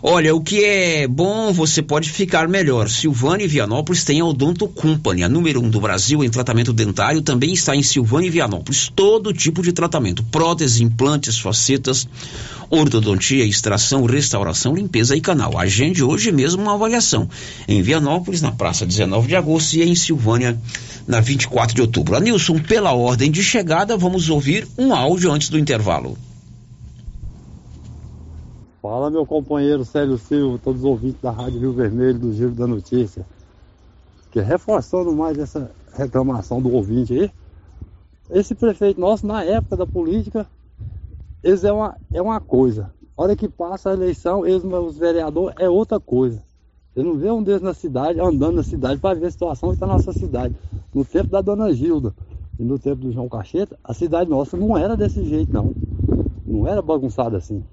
Olha, 0.01 0.33
o 0.33 0.41
que 0.41 0.65
é 0.65 1.09
bom, 1.09 1.53
você 1.53 1.83
pode 1.83 2.09
ficar 2.09 2.47
melhor. 2.47 2.89
Silvânia 2.89 3.45
e 3.45 3.49
Vianópolis 3.49 4.05
tem 4.05 4.21
a 4.21 4.25
Odonto 4.25 4.69
Company, 4.69 5.25
a 5.25 5.29
número 5.29 5.61
um 5.61 5.69
do 5.69 5.81
Brasil 5.81 6.23
em 6.23 6.31
tratamento 6.31 6.73
dentário, 6.73 7.21
também 7.21 7.53
está 7.53 7.75
em 7.75 7.83
Silvânia 7.83 8.29
e 8.29 8.31
Vianópolis. 8.31 8.93
Todo 8.95 9.33
tipo 9.33 9.61
de 9.61 9.73
tratamento: 9.73 10.23
próteses, 10.23 10.81
implantes, 10.81 11.41
facetas, 11.41 12.07
ortodontia, 12.71 13.45
extração, 13.45 14.05
restauração, 14.05 14.73
limpeza 14.73 15.17
e 15.17 15.21
canal. 15.21 15.59
Agende 15.59 16.05
hoje 16.05 16.31
mesmo 16.31 16.63
uma 16.63 16.75
avaliação. 16.75 17.29
Em 17.67 17.83
Vianópolis, 17.83 18.41
na 18.41 18.53
praça 18.53 18.87
19 18.87 19.27
de 19.27 19.35
agosto, 19.35 19.75
e 19.75 19.83
em 19.83 19.97
Silvânia, 19.97 20.57
na 21.09 21.19
24 21.19 21.75
de 21.75 21.81
outubro. 21.81 22.15
Anilson, 22.15 22.61
pela 22.61 22.93
ordem 22.93 23.33
de 23.33 23.43
chegada, 23.43 23.97
vamos 23.97 24.31
ouvir 24.31 24.65
um 24.79 24.95
áudio 24.95 25.33
antes 25.33 25.49
do 25.49 25.59
intervalo. 25.59 26.17
Fala, 28.81 29.11
meu 29.11 29.27
companheiro 29.27 29.85
Célio 29.85 30.17
Silva, 30.17 30.57
todos 30.63 30.83
os 30.83 30.85
ouvintes 30.85 31.21
da 31.21 31.33
Rádio 31.33 31.59
Rio 31.59 31.73
Vermelho, 31.73 32.17
do 32.17 32.33
Giro 32.33 32.53
da 32.53 32.65
Notícia. 32.65 33.27
Que 34.31 34.41
reforçando 34.41 35.13
mais 35.13 35.37
essa 35.37 35.69
reclamação 35.93 36.63
do 36.63 36.73
ouvinte 36.73 37.13
aí, 37.13 37.31
esse 38.31 38.55
prefeito 38.55 39.01
nosso, 39.01 39.27
na 39.27 39.43
época 39.43 39.77
da 39.77 39.87
política, 39.87 40.47
eles 41.43 41.65
é 41.65 41.73
uma, 41.73 41.97
é 42.13 42.23
uma 42.23 42.39
coisa. 42.39 42.93
A 43.17 43.23
hora 43.23 43.35
que 43.35 43.49
passa 43.49 43.91
a 43.91 43.95
eleição, 43.95 44.47
eles, 44.47 44.63
os 44.63 44.97
vereadores, 44.97 45.57
é 45.59 45.69
outra 45.69 45.99
coisa. 45.99 46.41
Você 46.95 47.03
não 47.03 47.17
vê 47.17 47.33
um 47.33 47.43
deles 47.43 47.63
na 47.63 47.75
cidade, 47.75 48.21
andando 48.21 48.57
na 48.57 48.63
cidade, 48.63 49.01
para 49.01 49.19
ver 49.19 49.27
a 49.27 49.31
situação 49.31 49.71
que 49.71 49.75
está 49.75 49.89
na 49.89 49.95
nossa 49.95 50.13
cidade. 50.13 50.55
No 50.95 51.05
tempo 51.05 51.31
da 51.31 51.41
dona 51.41 51.73
Gilda 51.73 52.15
e 52.57 52.63
no 52.63 52.79
tempo 52.79 53.03
do 53.03 53.11
João 53.11 53.29
Cacheta, 53.29 53.77
a 53.83 53.93
cidade 53.93 54.31
nossa 54.31 54.57
não 54.57 54.79
era 54.79 54.97
desse 54.97 55.25
jeito, 55.25 55.53
não. 55.53 55.75
Não 56.47 56.69
era 56.69 56.81
bagunçada 56.81 57.37
assim. 57.37 57.65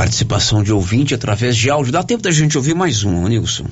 Participação 0.00 0.62
de 0.62 0.72
ouvinte 0.72 1.14
através 1.14 1.54
de 1.54 1.68
áudio. 1.68 1.92
Dá 1.92 2.02
tempo 2.02 2.22
da 2.22 2.30
gente 2.30 2.56
ouvir 2.56 2.74
mais 2.74 3.04
um, 3.04 3.28
Nilson. 3.28 3.66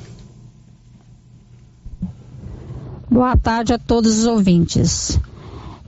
Boa 3.11 3.35
tarde 3.35 3.72
a 3.72 3.79
todos 3.79 4.18
os 4.18 4.26
ouvintes. 4.26 5.18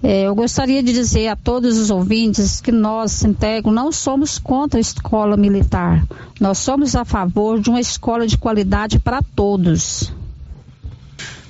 É, 0.02 0.22
eu 0.22 0.34
gostaria 0.34 0.82
de 0.82 0.94
dizer 0.94 1.28
a 1.28 1.36
todos 1.36 1.76
os 1.76 1.90
ouvintes 1.90 2.58
que 2.58 2.72
nós, 2.72 3.12
Sintego, 3.12 3.70
não 3.70 3.92
somos 3.92 4.38
contra 4.38 4.78
a 4.78 4.80
escola 4.80 5.36
militar. 5.36 6.06
Nós 6.40 6.56
somos 6.56 6.96
a 6.96 7.04
favor 7.04 7.60
de 7.60 7.68
uma 7.68 7.78
escola 7.78 8.26
de 8.26 8.38
qualidade 8.38 8.98
para 8.98 9.20
todos. 9.36 10.10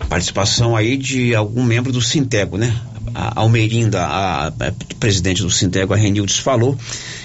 Participação 0.08 0.74
aí 0.74 0.96
de 0.96 1.32
algum 1.32 1.62
membro 1.62 1.92
do 1.92 2.02
Sintego, 2.02 2.58
né? 2.58 2.76
A 3.14 3.40
Almerinda, 3.40 4.04
a, 4.04 4.48
a 4.48 4.52
presidente 4.98 5.42
do 5.42 5.50
Sintego, 5.50 5.94
a 5.94 5.96
Renildes, 5.96 6.38
falou 6.38 6.76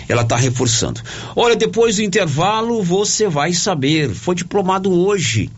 ela 0.08 0.22
está 0.22 0.36
reforçando. 0.36 1.02
Olha, 1.36 1.56
depois 1.56 1.98
do 1.98 2.04
intervalo 2.04 2.82
você 2.84 3.28
vai 3.28 3.54
saber. 3.54 4.10
Foi 4.14 4.36
diplomado 4.36 4.92
hoje 4.92 5.50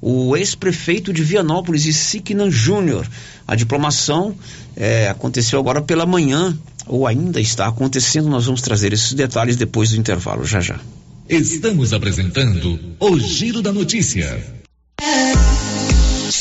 o 0.00 0.36
ex-prefeito 0.36 1.12
de 1.12 1.22
Vianópolis, 1.22 1.86
Isiquinan 1.86 2.50
Júnior. 2.50 3.06
A 3.46 3.54
diplomação 3.54 4.34
é, 4.76 5.08
aconteceu 5.08 5.58
agora 5.58 5.82
pela 5.82 6.06
manhã, 6.06 6.56
ou 6.86 7.06
ainda 7.06 7.40
está 7.40 7.66
acontecendo. 7.66 8.28
Nós 8.28 8.46
vamos 8.46 8.62
trazer 8.62 8.92
esses 8.92 9.12
detalhes 9.12 9.56
depois 9.56 9.90
do 9.90 9.96
intervalo, 9.96 10.44
já 10.44 10.60
já. 10.60 10.78
Estamos 11.28 11.92
apresentando 11.92 12.78
o 12.98 13.18
Giro 13.18 13.60
da 13.60 13.72
Notícia. 13.72 14.42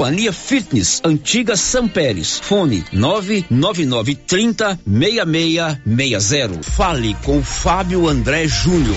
Companhia 0.00 0.32
Fitness, 0.32 1.02
Antiga 1.04 1.54
São 1.58 1.86
Pérez. 1.86 2.38
Fone 2.38 2.82
99930 2.90 4.80
6660. 4.86 6.62
Fale 6.62 7.14
com 7.22 7.44
Fábio 7.44 8.08
André 8.08 8.48
Júnior. 8.48 8.96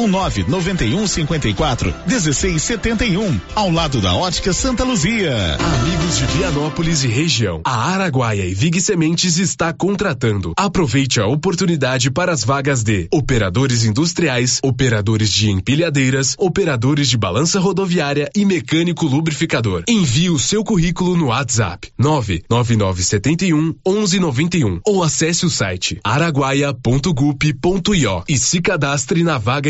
ou 0.01 0.07
991 0.07 1.07
54 1.07 1.93
1671, 2.07 3.39
ao 3.53 3.69
lado 3.69 4.01
da 4.01 4.15
Ótica 4.15 4.51
Santa 4.51 4.83
Luzia. 4.83 5.57
Amigos 5.57 6.17
de 6.17 6.25
Vianópolis 6.25 7.03
e 7.03 7.07
região, 7.07 7.61
a 7.63 7.91
Araguaia 7.91 8.43
e 8.45 8.55
Vig 8.55 8.81
Sementes 8.81 9.37
está 9.37 9.71
contratando. 9.71 10.53
Aproveite 10.57 11.19
a 11.19 11.27
oportunidade 11.27 12.09
para 12.09 12.31
as 12.31 12.43
vagas 12.43 12.81
de 12.83 13.07
operadores 13.11 13.83
industriais, 13.83 14.59
operadores 14.63 15.31
de 15.31 15.51
empilhadeiras, 15.51 16.35
operadores 16.39 17.07
de 17.07 17.17
balança 17.17 17.59
rodoviária 17.59 18.27
e 18.35 18.43
mecânico 18.43 19.05
lubrificador. 19.05 19.83
Envie 19.87 20.31
o 20.31 20.39
seu 20.39 20.63
currículo 20.63 21.15
no 21.15 21.27
WhatsApp 21.27 21.91
99971 21.99 23.75
1191 23.85 24.79
ou 24.83 25.03
acesse 25.03 25.45
o 25.45 25.49
site 25.49 25.99
araguaia.gup.io 26.03 28.23
e 28.27 28.37
se 28.37 28.61
cadastre 28.61 29.23
na 29.23 29.37
vaga 29.37 29.69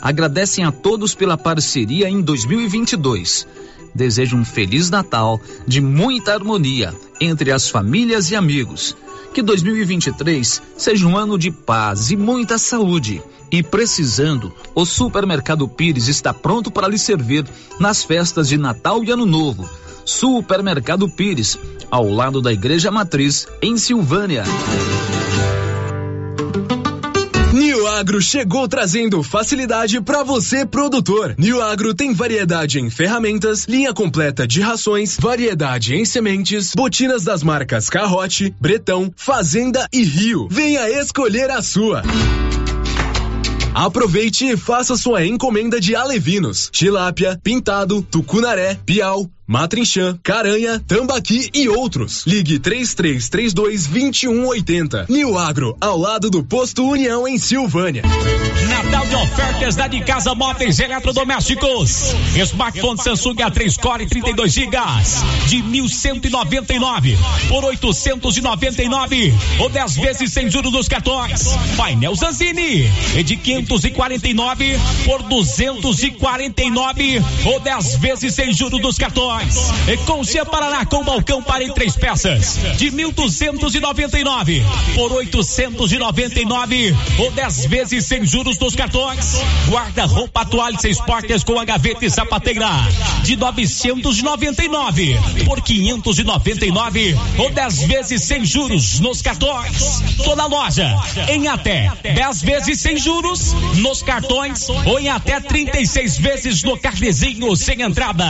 agradecem 0.00 0.64
a 0.64 0.72
todos 0.72 1.14
pela 1.14 1.36
parceria 1.36 2.08
em 2.08 2.20
2022. 2.20 3.46
Desejo 3.94 4.36
um 4.36 4.44
feliz 4.44 4.90
Natal 4.90 5.40
de 5.66 5.80
muita 5.80 6.34
harmonia 6.34 6.94
entre 7.20 7.50
as 7.50 7.68
famílias 7.68 8.30
e 8.30 8.36
amigos. 8.36 8.96
Que 9.34 9.42
2023 9.42 10.62
seja 10.76 11.06
um 11.06 11.16
ano 11.16 11.38
de 11.38 11.50
paz 11.50 12.10
e 12.10 12.16
muita 12.16 12.58
saúde. 12.58 13.22
E 13.50 13.62
precisando, 13.62 14.52
o 14.74 14.84
Supermercado 14.84 15.66
Pires 15.68 16.08
está 16.08 16.32
pronto 16.32 16.70
para 16.70 16.88
lhe 16.88 16.98
servir 16.98 17.44
nas 17.78 18.02
festas 18.02 18.48
de 18.48 18.56
Natal 18.56 19.02
e 19.02 19.10
Ano 19.10 19.26
Novo. 19.26 19.68
Supermercado 20.04 21.08
Pires, 21.08 21.58
ao 21.90 22.08
lado 22.08 22.40
da 22.40 22.52
Igreja 22.52 22.90
Matriz, 22.90 23.46
em 23.60 23.76
Silvânia. 23.76 24.44
Agro 28.00 28.18
chegou 28.18 28.66
trazendo 28.66 29.22
facilidade 29.22 30.00
para 30.00 30.22
você, 30.22 30.64
produtor. 30.64 31.34
New 31.36 31.60
Agro 31.60 31.92
tem 31.94 32.14
variedade 32.14 32.80
em 32.80 32.88
ferramentas, 32.88 33.66
linha 33.66 33.92
completa 33.92 34.48
de 34.48 34.62
rações, 34.62 35.18
variedade 35.20 35.94
em 35.94 36.06
sementes, 36.06 36.72
botinas 36.74 37.24
das 37.24 37.42
marcas 37.42 37.90
Carrote, 37.90 38.54
Bretão, 38.58 39.12
Fazenda 39.14 39.86
e 39.92 40.02
Rio. 40.02 40.48
Venha 40.50 40.88
escolher 40.88 41.50
a 41.50 41.60
sua. 41.60 42.02
Aproveite 43.74 44.46
e 44.46 44.56
faça 44.56 44.96
sua 44.96 45.26
encomenda 45.26 45.78
de 45.78 45.94
alevinos, 45.94 46.70
tilápia, 46.72 47.38
pintado, 47.42 48.00
tucunaré, 48.00 48.78
piau, 48.86 49.30
matrinchã, 49.50 50.16
caranha, 50.22 50.78
tambaqui 50.86 51.50
e 51.52 51.68
outros. 51.68 52.24
Ligue 52.24 52.60
3332 52.60 53.86
2180. 53.88 55.06
New 55.08 55.36
Agro, 55.36 55.76
ao 55.80 55.98
lado 55.98 56.30
do 56.30 56.44
posto 56.44 56.84
União 56.84 57.26
em 57.26 57.36
Silvânia. 57.36 58.02
Natal 58.68 59.06
de 59.06 59.14
ofertas 59.16 59.74
da 59.74 59.88
de 59.88 60.04
casa 60.04 60.36
móveis 60.36 60.78
eletrodomésticos. 60.78 62.14
Smartphone 62.36 63.02
Samsung 63.02 63.34
A3 63.34 63.76
Core 63.80 64.06
32 64.06 64.52
GB 64.52 64.76
de 65.48 65.62
1199 65.64 67.18
por 67.48 67.64
899 67.64 69.34
ou 69.58 69.68
10 69.68 69.96
vezes 69.96 70.32
sem 70.32 70.48
juros 70.48 70.72
nos 70.72 70.86
cartões. 70.86 71.48
Painel 71.76 72.14
Zanzini 72.14 72.88
é 73.16 73.22
de 73.24 73.36
549 73.36 74.78
por 75.04 75.24
249 75.24 77.22
ou 77.46 77.58
10 77.58 77.96
vezes 77.96 78.32
sem 78.32 78.52
juros 78.52 78.80
nos 78.80 78.96
cartões. 78.96 79.39
E 79.88 79.96
Concia 79.98 80.44
Paraná 80.44 80.84
com 80.84 81.02
balcão 81.02 81.42
para 81.42 81.64
em 81.64 81.72
três 81.72 81.96
peças 81.96 82.58
de 82.76 82.90
1.299 82.90 84.62
por 84.94 85.12
899 85.12 86.96
ou 87.18 87.30
10 87.30 87.64
vezes 87.66 88.04
sem 88.04 88.24
juros 88.24 88.58
nos 88.58 88.76
cartões. 88.76 89.40
Guarda-roupa 89.68 90.44
toalha 90.44 90.78
seis 90.78 91.00
portas 91.00 91.42
com 91.42 91.58
a 91.58 91.64
gaveta 91.64 92.04
e 92.04 92.10
sapateira 92.10 92.68
de 93.22 93.36
999 93.36 95.18
por 95.46 95.62
599 95.62 97.16
ou 97.38 97.50
10 97.50 97.82
vezes 97.84 98.22
sem 98.22 98.44
juros 98.44 99.00
nos 99.00 99.22
cartões. 99.22 100.02
Toda 100.22 100.46
loja 100.46 100.96
em 101.28 101.48
até 101.48 101.90
10 102.02 102.42
vezes 102.42 102.80
sem 102.80 102.96
juros 102.96 103.54
nos 103.76 104.02
cartões 104.02 104.68
ou 104.68 105.00
em 105.00 105.08
até 105.08 105.40
36 105.40 106.18
vezes 106.18 106.62
no 106.62 106.78
carnezinho 106.78 107.56
sem 107.56 107.80
entrada. 107.82 108.26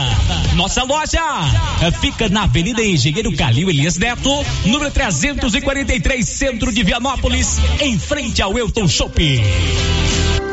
Nossa 0.55 0.83
loja 0.83 1.00
fica 1.99 2.29
na 2.29 2.43
Avenida 2.43 2.83
Engenheiro 2.83 3.35
Calil 3.35 3.69
Elias 3.69 3.97
Neto, 3.97 4.29
número 4.65 4.91
343, 4.91 6.27
centro 6.27 6.71
de 6.71 6.83
Vianópolis, 6.83 7.57
em 7.79 7.97
frente 7.97 8.41
ao 8.41 8.57
Elton 8.57 8.87
Shopping. 8.87 9.41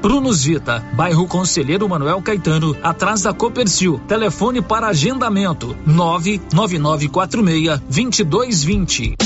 Prunus 0.00 0.44
Vita, 0.44 0.84
bairro 0.94 1.26
Conselheiro 1.26 1.88
Manuel 1.88 2.22
Caetano, 2.22 2.76
atrás 2.82 3.22
da 3.22 3.32
Copercil. 3.32 4.00
Telefone 4.08 4.62
para 4.62 4.88
agendamento: 4.88 5.76
99946 5.86 7.80
2220. 7.80 9.16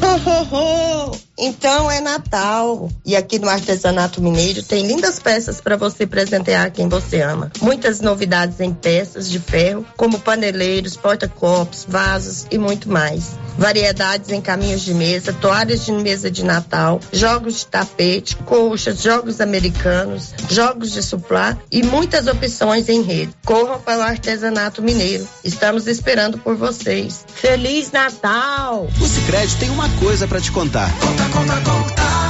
Ho, 0.00 0.30
ho, 0.30 0.42
ho. 0.54 1.18
Então 1.40 1.88
é 1.88 2.00
Natal 2.00 2.90
e 3.06 3.14
aqui 3.14 3.38
no 3.38 3.48
Artesanato 3.48 4.20
Mineiro 4.20 4.60
tem 4.62 4.84
lindas 4.84 5.20
peças 5.20 5.60
para 5.60 5.76
você 5.76 6.04
presentear 6.04 6.72
quem 6.72 6.88
você 6.88 7.20
ama. 7.20 7.52
Muitas 7.60 8.00
novidades 8.00 8.58
em 8.58 8.74
peças 8.74 9.30
de 9.30 9.38
ferro, 9.38 9.86
como 9.96 10.18
paneleiros, 10.18 10.96
porta-copos, 10.96 11.86
vasos 11.88 12.46
e 12.50 12.58
muito 12.58 12.90
mais. 12.90 13.38
Variedades 13.58 14.30
em 14.30 14.40
caminhos 14.40 14.82
de 14.82 14.94
mesa, 14.94 15.32
toalhas 15.32 15.84
de 15.84 15.92
mesa 15.92 16.30
de 16.30 16.44
Natal, 16.44 17.00
jogos 17.12 17.58
de 17.58 17.66
tapete, 17.66 18.36
colchas, 18.36 19.02
jogos 19.02 19.40
americanos, 19.40 20.32
jogos 20.48 20.92
de 20.92 21.02
suplá 21.02 21.58
e 21.70 21.82
muitas 21.82 22.28
opções 22.28 22.88
em 22.88 23.02
rede. 23.02 23.32
Corram 23.44 23.80
para 23.80 23.98
o 23.98 24.02
Artesanato 24.02 24.80
Mineiro. 24.80 25.26
Estamos 25.44 25.86
esperando 25.86 26.38
por 26.38 26.56
vocês. 26.56 27.24
Feliz 27.34 27.90
Natal! 27.90 28.88
O 29.00 29.06
Sicredi 29.06 29.56
tem 29.56 29.70
uma 29.70 29.88
coisa 29.98 30.28
para 30.28 30.40
te 30.40 30.52
contar. 30.52 30.90
Conta, 30.98 31.24
conta, 31.30 31.60
conta. 31.60 32.28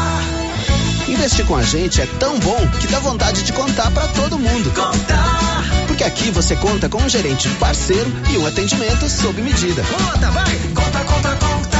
Investir 1.08 1.46
com 1.46 1.56
a 1.56 1.62
gente 1.62 2.00
é 2.00 2.06
tão 2.18 2.38
bom 2.38 2.68
que 2.80 2.86
dá 2.86 2.98
vontade 3.00 3.42
de 3.42 3.52
contar 3.52 3.90
para 3.90 4.08
todo 4.08 4.38
mundo. 4.38 4.70
Contar. 4.70 5.37
Porque 5.98 6.12
aqui 6.12 6.30
você 6.30 6.54
conta 6.54 6.88
com 6.88 7.02
um 7.02 7.08
gerente 7.08 7.48
parceiro 7.58 8.08
e 8.30 8.38
um 8.38 8.46
atendimento 8.46 9.08
sob 9.08 9.42
medida. 9.42 9.82
Conta, 9.82 10.30
vai. 10.30 10.56
Conta, 10.72 11.00
conta, 11.00 11.34
conta. 11.34 11.78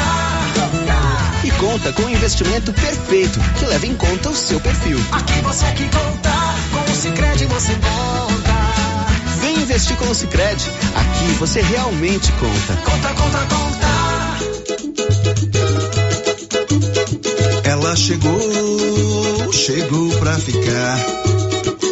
E 1.45 1.51
conta 1.53 1.93
com 1.93 2.03
um 2.03 2.09
investimento 2.09 2.73
perfeito 2.73 3.39
que 3.57 3.65
leva 3.67 3.87
em 3.87 3.95
conta 3.95 4.31
o 4.31 4.35
seu 4.35 4.59
perfil. 4.59 4.99
Aqui 5.13 5.41
você 5.41 5.67
é 5.67 5.71
que 5.71 5.85
conta. 5.85 6.31
conta 6.73 6.91
no 6.91 6.97
Sicredi 6.97 7.47
você 7.47 7.73
conta. 7.75 8.55
Vem 9.41 9.61
investir 9.61 9.97
com 9.97 10.11
o 10.11 10.15
Sicredi. 10.17 10.69
Aqui 10.97 11.33
você 11.39 11.61
realmente 11.61 12.33
conta. 12.33 12.77
Conta, 12.83 13.15
conta, 13.15 13.39
conta. 13.55 13.87
Ela 17.63 17.95
chegou, 17.95 19.53
chegou 19.53 20.11
pra 20.19 20.37
ficar. 20.41 21.18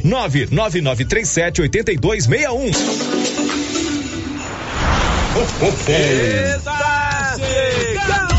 999378261. 0.00 2.74
Está 5.88 7.36
chegando! 7.38 8.32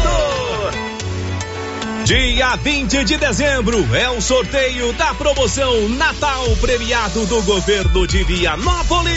Dia 2.05 2.55
20 2.57 3.05
de 3.05 3.17
dezembro 3.17 3.95
é 3.95 4.09
o 4.09 4.19
sorteio 4.19 4.91
da 4.93 5.13
promoção 5.13 5.87
Natal 5.89 6.43
Premiado 6.59 7.25
do 7.25 7.41
Governo 7.43 8.05
de 8.05 8.25
Vianópolis. 8.25 9.13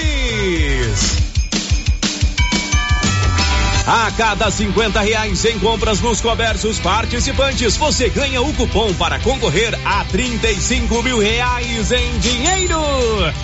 A 3.87 4.11
cada 4.11 4.51
50 4.51 5.01
reais 5.01 5.45
em 5.45 5.61
compras 5.61 6.01
nos 6.01 6.21
comércios 6.21 6.81
participantes, 6.81 7.77
você 7.77 8.09
ganha 8.09 8.43
o 8.43 8.53
cupom 8.55 8.93
para 8.95 9.21
concorrer 9.21 9.79
a 9.85 10.05
35 10.05 11.05
mil 11.05 11.21
reais 11.21 11.93
em 11.93 12.19
dinheiro 12.19 12.81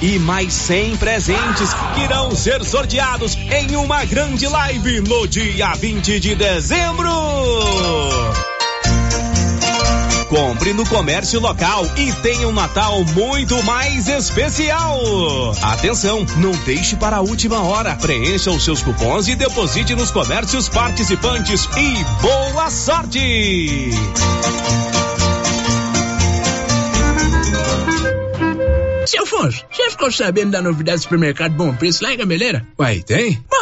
e 0.03 0.19
mais 0.19 0.53
100 0.53 0.97
presentes 0.97 1.73
que 1.95 2.01
irão 2.01 2.35
ser 2.35 2.65
sorteados 2.65 3.37
em 3.37 3.77
uma 3.77 4.05
grande 4.05 4.49
live 4.49 5.01
no 5.03 5.29
dia 5.29 5.75
20 5.75 6.19
de 6.19 6.35
dezembro. 6.35 7.09
Compre 10.33 10.73
no 10.73 10.89
comércio 10.89 11.39
local 11.39 11.85
e 11.95 12.11
tenha 12.23 12.49
um 12.49 12.53
Natal 12.55 13.05
muito 13.15 13.63
mais 13.65 14.09
especial. 14.09 14.99
Atenção, 15.61 16.25
não 16.39 16.53
deixe 16.65 16.97
para 16.97 17.19
a 17.19 17.21
última 17.21 17.61
hora. 17.61 17.95
Preencha 17.97 18.51
os 18.51 18.65
seus 18.65 18.83
cupons 18.83 19.29
e 19.29 19.35
deposite 19.35 19.95
nos 19.95 20.11
comércios 20.11 20.71
participantes 20.71 21.69
e 21.77 22.23
boa 22.23 22.71
sorte! 22.71 23.91
Seu 29.05 29.25
Afonso, 29.25 29.67
você 29.71 29.91
ficou 29.91 30.11
sabendo 30.11 30.53
da 30.53 30.63
novidade 30.63 31.01
do 31.01 31.03
supermercado 31.03 31.53
Bom 31.53 31.75
Preço 31.75 32.03
lá 32.03 32.15
em 32.15 32.17
Gameleira? 32.17 32.67
Uai, 32.79 33.03
tem? 33.03 33.33
Rapaz, 33.53 33.62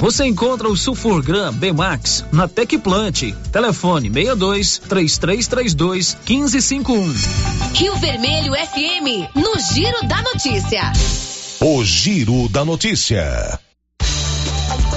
Você 0.00 0.24
encontra 0.26 0.68
o 0.68 0.76
Sulfurgram 0.76 1.52
B-Max 1.52 2.24
na 2.32 2.48
Tecplant. 2.48 3.32
Telefone 3.52 4.10
62 4.10 4.78
3332 4.78 6.16
1551. 6.26 7.14
Rio 7.74 7.96
Vermelho 7.96 8.52
FM, 8.54 9.34
no 9.34 9.58
Giro 9.72 10.06
da 10.06 10.22
Notícia. 10.22 10.92
O 11.60 11.84
Giro 11.84 12.48
da 12.48 12.64
Notícia. 12.64 13.58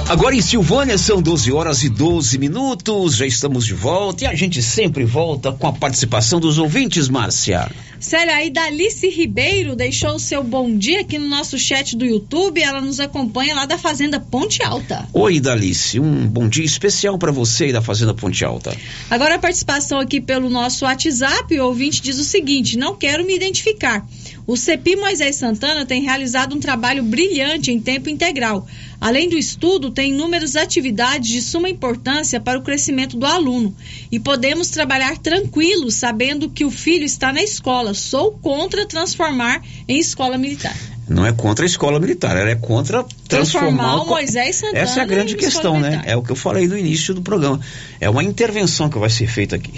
Agora 0.08 0.34
em 0.34 0.40
Silvânia 0.40 0.96
são 0.96 1.20
12 1.20 1.52
horas 1.52 1.82
e 1.84 1.90
12 1.90 2.38
minutos, 2.38 3.14
já 3.14 3.26
estamos 3.26 3.66
de 3.66 3.74
volta 3.74 4.24
e 4.24 4.26
a 4.26 4.34
gente 4.34 4.62
sempre 4.62 5.04
volta 5.04 5.52
com 5.52 5.66
a 5.66 5.72
participação 5.74 6.40
dos 6.40 6.56
ouvintes, 6.56 7.10
Márcia. 7.10 7.70
Sério, 8.00 8.32
aí 8.32 8.48
Dalice 8.48 9.10
Ribeiro 9.10 9.76
deixou 9.76 10.14
o 10.14 10.18
seu 10.18 10.42
bom 10.42 10.74
dia 10.74 11.02
aqui 11.02 11.18
no 11.18 11.28
nosso 11.28 11.58
chat 11.58 11.94
do 11.94 12.06
YouTube. 12.06 12.62
Ela 12.62 12.80
nos 12.80 13.00
acompanha 13.00 13.54
lá 13.54 13.66
da 13.66 13.76
Fazenda 13.76 14.18
Ponte 14.18 14.62
Alta. 14.62 15.06
Oi, 15.12 15.40
Dalice, 15.40 16.00
um 16.00 16.26
bom 16.26 16.48
dia 16.48 16.64
especial 16.64 17.18
para 17.18 17.30
você 17.30 17.64
aí 17.64 17.72
da 17.72 17.82
Fazenda 17.82 18.14
Ponte 18.14 18.42
Alta. 18.42 18.74
Agora 19.10 19.34
a 19.34 19.38
participação 19.38 20.00
aqui 20.00 20.22
pelo 20.22 20.48
nosso 20.48 20.86
WhatsApp, 20.86 21.60
o 21.60 21.66
ouvinte 21.66 22.00
diz 22.00 22.18
o 22.18 22.24
seguinte: 22.24 22.78
não 22.78 22.96
quero 22.96 23.26
me 23.26 23.36
identificar. 23.36 24.06
O 24.48 24.56
CEPI 24.56 24.96
Moisés 24.96 25.36
Santana 25.36 25.84
tem 25.84 26.00
realizado 26.00 26.56
um 26.56 26.58
trabalho 26.58 27.02
brilhante 27.02 27.70
em 27.70 27.78
tempo 27.78 28.08
integral. 28.08 28.66
Além 28.98 29.28
do 29.28 29.36
estudo, 29.36 29.90
tem 29.90 30.10
inúmeras 30.10 30.56
atividades 30.56 31.28
de 31.28 31.42
suma 31.42 31.68
importância 31.68 32.40
para 32.40 32.58
o 32.58 32.62
crescimento 32.62 33.18
do 33.18 33.26
aluno. 33.26 33.76
E 34.10 34.18
podemos 34.18 34.70
trabalhar 34.70 35.18
tranquilos, 35.18 35.96
sabendo 35.96 36.48
que 36.48 36.64
o 36.64 36.70
filho 36.70 37.04
está 37.04 37.30
na 37.30 37.42
escola. 37.42 37.92
Sou 37.92 38.32
contra 38.40 38.86
transformar 38.86 39.60
em 39.86 39.98
escola 39.98 40.38
militar. 40.38 40.74
Não 41.06 41.26
é 41.26 41.32
contra 41.32 41.66
a 41.66 41.68
escola 41.68 42.00
militar, 42.00 42.34
ela 42.34 42.48
é 42.48 42.54
contra 42.54 43.04
Transformar 43.28 43.68
transformar 43.68 44.02
o 44.02 44.06
Moisés 44.06 44.56
Santana 44.56 44.78
Essa 44.78 45.00
é 45.00 45.02
a 45.02 45.06
grande 45.06 45.36
questão, 45.36 45.78
né? 45.78 45.90
militar. 45.90 46.08
É 46.10 46.16
o 46.16 46.22
que 46.22 46.32
eu 46.32 46.36
falei 46.36 46.66
no 46.66 46.78
início 46.78 47.12
do 47.12 47.20
programa. 47.20 47.60
É 48.00 48.08
uma 48.08 48.24
intervenção 48.24 48.88
que 48.88 48.98
vai 48.98 49.10
ser 49.10 49.26
feita 49.26 49.56
aqui. 49.56 49.74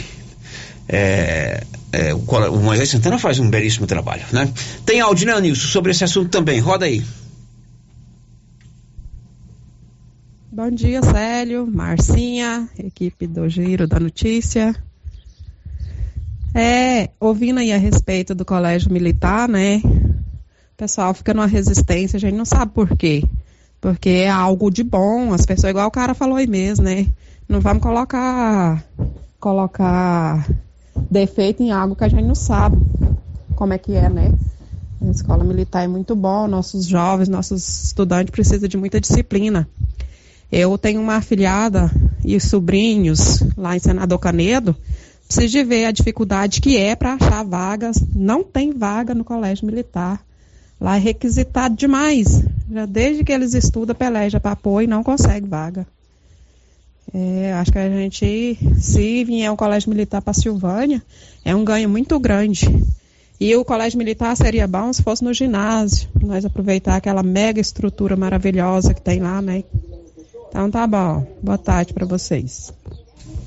É, 0.89 1.65
é, 1.93 2.15
o, 2.15 2.19
o 2.19 2.63
Moisés 2.63 2.91
Santana 2.91 3.19
faz 3.19 3.39
um 3.39 3.51
belíssimo 3.51 3.87
trabalho, 3.87 4.25
né? 4.33 4.53
Tem 4.85 5.01
áudio, 5.01 5.27
né, 5.27 5.41
Nilson, 5.41 5.67
sobre 5.67 5.91
esse 5.91 6.05
assunto 6.05 6.31
também. 6.31 6.61
Roda 6.61 6.87
aí. 6.87 7.03
Bom 10.53 10.71
dia, 10.71 11.03
Célio, 11.03 11.67
Marcinha, 11.67 12.69
equipe 12.79 13.27
do 13.27 13.49
Giro 13.49 13.87
da 13.87 13.99
Notícia. 13.99 14.75
É, 16.55 17.11
ouvindo 17.21 17.61
aí 17.61 17.73
a 17.73 17.79
respeito 17.79 18.35
do 18.35 18.45
colégio 18.45 18.93
militar, 18.93 19.49
né? 19.49 19.81
O 19.85 20.77
pessoal 20.77 21.15
fica 21.15 21.33
numa 21.33 21.47
resistência, 21.47 22.17
a 22.17 22.21
gente 22.21 22.35
não 22.35 22.45
sabe 22.45 22.73
por 22.73 22.97
quê. 22.97 23.23
Porque 23.81 24.09
é 24.11 24.29
algo 24.29 24.71
de 24.71 24.83
bom, 24.83 25.33
as 25.33 25.47
pessoas, 25.47 25.71
igual 25.71 25.89
o 25.89 25.93
cara 25.93 26.15
falou 26.15 26.37
aí 26.37 26.47
mesmo, 26.47 26.85
né? 26.85 27.07
Não 27.49 27.61
vamos 27.61 27.83
colocar, 27.83 28.85
colocar 29.39 30.47
defeito 31.11 31.63
em 31.63 31.71
algo 31.73 31.97
que 31.97 32.05
a 32.05 32.09
gente 32.09 32.25
não 32.25 32.35
sabe 32.35 32.77
como 33.61 33.75
é 33.75 33.79
que 33.79 33.93
é, 33.93 34.09
né? 34.09 34.33
A 35.03 35.11
escola 35.11 35.45
militar 35.45 35.85
é 35.85 35.89
muito 35.89 36.17
bom, 36.17 36.47
nossos 36.47 36.87
jovens, 36.87 37.29
nossos 37.29 37.85
estudantes 37.85 38.31
precisam 38.31 38.69
de 38.69 38.79
muita 38.79 38.99
disciplina. 38.99 39.69
Eu 40.51 40.77
tenho 40.79 41.01
uma 41.01 41.17
afilhada 41.17 41.91
e 42.25 42.41
sobrinhos 42.41 43.43
lá 43.57 43.77
em 43.77 43.79
Senador 43.79 44.19
Canedo, 44.19 44.75
precisa 45.27 45.47
de 45.47 45.63
ver 45.63 45.85
a 45.85 45.93
dificuldade 45.93 46.61
que 46.61 46.77
é 46.77 46.97
para 46.97 47.15
achar 47.15 47.45
vagas. 47.45 48.03
Não 48.15 48.43
tem 48.43 48.73
vaga 48.73 49.15
no 49.15 49.25
colégio 49.25 49.67
militar. 49.67 50.21
Lá 50.81 50.97
é 50.97 50.99
requisitado 50.99 51.77
demais. 51.77 52.43
Já 52.71 52.87
desde 52.87 53.23
que 53.23 53.33
eles 53.33 53.53
estudam, 53.53 53.95
peleja 53.95 54.41
para 54.41 54.53
apoio 54.53 54.85
e 54.85 54.89
não 54.89 55.05
consegue 55.05 55.47
vaga. 55.47 55.87
É, 57.13 57.53
acho 57.55 57.73
que 57.73 57.79
a 57.79 57.89
gente, 57.89 58.59
se 58.79 59.25
vier 59.25 59.51
o 59.51 59.57
colégio 59.57 59.91
militar 59.91 60.23
para 60.23 60.33
Silvânia, 60.33 61.03
é 61.45 61.55
um 61.55 61.65
ganho 61.65 61.89
muito 61.89 62.19
grande. 62.21 62.67
E 63.41 63.55
o 63.57 63.65
colégio 63.65 63.99
militar 63.99 64.37
seria 64.37 64.67
bom 64.67 64.93
se 64.93 65.03
fosse 65.03 65.25
no 65.25 65.33
ginásio, 65.33 66.09
nós 66.23 66.45
aproveitar 66.45 66.97
aquela 66.97 67.23
mega 67.23 67.61
estrutura 67.61 68.15
maravilhosa 68.15 68.93
que 68.93 69.01
tem 69.01 69.19
lá, 69.19 69.41
né? 69.41 69.65
Então 70.49 70.71
tá 70.71 70.87
bom. 70.87 71.27
Boa 71.43 71.57
tarde 71.57 71.95
para 71.95 72.05
vocês. 72.05 72.73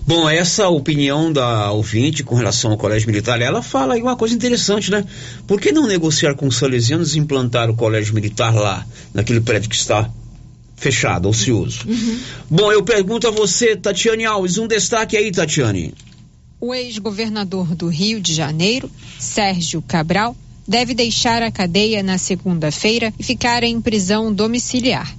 Bom, 0.06 0.28
essa 0.28 0.68
opinião 0.68 1.32
da 1.32 1.72
ouvinte 1.72 2.24
com 2.24 2.36
relação 2.36 2.72
ao 2.72 2.78
colégio 2.78 3.08
militar, 3.08 3.40
ela 3.40 3.62
fala 3.62 3.94
aí 3.94 4.02
uma 4.02 4.18
coisa 4.18 4.36
interessante, 4.36 4.92
né? 4.92 5.06
Por 5.48 5.62
que 5.62 5.72
não 5.72 5.88
negociar 5.88 6.36
com 6.36 6.48
os 6.48 6.58
salesianos 6.58 7.16
e 7.16 7.20
implantar 7.20 7.70
o 7.70 7.76
colégio 7.76 8.14
militar 8.14 8.54
lá, 8.54 8.86
naquele 9.14 9.40
prédio 9.40 9.70
que 9.70 9.76
está 9.76 10.10
fechado, 10.84 11.30
ocioso? 11.30 11.88
Uhum. 11.88 12.20
Bom, 12.50 12.72
eu 12.72 12.84
pergunto 12.84 13.26
a 13.26 13.32
você, 13.32 13.76
Tatiane 13.76 14.26
Alves, 14.26 14.58
um 14.58 14.68
destaque 14.68 15.16
aí, 15.16 15.32
Tatiane. 15.32 15.94
O 16.60 16.74
ex-governador 16.74 17.74
do 17.74 17.88
Rio 17.88 18.20
de 18.20 18.34
Janeiro, 18.34 18.92
Sérgio 19.18 19.82
Cabral, 19.82 20.36
deve 20.68 20.94
deixar 20.94 21.42
a 21.42 21.52
cadeia 21.52 22.02
na 22.02 22.18
segunda-feira 22.18 23.14
e 23.18 23.24
ficar 23.24 23.64
em 23.64 23.82
prisão 23.82 24.34
domiciliar. 24.34 25.14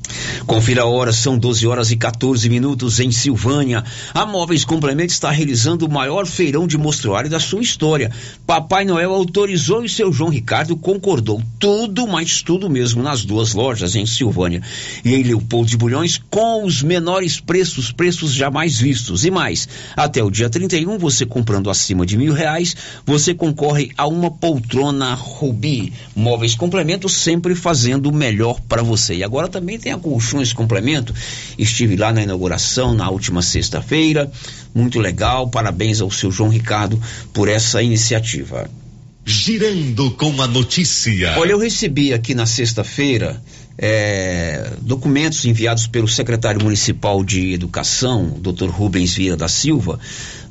Confira 0.47 0.83
a 0.83 0.87
hora, 0.87 1.13
são 1.13 1.39
12 1.39 1.67
horas 1.67 1.91
e 1.91 1.97
14 1.97 2.49
minutos 2.49 3.01
em 3.01 3.11
Silvânia. 3.11 3.83
A 4.13 4.27
Móveis 4.27 4.65
Complemento 4.65 5.13
está 5.13 5.31
realizando 5.31 5.87
o 5.87 5.91
maior 5.91 6.27
feirão 6.27 6.67
de 6.67 6.77
mostruário 6.77 7.31
da 7.31 7.41
sua 7.41 7.63
história. 7.63 8.11
Papai 8.47 8.85
Noel 8.85 9.13
autorizou 9.13 9.85
e 9.85 9.89
seu 9.89 10.13
João 10.13 10.31
Ricardo 10.31 10.77
concordou. 10.77 11.43
Tudo, 11.59 12.07
mas 12.07 12.43
tudo 12.43 12.69
mesmo 12.69 13.03
nas 13.03 13.25
duas 13.25 13.55
lojas 13.55 13.97
em 13.97 14.07
Silvânia 14.07 14.63
e 15.05 15.15
em 15.15 15.23
Leopoldo 15.23 15.69
de 15.69 15.77
Bulhões 15.77 16.21
com 16.31 16.65
os 16.65 16.83
menores 16.83 17.41
preços, 17.41 17.91
preços 17.91 18.33
jamais 18.33 18.79
vistos. 18.79 19.25
E 19.25 19.31
mais, 19.31 19.69
até 19.97 20.23
o 20.23 20.31
dia 20.31 20.51
31, 20.51 20.99
você 20.99 21.25
comprando 21.25 21.71
acima 21.71 22.05
de 22.05 22.17
mil 22.17 22.33
reais, 22.33 22.77
você 23.07 23.35
concorre 23.35 23.91
a 23.97 24.07
uma 24.07 24.31
poltrona 24.31 25.15
Rubi. 25.35 25.93
Móveis 26.15 26.55
Complemento 26.55 27.09
sempre 27.09 27.55
fazendo 27.55 28.09
o 28.09 28.15
melhor 28.15 28.61
para 28.69 28.83
você. 28.83 29.17
E 29.17 29.25
agora 29.25 29.49
também 29.49 29.79
tem 29.79 29.93
a 29.93 29.99
Colchões 29.99 30.53
Complemento. 30.53 31.13
Estive 31.59 31.97
lá 31.97 32.13
na 32.13 32.23
inauguração 32.23 32.95
na 32.95 33.11
última 33.11 33.43
sexta-feira. 33.43 34.31
Muito 34.75 35.01
legal. 35.01 35.49
Parabéns 35.49 36.01
ao 36.01 36.11
seu 36.11 36.31
João 36.31 36.51
Ricardo 36.51 37.01
por 37.33 37.49
essa 37.49 37.83
iniciativa. 37.83 38.71
Girando 39.27 40.11
com 40.13 40.41
a 40.41 40.47
notícia. 40.47 41.35
Olha, 41.39 41.53
eu 41.53 41.59
recebi 41.59 42.13
aqui 42.13 42.35
na 42.35 42.47
sexta-feira 42.47 43.43
é, 43.77 44.71
documentos 44.81 45.45
enviados 45.45 45.87
pelo 45.87 46.07
secretário 46.07 46.63
municipal 46.63 47.25
de 47.25 47.53
Educação, 47.53 48.39
Dr. 48.41 48.69
Rubens 48.69 49.15
Vieira 49.15 49.37
da 49.37 49.49
Silva, 49.49 49.99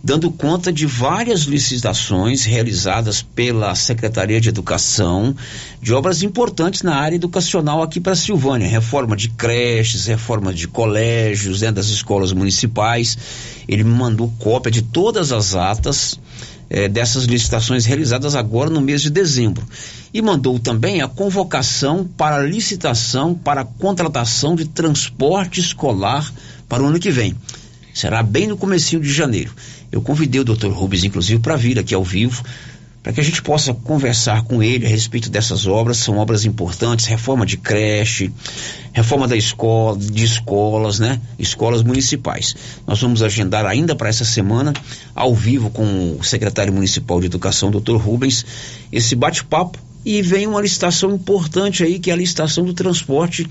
dando 0.04 0.30
conta 0.30 0.74
de 0.74 0.86
várias 0.86 1.44
licitações 1.44 2.44
realizadas 2.44 3.22
pela 3.22 3.74
Secretaria 3.74 4.42
de 4.42 4.50
Educação 4.50 5.34
de 5.82 5.94
obras 5.94 6.22
importantes 6.24 6.82
na 6.82 6.96
área 6.96 7.16
educacional 7.16 7.82
aqui 7.82 8.02
para 8.02 8.14
Silvânia, 8.14 8.68
reforma 8.68 9.16
de 9.16 9.30
creches, 9.30 10.06
reforma 10.06 10.54
de 10.54 10.68
colégios, 10.68 11.62
né, 11.62 11.72
das 11.72 11.88
escolas 11.88 12.34
municipais. 12.34 13.18
Ele 13.66 13.86
mandou 13.86 14.34
cópia 14.40 14.70
de 14.70 14.82
todas 14.82 15.32
as 15.32 15.56
atas 15.56 16.20
eh, 16.70 16.90
dessas 16.90 17.24
licitações 17.24 17.86
realizadas 17.86 18.36
agora 18.36 18.70
no 18.70 18.82
mês 18.82 19.02
de 19.02 19.10
dezembro 19.10 19.66
e 20.14 20.22
mandou 20.22 20.60
também 20.60 21.02
a 21.02 21.08
convocação 21.08 22.06
para 22.18 22.46
licitação 22.46 23.34
para 23.34 23.64
contratação 23.64 24.54
de 24.54 24.66
transporte 24.66 25.62
escolar 25.62 26.30
para 26.68 26.84
o 26.84 26.88
ano 26.88 27.00
que 27.00 27.10
vem. 27.10 27.34
Será 27.94 28.22
bem 28.24 28.48
no 28.48 28.58
comecinho 28.58 29.02
de 29.02 29.14
janeiro. 29.14 29.54
Eu 29.94 30.02
convidei 30.02 30.42
o 30.42 30.44
Dr. 30.44 30.70
Rubens, 30.70 31.04
inclusive, 31.04 31.40
para 31.40 31.56
vir 31.56 31.78
aqui 31.78 31.94
ao 31.94 32.04
vivo, 32.04 32.44
para 33.04 33.14
que 33.14 33.22
a 33.22 33.24
gente 33.24 33.44
possa 33.44 33.76
conversar 33.76 34.44
com 34.44 34.64
ele 34.64 34.88
a 34.88 34.90
respeito 34.90 35.30
dessas 35.30 35.68
obras. 35.68 35.98
São 35.98 36.18
obras 36.18 36.46
importantes, 36.46 37.06
reforma 37.06 37.46
de 37.46 37.58
creche, 37.58 38.34
reforma 38.92 39.28
da 39.28 39.38
escola, 39.38 39.96
de 39.96 40.24
escolas, 40.24 40.98
né? 40.98 41.22
Escolas 41.38 41.84
municipais. 41.84 42.56
Nós 42.88 43.00
vamos 43.00 43.22
agendar 43.22 43.68
ainda 43.68 43.96
para 43.96 44.10
essa 44.10 44.26
semana, 44.26 44.74
ao 45.14 45.36
vivo 45.36 45.70
com 45.70 46.18
o 46.20 46.24
secretário 46.24 46.74
municipal 46.74 47.20
de 47.20 47.28
educação, 47.28 47.70
Dr. 47.70 47.98
Rubens, 47.98 48.44
esse 48.92 49.14
bate-papo 49.16 49.78
e 50.04 50.24
vem 50.24 50.48
uma 50.48 50.60
licitação 50.60 51.14
importante 51.14 51.84
aí, 51.84 52.00
que 52.00 52.10
é 52.10 52.14
a 52.14 52.18
licitação 52.18 52.66
do 52.66 52.74
transporte 52.74 53.48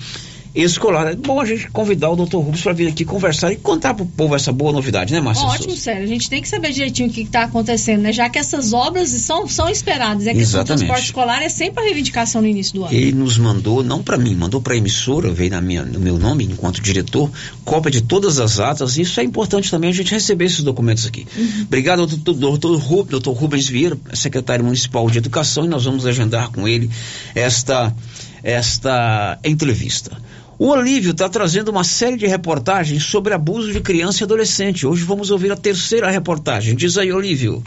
escolar. 0.54 1.12
É 1.12 1.16
bom 1.16 1.40
a 1.40 1.44
gente 1.44 1.70
convidar 1.70 2.10
o 2.10 2.16
doutor 2.16 2.40
Rubens 2.40 2.62
para 2.62 2.72
vir 2.72 2.88
aqui 2.88 3.04
conversar 3.04 3.52
e 3.52 3.56
contar 3.56 3.94
para 3.94 4.04
o 4.04 4.06
povo 4.06 4.34
essa 4.34 4.52
boa 4.52 4.72
novidade, 4.72 5.12
né, 5.12 5.20
Márcia? 5.20 5.46
Ótimo, 5.46 5.74
sério. 5.74 6.02
A 6.02 6.06
gente 6.06 6.28
tem 6.28 6.42
que 6.42 6.48
saber 6.48 6.72
direitinho 6.72 7.08
o 7.08 7.12
que 7.12 7.22
está 7.22 7.44
acontecendo, 7.44 8.02
né? 8.02 8.12
Já 8.12 8.28
que 8.28 8.38
essas 8.38 8.72
obras 8.72 9.10
são, 9.10 9.48
são 9.48 9.68
esperadas. 9.68 10.26
É 10.26 10.34
que 10.34 10.42
o 10.42 10.64
transporte 10.64 11.04
escolar 11.04 11.42
é 11.42 11.48
sempre 11.48 11.82
a 11.82 11.86
reivindicação 11.86 12.42
no 12.42 12.48
início 12.48 12.74
do 12.74 12.84
ano. 12.84 12.94
Ele 12.94 13.12
nos 13.12 13.38
mandou, 13.38 13.82
não 13.82 14.02
para 14.02 14.18
mim, 14.18 14.34
mandou 14.34 14.60
para 14.60 14.74
a 14.74 14.76
emissora, 14.76 15.30
veio 15.30 15.50
na 15.50 15.60
minha, 15.60 15.82
no 15.84 15.98
meu 15.98 16.18
nome, 16.18 16.44
enquanto 16.44 16.80
diretor, 16.80 17.30
cópia 17.64 17.90
de 17.90 18.02
todas 18.02 18.38
as 18.38 18.60
atas. 18.60 18.98
Isso 18.98 19.20
é 19.20 19.24
importante 19.24 19.70
também 19.70 19.90
a 19.90 19.94
gente 19.94 20.12
receber 20.12 20.46
esses 20.46 20.62
documentos 20.62 21.06
aqui. 21.06 21.26
Uhum. 21.36 21.62
Obrigado, 21.62 22.06
doutor, 22.06 22.34
doutor, 22.34 22.78
Rubens, 22.78 23.10
doutor 23.10 23.32
Rubens 23.32 23.68
Vieira, 23.68 23.96
secretário 24.12 24.64
municipal 24.64 25.08
de 25.08 25.18
educação, 25.18 25.64
e 25.64 25.68
nós 25.68 25.84
vamos 25.84 26.06
agendar 26.06 26.50
com 26.50 26.68
ele 26.68 26.90
esta, 27.34 27.94
esta 28.42 29.38
entrevista. 29.44 30.20
O 30.62 30.68
Olívio 30.68 31.10
está 31.10 31.28
trazendo 31.28 31.72
uma 31.72 31.82
série 31.82 32.16
de 32.16 32.24
reportagens 32.24 33.02
sobre 33.02 33.34
abuso 33.34 33.72
de 33.72 33.80
criança 33.80 34.22
e 34.22 34.24
adolescente. 34.24 34.86
Hoje 34.86 35.02
vamos 35.02 35.32
ouvir 35.32 35.50
a 35.50 35.56
terceira 35.56 36.08
reportagem. 36.08 36.76
Diz 36.76 36.96
aí, 36.96 37.12
Olívio. 37.12 37.64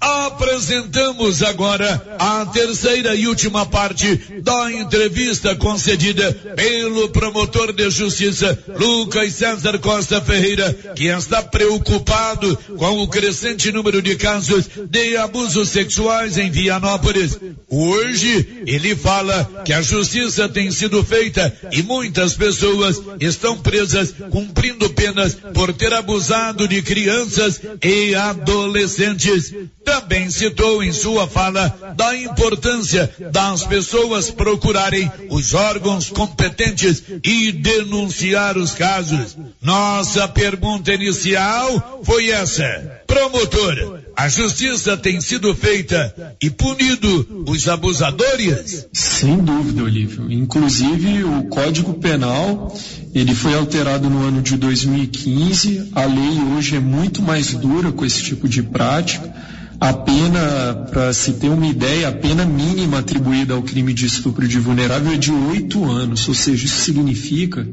Apresentamos 0.00 1.42
agora 1.42 2.16
a 2.20 2.46
terceira 2.46 3.16
e 3.16 3.26
última 3.26 3.66
parte 3.66 4.16
da 4.42 4.70
entrevista 4.70 5.56
concedida 5.56 6.32
pelo 6.54 7.08
promotor 7.08 7.72
de 7.72 7.90
justiça 7.90 8.56
Lucas 8.78 9.34
César 9.34 9.76
Costa 9.80 10.20
Ferreira, 10.20 10.72
que 10.94 11.06
está 11.06 11.42
preocupado 11.42 12.56
com 12.76 13.02
o 13.02 13.08
crescente 13.08 13.72
número 13.72 14.00
de 14.00 14.14
casos 14.14 14.68
de 14.88 15.16
abusos 15.16 15.70
sexuais 15.70 16.38
em 16.38 16.48
Vianópolis. 16.48 17.36
Hoje 17.68 18.62
ele 18.66 18.94
fala 18.94 19.62
que 19.64 19.72
a 19.72 19.82
justiça 19.82 20.48
tem 20.48 20.70
sido 20.70 21.02
feita 21.02 21.52
e 21.72 21.82
muitas 21.82 22.34
pessoas 22.34 23.02
estão 23.18 23.58
presas 23.58 24.14
cumprindo 24.30 24.88
penas 24.90 25.34
por 25.52 25.72
ter 25.72 25.92
abusado 25.92 26.68
de 26.68 26.82
crianças 26.82 27.60
e 27.82 28.14
adolescentes 28.14 29.52
também 29.88 30.28
citou 30.28 30.82
em 30.82 30.92
sua 30.92 31.26
fala 31.26 31.94
da 31.96 32.14
importância 32.14 33.10
das 33.32 33.64
pessoas 33.64 34.30
procurarem 34.30 35.10
os 35.30 35.54
órgãos 35.54 36.10
competentes 36.10 37.02
e 37.24 37.50
denunciar 37.52 38.58
os 38.58 38.72
casos. 38.72 39.34
Nossa 39.62 40.28
pergunta 40.28 40.92
inicial 40.92 42.02
foi 42.04 42.28
essa. 42.28 43.00
Promotor, 43.06 44.00
a 44.14 44.28
justiça 44.28 44.94
tem 44.94 45.22
sido 45.22 45.54
feita 45.54 46.36
e 46.42 46.50
punido 46.50 47.44
os 47.46 47.66
abusadores? 47.66 48.86
Sem 48.92 49.38
dúvida, 49.38 49.82
Olívio. 49.82 50.30
Inclusive, 50.30 51.24
o 51.24 51.44
Código 51.44 51.94
Penal, 51.94 52.76
ele 53.14 53.34
foi 53.34 53.54
alterado 53.54 54.10
no 54.10 54.22
ano 54.22 54.42
de 54.42 54.58
2015. 54.58 55.92
A 55.94 56.04
lei 56.04 56.38
hoje 56.54 56.76
é 56.76 56.80
muito 56.80 57.22
mais 57.22 57.54
dura 57.54 57.90
com 57.90 58.04
esse 58.04 58.22
tipo 58.22 58.46
de 58.46 58.62
prática. 58.62 59.48
A 59.80 59.92
pena, 59.92 60.86
para 60.90 61.12
se 61.12 61.34
ter 61.34 61.48
uma 61.48 61.66
ideia, 61.66 62.08
a 62.08 62.12
pena 62.12 62.44
mínima 62.44 62.98
atribuída 62.98 63.54
ao 63.54 63.62
crime 63.62 63.94
de 63.94 64.06
estupro 64.06 64.48
de 64.48 64.58
vulnerável 64.58 65.12
é 65.12 65.16
de 65.16 65.30
oito 65.30 65.88
anos, 65.88 66.26
ou 66.26 66.34
seja, 66.34 66.66
isso 66.66 66.80
significa 66.80 67.66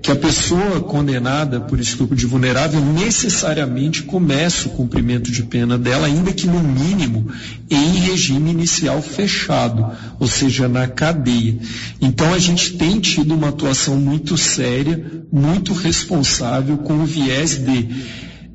que 0.00 0.10
a 0.10 0.16
pessoa 0.16 0.80
condenada 0.80 1.60
por 1.60 1.78
estupro 1.78 2.16
de 2.16 2.26
vulnerável 2.26 2.80
necessariamente 2.80 4.02
começa 4.02 4.66
o 4.66 4.72
cumprimento 4.72 5.30
de 5.30 5.44
pena 5.44 5.78
dela, 5.78 6.06
ainda 6.06 6.32
que 6.32 6.46
no 6.46 6.60
mínimo 6.60 7.28
em 7.70 7.98
regime 8.00 8.50
inicial 8.50 9.00
fechado, 9.00 9.86
ou 10.18 10.26
seja, 10.26 10.66
na 10.66 10.88
cadeia. 10.88 11.56
Então 12.00 12.32
a 12.32 12.38
gente 12.38 12.72
tem 12.78 12.98
tido 12.98 13.34
uma 13.34 13.50
atuação 13.50 13.96
muito 13.96 14.36
séria, 14.36 15.22
muito 15.30 15.72
responsável, 15.72 16.78
com 16.78 16.94
o 16.94 17.06
viés 17.06 17.58
de 17.58 17.88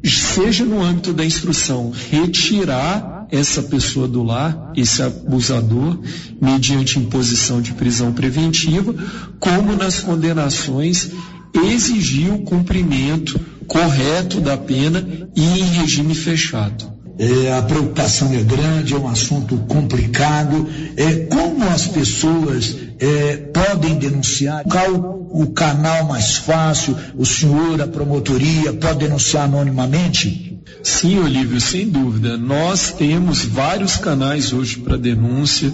seja 0.06 0.64
no 0.66 0.82
âmbito 0.82 1.14
da 1.14 1.26
instrução, 1.26 1.92
retirar 2.10 3.28
essa 3.30 3.62
pessoa 3.64 4.08
do 4.08 4.24
lar, 4.24 4.72
esse 4.76 5.02
abusador, 5.02 6.00
mediante 6.42 7.00
imposição 7.00 7.62
de 7.62 7.74
prisão 7.74 8.14
preventiva, 8.14 8.94
como 9.40 9.76
nas 9.76 10.00
condenações 10.00 11.12
exigir 11.54 12.34
o 12.34 12.44
cumprimento 12.44 13.40
correto 13.68 14.40
da 14.40 14.58
pena 14.58 15.06
e 15.36 15.44
em 15.44 15.64
regime 15.64 16.16
fechado. 16.16 16.97
É, 17.20 17.54
a 17.54 17.62
preocupação 17.62 18.32
é 18.34 18.44
grande, 18.44 18.94
é 18.94 18.98
um 18.98 19.08
assunto 19.08 19.58
complicado. 19.68 20.68
É, 20.96 21.26
como 21.26 21.64
as 21.64 21.88
pessoas 21.88 22.78
é, 23.00 23.38
podem 23.38 23.96
denunciar? 23.96 24.64
Qual 24.64 25.28
o 25.32 25.48
canal 25.48 26.06
mais 26.06 26.38
fácil? 26.38 26.96
O 27.16 27.26
senhor, 27.26 27.82
a 27.82 27.88
promotoria, 27.88 28.74
pode 28.74 29.00
denunciar 29.00 29.46
anonimamente? 29.46 30.48
Sim, 30.84 31.20
Olívio, 31.20 31.60
sem 31.60 31.90
dúvida. 31.90 32.38
Nós 32.38 32.94
temos 32.94 33.44
vários 33.44 33.98
canais 33.98 34.54
hoje 34.54 34.78
para 34.78 34.98
denúncia. 34.98 35.74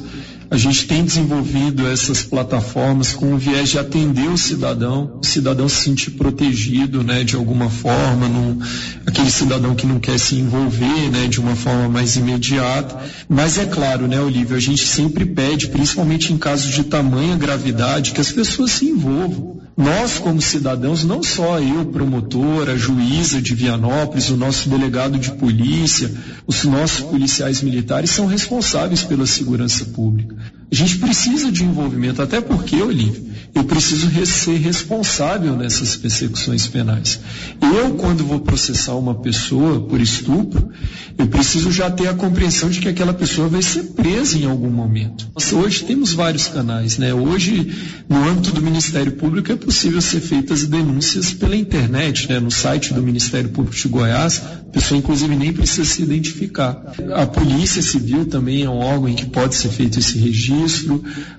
A 0.53 0.57
gente 0.57 0.85
tem 0.85 1.03
desenvolvido 1.03 1.87
essas 1.87 2.21
plataformas 2.21 3.11
com 3.11 3.33
o 3.33 3.37
viés 3.39 3.69
de 3.69 3.79
atender 3.79 4.29
o 4.29 4.37
cidadão, 4.37 5.17
o 5.19 5.25
cidadão 5.25 5.67
se 5.67 5.77
sentir 5.77 6.11
protegido, 6.11 7.03
né, 7.03 7.23
de 7.23 7.35
alguma 7.35 7.71
forma, 7.71 8.29
num, 8.29 8.59
aquele 9.03 9.31
cidadão 9.31 9.73
que 9.73 9.87
não 9.87 9.99
quer 9.99 10.19
se 10.19 10.35
envolver, 10.35 11.09
né, 11.09 11.25
de 11.25 11.39
uma 11.39 11.55
forma 11.55 11.89
mais 11.89 12.17
imediata. 12.17 13.01
Mas 13.27 13.57
é 13.57 13.65
claro, 13.65 14.07
né, 14.07 14.21
Olívio, 14.21 14.55
a 14.55 14.59
gente 14.59 14.85
sempre 14.85 15.25
pede, 15.25 15.69
principalmente 15.69 16.31
em 16.31 16.37
casos 16.37 16.71
de 16.71 16.83
tamanha 16.83 17.35
gravidade, 17.35 18.11
que 18.11 18.21
as 18.21 18.31
pessoas 18.31 18.73
se 18.73 18.85
envolvam. 18.85 19.62
Nós, 19.75 20.19
como 20.19 20.39
cidadãos, 20.39 21.03
não 21.03 21.23
só 21.23 21.59
eu, 21.59 21.85
promotor, 21.85 22.69
a 22.69 22.77
juíza 22.77 23.41
de 23.41 23.55
Vianópolis, 23.55 24.29
o 24.29 24.37
nosso 24.37 24.69
delegado 24.69 25.17
de 25.17 25.31
polícia, 25.31 26.13
os 26.45 26.63
nossos 26.63 27.01
policiais 27.01 27.63
militares 27.63 28.11
são 28.11 28.27
responsáveis 28.27 29.01
pela 29.03 29.25
segurança 29.25 29.85
pública. 29.85 30.35
A 30.73 30.75
gente 30.75 30.97
precisa 30.97 31.51
de 31.51 31.63
envolvimento, 31.63 32.19
até 32.19 32.41
porque, 32.41 32.81
Olívio, 32.81 33.23
eu 33.53 33.63
preciso 33.63 34.09
ser 34.25 34.57
responsável 34.57 35.55
nessas 35.55 35.95
persecuções 35.95 36.65
penais. 36.65 37.19
Eu, 37.61 37.93
quando 37.93 38.25
vou 38.25 38.39
processar 38.39 38.95
uma 38.95 39.13
pessoa 39.13 39.81
por 39.81 40.01
estupro, 40.01 40.71
eu 41.15 41.27
preciso 41.27 41.71
já 41.71 41.91
ter 41.91 42.07
a 42.07 42.15
compreensão 42.15 42.71
de 42.71 42.79
que 42.79 42.89
aquela 42.89 43.13
pessoa 43.13 43.47
vai 43.47 43.61
ser 43.61 43.83
presa 43.95 44.35
em 44.39 44.45
algum 44.45 44.71
momento. 44.71 45.27
Hoje 45.53 45.83
temos 45.83 46.11
vários 46.13 46.47
canais, 46.47 46.97
né? 46.97 47.13
Hoje, 47.13 47.71
no 48.09 48.27
âmbito 48.27 48.51
do 48.51 48.61
Ministério 48.61 49.11
Público, 49.11 49.51
é 49.51 49.55
possível 49.55 50.01
ser 50.01 50.21
feitas 50.21 50.65
denúncias 50.65 51.31
pela 51.31 51.55
internet, 51.55 52.27
né? 52.27 52.39
No 52.39 52.49
site 52.49 52.95
do 52.95 53.03
Ministério 53.03 53.51
Público 53.51 53.77
de 53.77 53.87
Goiás, 53.87 54.41
a 54.43 54.71
pessoa 54.71 54.97
inclusive 54.97 55.35
nem 55.35 55.53
precisa 55.53 55.85
se 55.85 56.01
identificar. 56.01 56.95
A 57.13 57.27
Polícia 57.27 57.83
Civil 57.83 58.25
também 58.25 58.63
é 58.63 58.69
um 58.69 58.79
órgão 58.79 59.07
em 59.09 59.13
que 59.13 59.27
pode 59.27 59.53
ser 59.53 59.69
feito 59.69 59.99
esse 59.99 60.17
registro. 60.17 60.62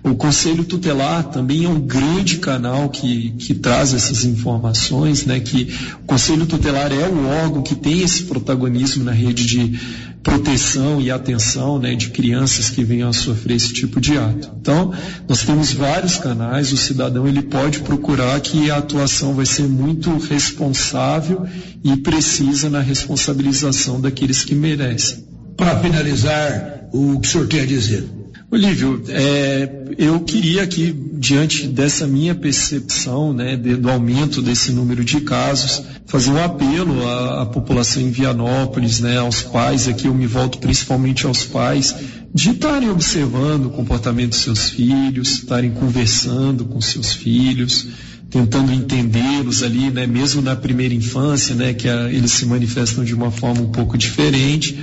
O 0.03 0.15
Conselho 0.15 0.65
Tutelar 0.65 1.25
também 1.25 1.65
é 1.65 1.69
um 1.69 1.81
grande 1.81 2.39
canal 2.39 2.89
que, 2.89 3.31
que 3.39 3.55
traz 3.55 3.95
essas 3.95 4.25
informações, 4.25 5.25
né? 5.25 5.41
Que 5.41 5.75
o 6.03 6.07
Conselho 6.07 6.47
Tutelar 6.47 6.93
é 6.93 7.09
o 7.09 7.27
órgão 7.27 7.63
que 7.63 7.75
tem 7.75 8.03
esse 8.03 8.25
protagonismo 8.25 9.05
na 9.05 9.13
rede 9.13 9.47
de 9.47 9.81
proteção 10.25 11.01
e 11.03 11.11
atenção 11.11 11.79
né, 11.79 11.95
de 11.95 12.09
crianças 12.09 12.71
que 12.71 12.83
venham 12.83 13.11
a 13.11 13.13
sofrer 13.13 13.57
esse 13.57 13.73
tipo 13.75 14.01
de 14.01 14.17
ato. 14.17 14.51
Então, 14.59 14.93
nós 15.29 15.43
temos 15.43 15.73
vários 15.73 16.17
canais, 16.17 16.73
o 16.73 16.77
cidadão 16.79 17.29
ele 17.29 17.43
pode 17.43 17.81
procurar 17.81 18.41
que 18.41 18.71
a 18.71 18.79
atuação 18.79 19.35
vai 19.35 19.45
ser 19.45 19.69
muito 19.69 20.17
responsável 20.17 21.47
e 21.85 21.97
precisa 21.99 22.71
na 22.71 22.81
responsabilização 22.81 24.01
daqueles 24.01 24.43
que 24.43 24.55
merecem. 24.55 25.25
Para 25.57 25.79
finalizar, 25.79 26.89
o 26.93 27.21
que 27.21 27.29
o 27.29 27.31
senhor 27.31 27.47
tem 27.47 27.61
a 27.61 27.67
dizer? 27.67 28.24
Olívio, 28.55 29.03
é, 29.09 29.69
eu 29.99 30.21
queria 30.21 30.63
aqui, 30.63 30.95
diante 31.15 31.67
dessa 31.67 32.07
minha 32.07 32.37
percepção, 32.37 33.33
né, 33.33 33.57
de, 33.57 33.75
do 33.75 33.91
aumento 33.91 34.41
desse 34.41 34.71
número 34.71 35.05
de 35.05 35.23
casos, 35.23 35.83
fazer 36.07 36.31
um 36.31 36.41
apelo 36.41 37.05
à, 37.05 37.43
à, 37.43 37.47
população 37.47 38.01
em 38.01 38.13
Vianópolis, 38.13 39.01
né, 39.01 39.19
aos 39.19 39.43
pais, 39.43 39.89
aqui 39.89 40.07
eu 40.07 40.15
me 40.15 40.29
volto 40.29 40.59
principalmente 40.59 41.27
aos 41.27 41.43
pais, 41.43 41.97
de 42.33 42.51
estarem 42.51 42.91
observando 42.91 43.67
o 43.67 43.71
comportamento 43.71 44.31
dos 44.31 44.39
seus 44.39 44.71
filhos, 44.71 45.33
estarem 45.33 45.73
conversando 45.73 46.65
com 46.65 46.81
seus 46.81 47.13
filhos, 47.13 47.89
tentando 48.31 48.73
entendê-los 48.73 49.65
ali, 49.65 49.91
né, 49.91 50.07
mesmo 50.07 50.41
na 50.41 50.55
primeira 50.55 50.95
infância, 50.95 51.57
né, 51.57 51.75
que 51.75 51.89
a, 51.89 52.09
eles 52.09 52.31
se 52.31 52.47
manifestam 52.47 53.03
de 53.03 53.15
uma 53.15 53.33
forma 53.33 53.63
um 53.63 53.73
pouco 53.73 53.99
diferente 53.99 54.79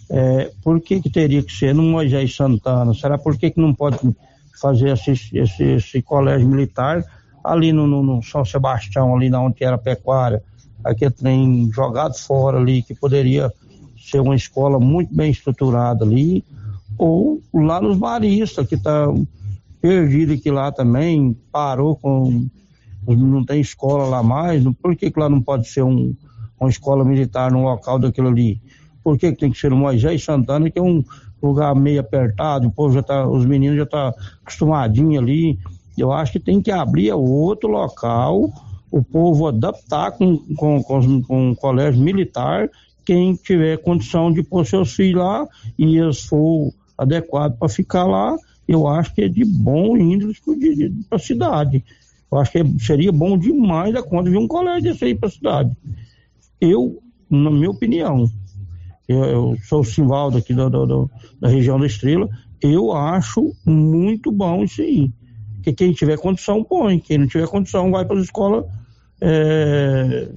é, 0.09 0.51
por 0.61 0.81
que, 0.81 1.01
que 1.01 1.09
teria 1.09 1.41
que 1.41 1.51
ser 1.51 1.73
no 1.73 1.83
Moisés 1.83 2.35
Santana? 2.35 2.93
Será 2.93 3.17
por 3.17 3.37
que, 3.37 3.51
que 3.51 3.59
não 3.61 3.73
pode 3.73 3.97
fazer 4.59 4.89
esse, 4.89 5.11
esse, 5.33 5.63
esse 5.63 6.01
colégio 6.01 6.47
militar 6.47 7.05
ali 7.41 7.71
no, 7.71 7.87
no, 7.87 8.03
no, 8.03 8.21
São 8.21 8.43
Sebastião, 8.43 9.15
ali 9.15 9.29
na 9.29 9.41
onde 9.41 9.63
era 9.63 9.75
a 9.75 9.79
pecuária, 9.79 10.43
aquele 10.83 11.11
trem 11.11 11.71
jogado 11.73 12.17
fora 12.17 12.57
ali, 12.57 12.83
que 12.83 12.93
poderia 12.93 13.49
ser 13.97 14.19
uma 14.19 14.35
escola 14.35 14.77
muito 14.77 15.15
bem 15.15 15.31
estruturada 15.31 16.03
ali, 16.03 16.43
ou 16.97 17.41
lá 17.53 17.79
nos 17.79 17.97
Maristas, 17.97 18.67
que 18.67 18.75
está 18.75 19.07
perdido 19.79 20.33
aqui 20.33 20.51
lá 20.51 20.69
também, 20.69 21.33
parou 21.49 21.95
com 21.95 22.45
não 23.07 23.43
tem 23.43 23.61
escola 23.61 24.05
lá 24.05 24.23
mais, 24.23 24.63
por 24.81 24.95
que, 24.95 25.09
que 25.11 25.19
lá 25.19 25.29
não 25.29 25.41
pode 25.41 25.67
ser 25.67 25.83
um, 25.83 26.15
uma 26.59 26.69
escola 26.69 27.03
militar 27.03 27.51
no 27.51 27.63
local 27.63 27.99
daquilo 27.99 28.27
ali? 28.27 28.61
Por 29.03 29.17
que, 29.17 29.31
que 29.31 29.39
tem 29.39 29.51
que 29.51 29.57
ser 29.57 29.71
o 29.73 29.77
Moisés 29.77 30.23
Santana, 30.23 30.69
que 30.69 30.77
é 30.77 30.81
um 30.81 31.03
lugar 31.41 31.75
meio 31.75 32.01
apertado, 32.01 32.67
o 32.67 32.71
povo 32.71 32.93
já 32.93 33.01
tá, 33.01 33.27
os 33.27 33.45
meninos 33.45 33.77
já 33.77 33.83
estão 33.83 34.11
tá 34.11 34.17
acostumadinhos 34.41 35.23
ali. 35.23 35.57
Eu 35.97 36.11
acho 36.11 36.33
que 36.33 36.39
tem 36.39 36.61
que 36.61 36.71
abrir 36.71 37.11
outro 37.13 37.69
local, 37.69 38.51
o 38.91 39.03
povo 39.03 39.47
adaptar 39.47 40.11
com, 40.11 40.37
com, 40.55 40.83
com, 40.83 41.21
com 41.21 41.49
um 41.49 41.55
colégio 41.55 42.01
militar, 42.01 42.69
quem 43.05 43.35
tiver 43.35 43.77
condição 43.77 44.31
de 44.31 44.43
pôr 44.43 44.65
seus 44.65 44.93
filhos 44.93 45.21
lá, 45.21 45.47
e 45.77 45.97
eles 45.97 46.21
for 46.21 46.73
adequado 46.97 47.57
para 47.57 47.69
ficar 47.69 48.05
lá, 48.05 48.35
eu 48.67 48.87
acho 48.87 49.13
que 49.15 49.23
é 49.23 49.27
de 49.27 49.43
bom 49.43 49.97
índole 49.97 50.35
para 51.09 51.15
a 51.15 51.19
cidade. 51.19 51.83
Eu 52.31 52.37
acho 52.37 52.51
que 52.51 52.79
seria 52.79 53.11
bom 53.11 53.37
demais 53.37 53.95
a 53.95 54.03
conta 54.03 54.29
de 54.29 54.37
um 54.37 54.47
colégio 54.47 54.91
desse 54.91 55.05
aí 55.05 55.15
para 55.15 55.29
a 55.29 55.31
cidade. 55.31 55.77
Eu, 56.61 57.01
na 57.29 57.49
minha 57.49 57.69
opinião, 57.69 58.29
eu, 59.07 59.23
eu 59.23 59.57
sou 59.63 59.79
o 59.81 59.83
Simvaldo 59.83 60.37
aqui 60.37 60.53
da, 60.53 60.69
da, 60.69 60.85
da, 61.39 61.47
região 61.47 61.79
da 61.79 61.87
Estrela, 61.87 62.29
eu 62.61 62.91
acho 62.91 63.55
muito 63.65 64.31
bom 64.31 64.63
isso 64.63 64.81
aí. 64.81 65.11
Que 65.63 65.73
quem 65.73 65.91
tiver 65.91 66.17
condição 66.17 66.63
põe, 66.63 66.99
quem 66.99 67.17
não 67.17 67.27
tiver 67.27 67.47
condição 67.47 67.89
vai 67.89 68.05
para 68.05 68.17
a 68.17 68.21
escola 68.21 68.67
é, 69.19 70.29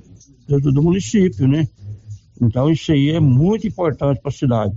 do, 0.49 0.73
do, 0.73 0.83
município, 0.83 1.47
né? 1.47 1.69
Então 2.41 2.71
isso 2.71 2.91
aí 2.93 3.11
é 3.11 3.21
muito 3.21 3.67
importante 3.67 4.21
para 4.21 4.31
a 4.31 4.33
cidade, 4.33 4.75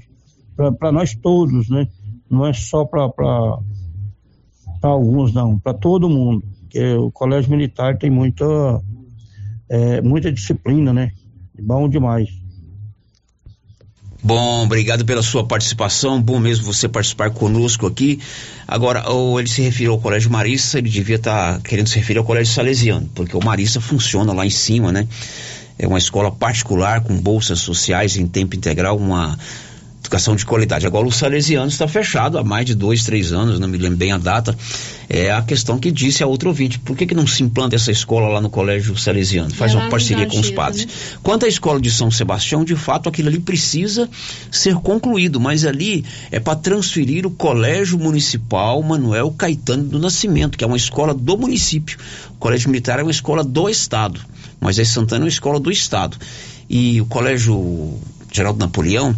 para 0.56 0.92
nós 0.92 1.16
todos, 1.16 1.70
né? 1.70 1.88
Não 2.30 2.46
é 2.46 2.52
só 2.52 2.84
para 2.84 3.60
alguns, 4.82 5.34
não, 5.34 5.58
para 5.58 5.74
todo 5.74 6.10
mundo. 6.10 6.44
Porque 6.76 6.94
o 6.96 7.10
colégio 7.10 7.50
militar 7.50 7.98
tem 7.98 8.10
muita, 8.10 8.46
é, 9.70 10.02
muita 10.02 10.30
disciplina, 10.30 10.92
né? 10.92 11.10
Bom 11.58 11.88
demais. 11.88 12.28
Bom, 14.22 14.66
obrigado 14.66 15.06
pela 15.06 15.24
sua 15.24 15.48
participação. 15.48 16.22
Bom 16.22 16.38
mesmo 16.38 16.66
você 16.66 16.90
participar 16.90 17.30
conosco 17.30 17.88
aqui. 17.88 18.20
Agora, 18.68 19.10
ou 19.10 19.40
ele 19.40 19.48
se 19.48 19.62
referiu 19.62 19.94
ao 19.94 20.00
Colégio 20.00 20.30
Marista, 20.30 20.78
ele 20.78 20.90
devia 20.90 21.16
estar 21.16 21.54
tá 21.54 21.62
querendo 21.62 21.88
se 21.88 21.98
referir 21.98 22.20
ao 22.20 22.26
Colégio 22.26 22.54
Salesiano, 22.54 23.10
porque 23.16 23.38
o 23.38 23.42
Marista 23.42 23.80
funciona 23.80 24.34
lá 24.34 24.46
em 24.46 24.50
cima, 24.50 24.92
né? 24.92 25.08
É 25.80 25.88
uma 25.88 25.98
escola 25.98 26.30
particular 26.30 27.00
com 27.02 27.16
bolsas 27.16 27.60
sociais 27.60 28.18
em 28.18 28.28
tempo 28.28 28.54
integral, 28.54 28.98
uma 28.98 29.40
educação 30.06 30.36
de 30.36 30.46
qualidade. 30.46 30.88
Agora, 30.88 31.08
o 31.08 31.12
Salesiano 31.12 31.68
está 31.68 31.88
fechado 31.88 32.38
há 32.38 32.44
mais 32.44 32.66
de 32.66 32.76
dois, 32.76 33.04
três 33.04 33.34
anos, 33.34 33.60
não 33.60 33.68
me 33.68 33.78
lembro 33.78 33.98
bem 33.98 34.12
a 34.12 34.18
data. 34.18 34.56
É 35.10 35.32
a 35.32 35.42
questão 35.42 35.78
que 35.78 35.92
disse 35.92 36.24
a 36.24 36.28
outro 36.28 36.50
ouvinte: 36.50 36.80
por 36.80 36.96
que, 36.96 37.06
que 37.06 37.14
não 37.14 37.28
se 37.28 37.44
implanta 37.44 37.76
essa 37.76 37.92
escola 37.92 38.28
lá 38.28 38.42
no 38.42 38.50
Colégio 38.50 38.98
Salesiano? 38.98 39.54
Faz 39.54 39.74
é 39.74 39.78
uma 39.78 39.90
parceria 39.90 40.26
com 40.26 40.40
os 40.40 40.50
padres. 40.52 40.86
Né? 40.86 40.92
Quanto 41.22 41.46
à 41.46 41.48
escola 41.48 41.80
de 41.80 41.92
São 41.92 42.10
Sebastião, 42.10 42.64
de 42.64 42.76
fato, 42.76 43.10
aquilo 43.10 43.28
ali 43.28 43.40
precisa 43.40 44.10
ser 44.52 44.76
concluído, 44.76 45.40
mas 45.40 45.66
ali 45.66 46.04
é 46.32 46.40
para 46.40 46.56
transferir 46.56 47.26
o 47.26 47.32
Colégio 47.32 48.00
Municipal 48.00 48.82
Manuel 48.82 49.32
Caetano 49.32 49.84
do 49.84 50.00
Nascimento, 50.00 50.58
que 50.58 50.64
é 50.64 50.68
uma 50.68 50.78
escola 50.78 51.14
do 51.14 51.38
município. 51.38 51.98
O 52.32 52.38
Colégio 52.38 52.70
Militar 52.70 53.00
é 53.00 53.04
uma 53.04 53.12
escola 53.12 53.44
do 53.44 53.70
Estado. 53.70 54.20
Moisés 54.60 54.90
Santana 54.90 55.24
é 55.24 55.26
uma 55.26 55.30
escola 55.30 55.60
do 55.60 55.72
Estado. 55.72 56.18
E 56.68 57.00
o 57.00 57.06
Colégio 57.06 58.00
Geraldo 58.32 58.60
Napoleão 58.60 59.16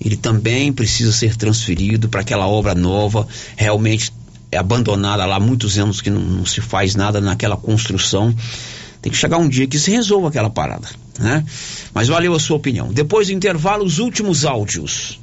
ele 0.00 0.16
também 0.16 0.72
precisa 0.72 1.12
ser 1.12 1.36
transferido 1.36 2.08
para 2.08 2.20
aquela 2.20 2.46
obra 2.46 2.74
nova, 2.74 3.26
realmente 3.56 4.12
é 4.50 4.56
abandonada 4.56 5.24
lá 5.26 5.36
há 5.36 5.40
muitos 5.40 5.78
anos 5.78 6.00
que 6.00 6.10
não, 6.10 6.20
não, 6.20 6.46
se 6.46 6.60
faz 6.60 6.94
nada 6.94 7.20
naquela 7.20 7.56
construção. 7.56 8.34
Tem 9.02 9.12
que 9.12 9.18
chegar 9.18 9.38
um 9.38 9.48
dia 9.48 9.66
que 9.66 9.78
se 9.78 9.90
resolva 9.90 10.28
aquela 10.28 10.50
parada, 10.50 10.88
né? 11.18 11.44
Mas 11.94 12.08
valeu 12.08 12.34
a 12.34 12.40
sua 12.40 12.56
opinião. 12.56 12.92
Depois 12.92 13.28
do 13.28 13.32
intervalo, 13.32 13.84
os 13.84 13.98
últimos 13.98 14.44
áudios. 14.44 15.20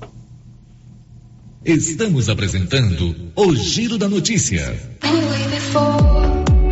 Estamos 1.65 2.29
apresentando 2.29 3.31
o 3.35 3.55
Giro 3.55 3.97
da 3.97 4.07
Notícia. 4.07 4.79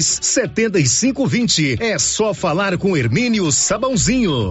três 0.00 0.18
setenta 0.22 0.80
e 0.80 0.86
cinco 0.86 1.26
vinte. 1.26 1.76
É 1.78 1.98
só 1.98 2.32
falar 2.32 2.76
com 2.78 2.96
Hermínio 2.96 3.52
Sabãozinho. 3.52 4.50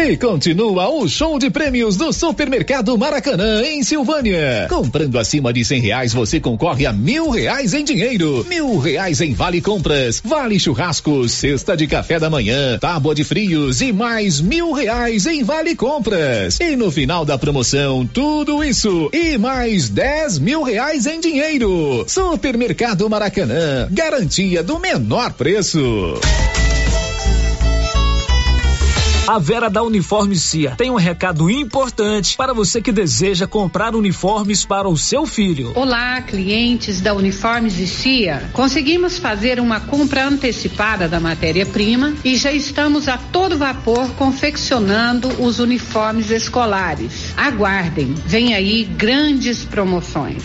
E 0.00 0.16
continua 0.16 0.88
o 0.88 1.08
show 1.08 1.40
de 1.40 1.50
prêmios 1.50 1.96
do 1.96 2.12
Supermercado 2.12 2.96
Maracanã, 2.96 3.62
em 3.64 3.82
Silvânia. 3.82 4.66
Comprando 4.70 5.18
acima 5.18 5.52
de 5.52 5.64
cem 5.64 5.80
reais, 5.80 6.12
você 6.12 6.38
concorre 6.38 6.86
a 6.86 6.92
mil 6.92 7.30
reais 7.30 7.74
em 7.74 7.82
dinheiro, 7.82 8.46
mil 8.48 8.78
reais 8.78 9.20
em 9.20 9.34
vale 9.34 9.60
compras, 9.60 10.22
vale 10.24 10.58
churrasco, 10.58 11.28
cesta 11.28 11.76
de 11.76 11.88
café 11.88 12.20
da 12.20 12.30
manhã, 12.30 12.78
tábua 12.78 13.12
de 13.12 13.24
frios 13.24 13.82
e 13.82 13.92
mais 13.92 14.40
mil 14.40 14.70
reais 14.72 15.26
em 15.26 15.42
vale 15.42 15.74
compras. 15.74 16.60
E 16.60 16.76
no 16.76 16.92
final 16.92 17.24
da 17.24 17.36
promoção, 17.36 18.06
tudo 18.06 18.62
isso 18.62 19.10
e 19.12 19.36
mais 19.36 19.88
dez 19.88 20.38
mil 20.38 20.62
reais 20.62 21.06
em 21.06 21.18
dinheiro. 21.18 22.04
Supermercado 22.06 23.10
Maracanã, 23.10 23.88
garantia 23.90 24.62
do 24.62 24.78
menor 24.78 25.32
preço. 25.32 26.14
A 29.28 29.38
Vera 29.38 29.68
da 29.68 29.82
Uniforme 29.82 30.36
Cia 30.36 30.74
tem 30.74 30.90
um 30.90 30.94
recado 30.94 31.50
importante 31.50 32.34
para 32.34 32.54
você 32.54 32.80
que 32.80 32.90
deseja 32.90 33.46
comprar 33.46 33.94
uniformes 33.94 34.64
para 34.64 34.88
o 34.88 34.96
seu 34.96 35.26
filho. 35.26 35.72
Olá, 35.74 36.22
clientes 36.22 37.02
da 37.02 37.12
Uniformes 37.12 37.74
Cia. 37.74 38.48
Conseguimos 38.54 39.18
fazer 39.18 39.60
uma 39.60 39.80
compra 39.80 40.24
antecipada 40.26 41.06
da 41.06 41.20
matéria-prima 41.20 42.14
e 42.24 42.38
já 42.38 42.50
estamos 42.50 43.06
a 43.06 43.18
todo 43.18 43.58
vapor 43.58 44.08
confeccionando 44.14 45.28
os 45.42 45.58
uniformes 45.58 46.30
escolares. 46.30 47.34
Aguardem, 47.36 48.14
vem 48.24 48.54
aí 48.54 48.84
grandes 48.84 49.62
promoções. 49.62 50.44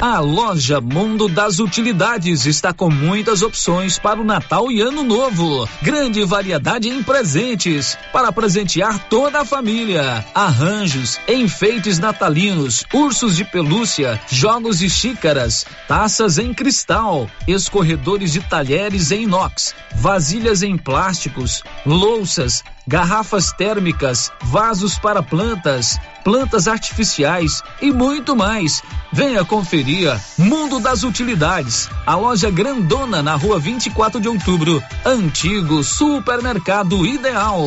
A 0.00 0.20
loja 0.20 0.78
Mundo 0.78 1.26
das 1.26 1.58
Utilidades 1.58 2.44
está 2.44 2.70
com 2.70 2.90
muitas 2.90 3.40
opções 3.40 3.98
para 3.98 4.20
o 4.20 4.24
Natal 4.24 4.70
e 4.70 4.80
Ano 4.82 5.02
Novo. 5.02 5.66
Grande 5.80 6.22
variedade 6.22 6.90
em 6.90 7.02
presentes 7.02 7.96
para 8.12 8.30
presentear 8.30 9.08
toda 9.08 9.40
a 9.40 9.44
família. 9.44 10.22
Arranjos, 10.34 11.18
enfeites 11.26 11.98
natalinos, 11.98 12.84
ursos 12.92 13.36
de 13.36 13.44
pelúcia, 13.44 14.20
jogos 14.28 14.82
e 14.82 14.90
xícaras, 14.90 15.64
taças 15.88 16.36
em 16.36 16.52
cristal, 16.52 17.26
escorredores 17.48 18.32
de 18.32 18.40
talheres 18.40 19.10
em 19.10 19.22
inox, 19.22 19.74
vasilhas 19.94 20.62
em 20.62 20.76
plásticos, 20.76 21.62
louças, 21.86 22.62
garrafas 22.86 23.52
térmicas, 23.52 24.30
vasos 24.42 24.98
para 24.98 25.22
plantas, 25.22 25.98
plantas 26.22 26.68
artificiais 26.68 27.62
e 27.80 27.92
muito 27.92 28.36
mais. 28.36 28.82
Venha 29.12 29.44
conferir 29.44 30.18
Mundo 30.38 30.78
das 30.78 31.02
Utilidades, 31.02 31.88
a 32.06 32.14
loja 32.14 32.50
grandona 32.50 33.22
na 33.22 33.34
rua 33.34 33.58
24 33.58 34.20
de 34.20 34.28
outubro, 34.28 34.82
antigo 35.04 35.82
supermercado 35.82 37.04
ideal. 37.06 37.66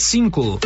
cinco. 0.00 0.58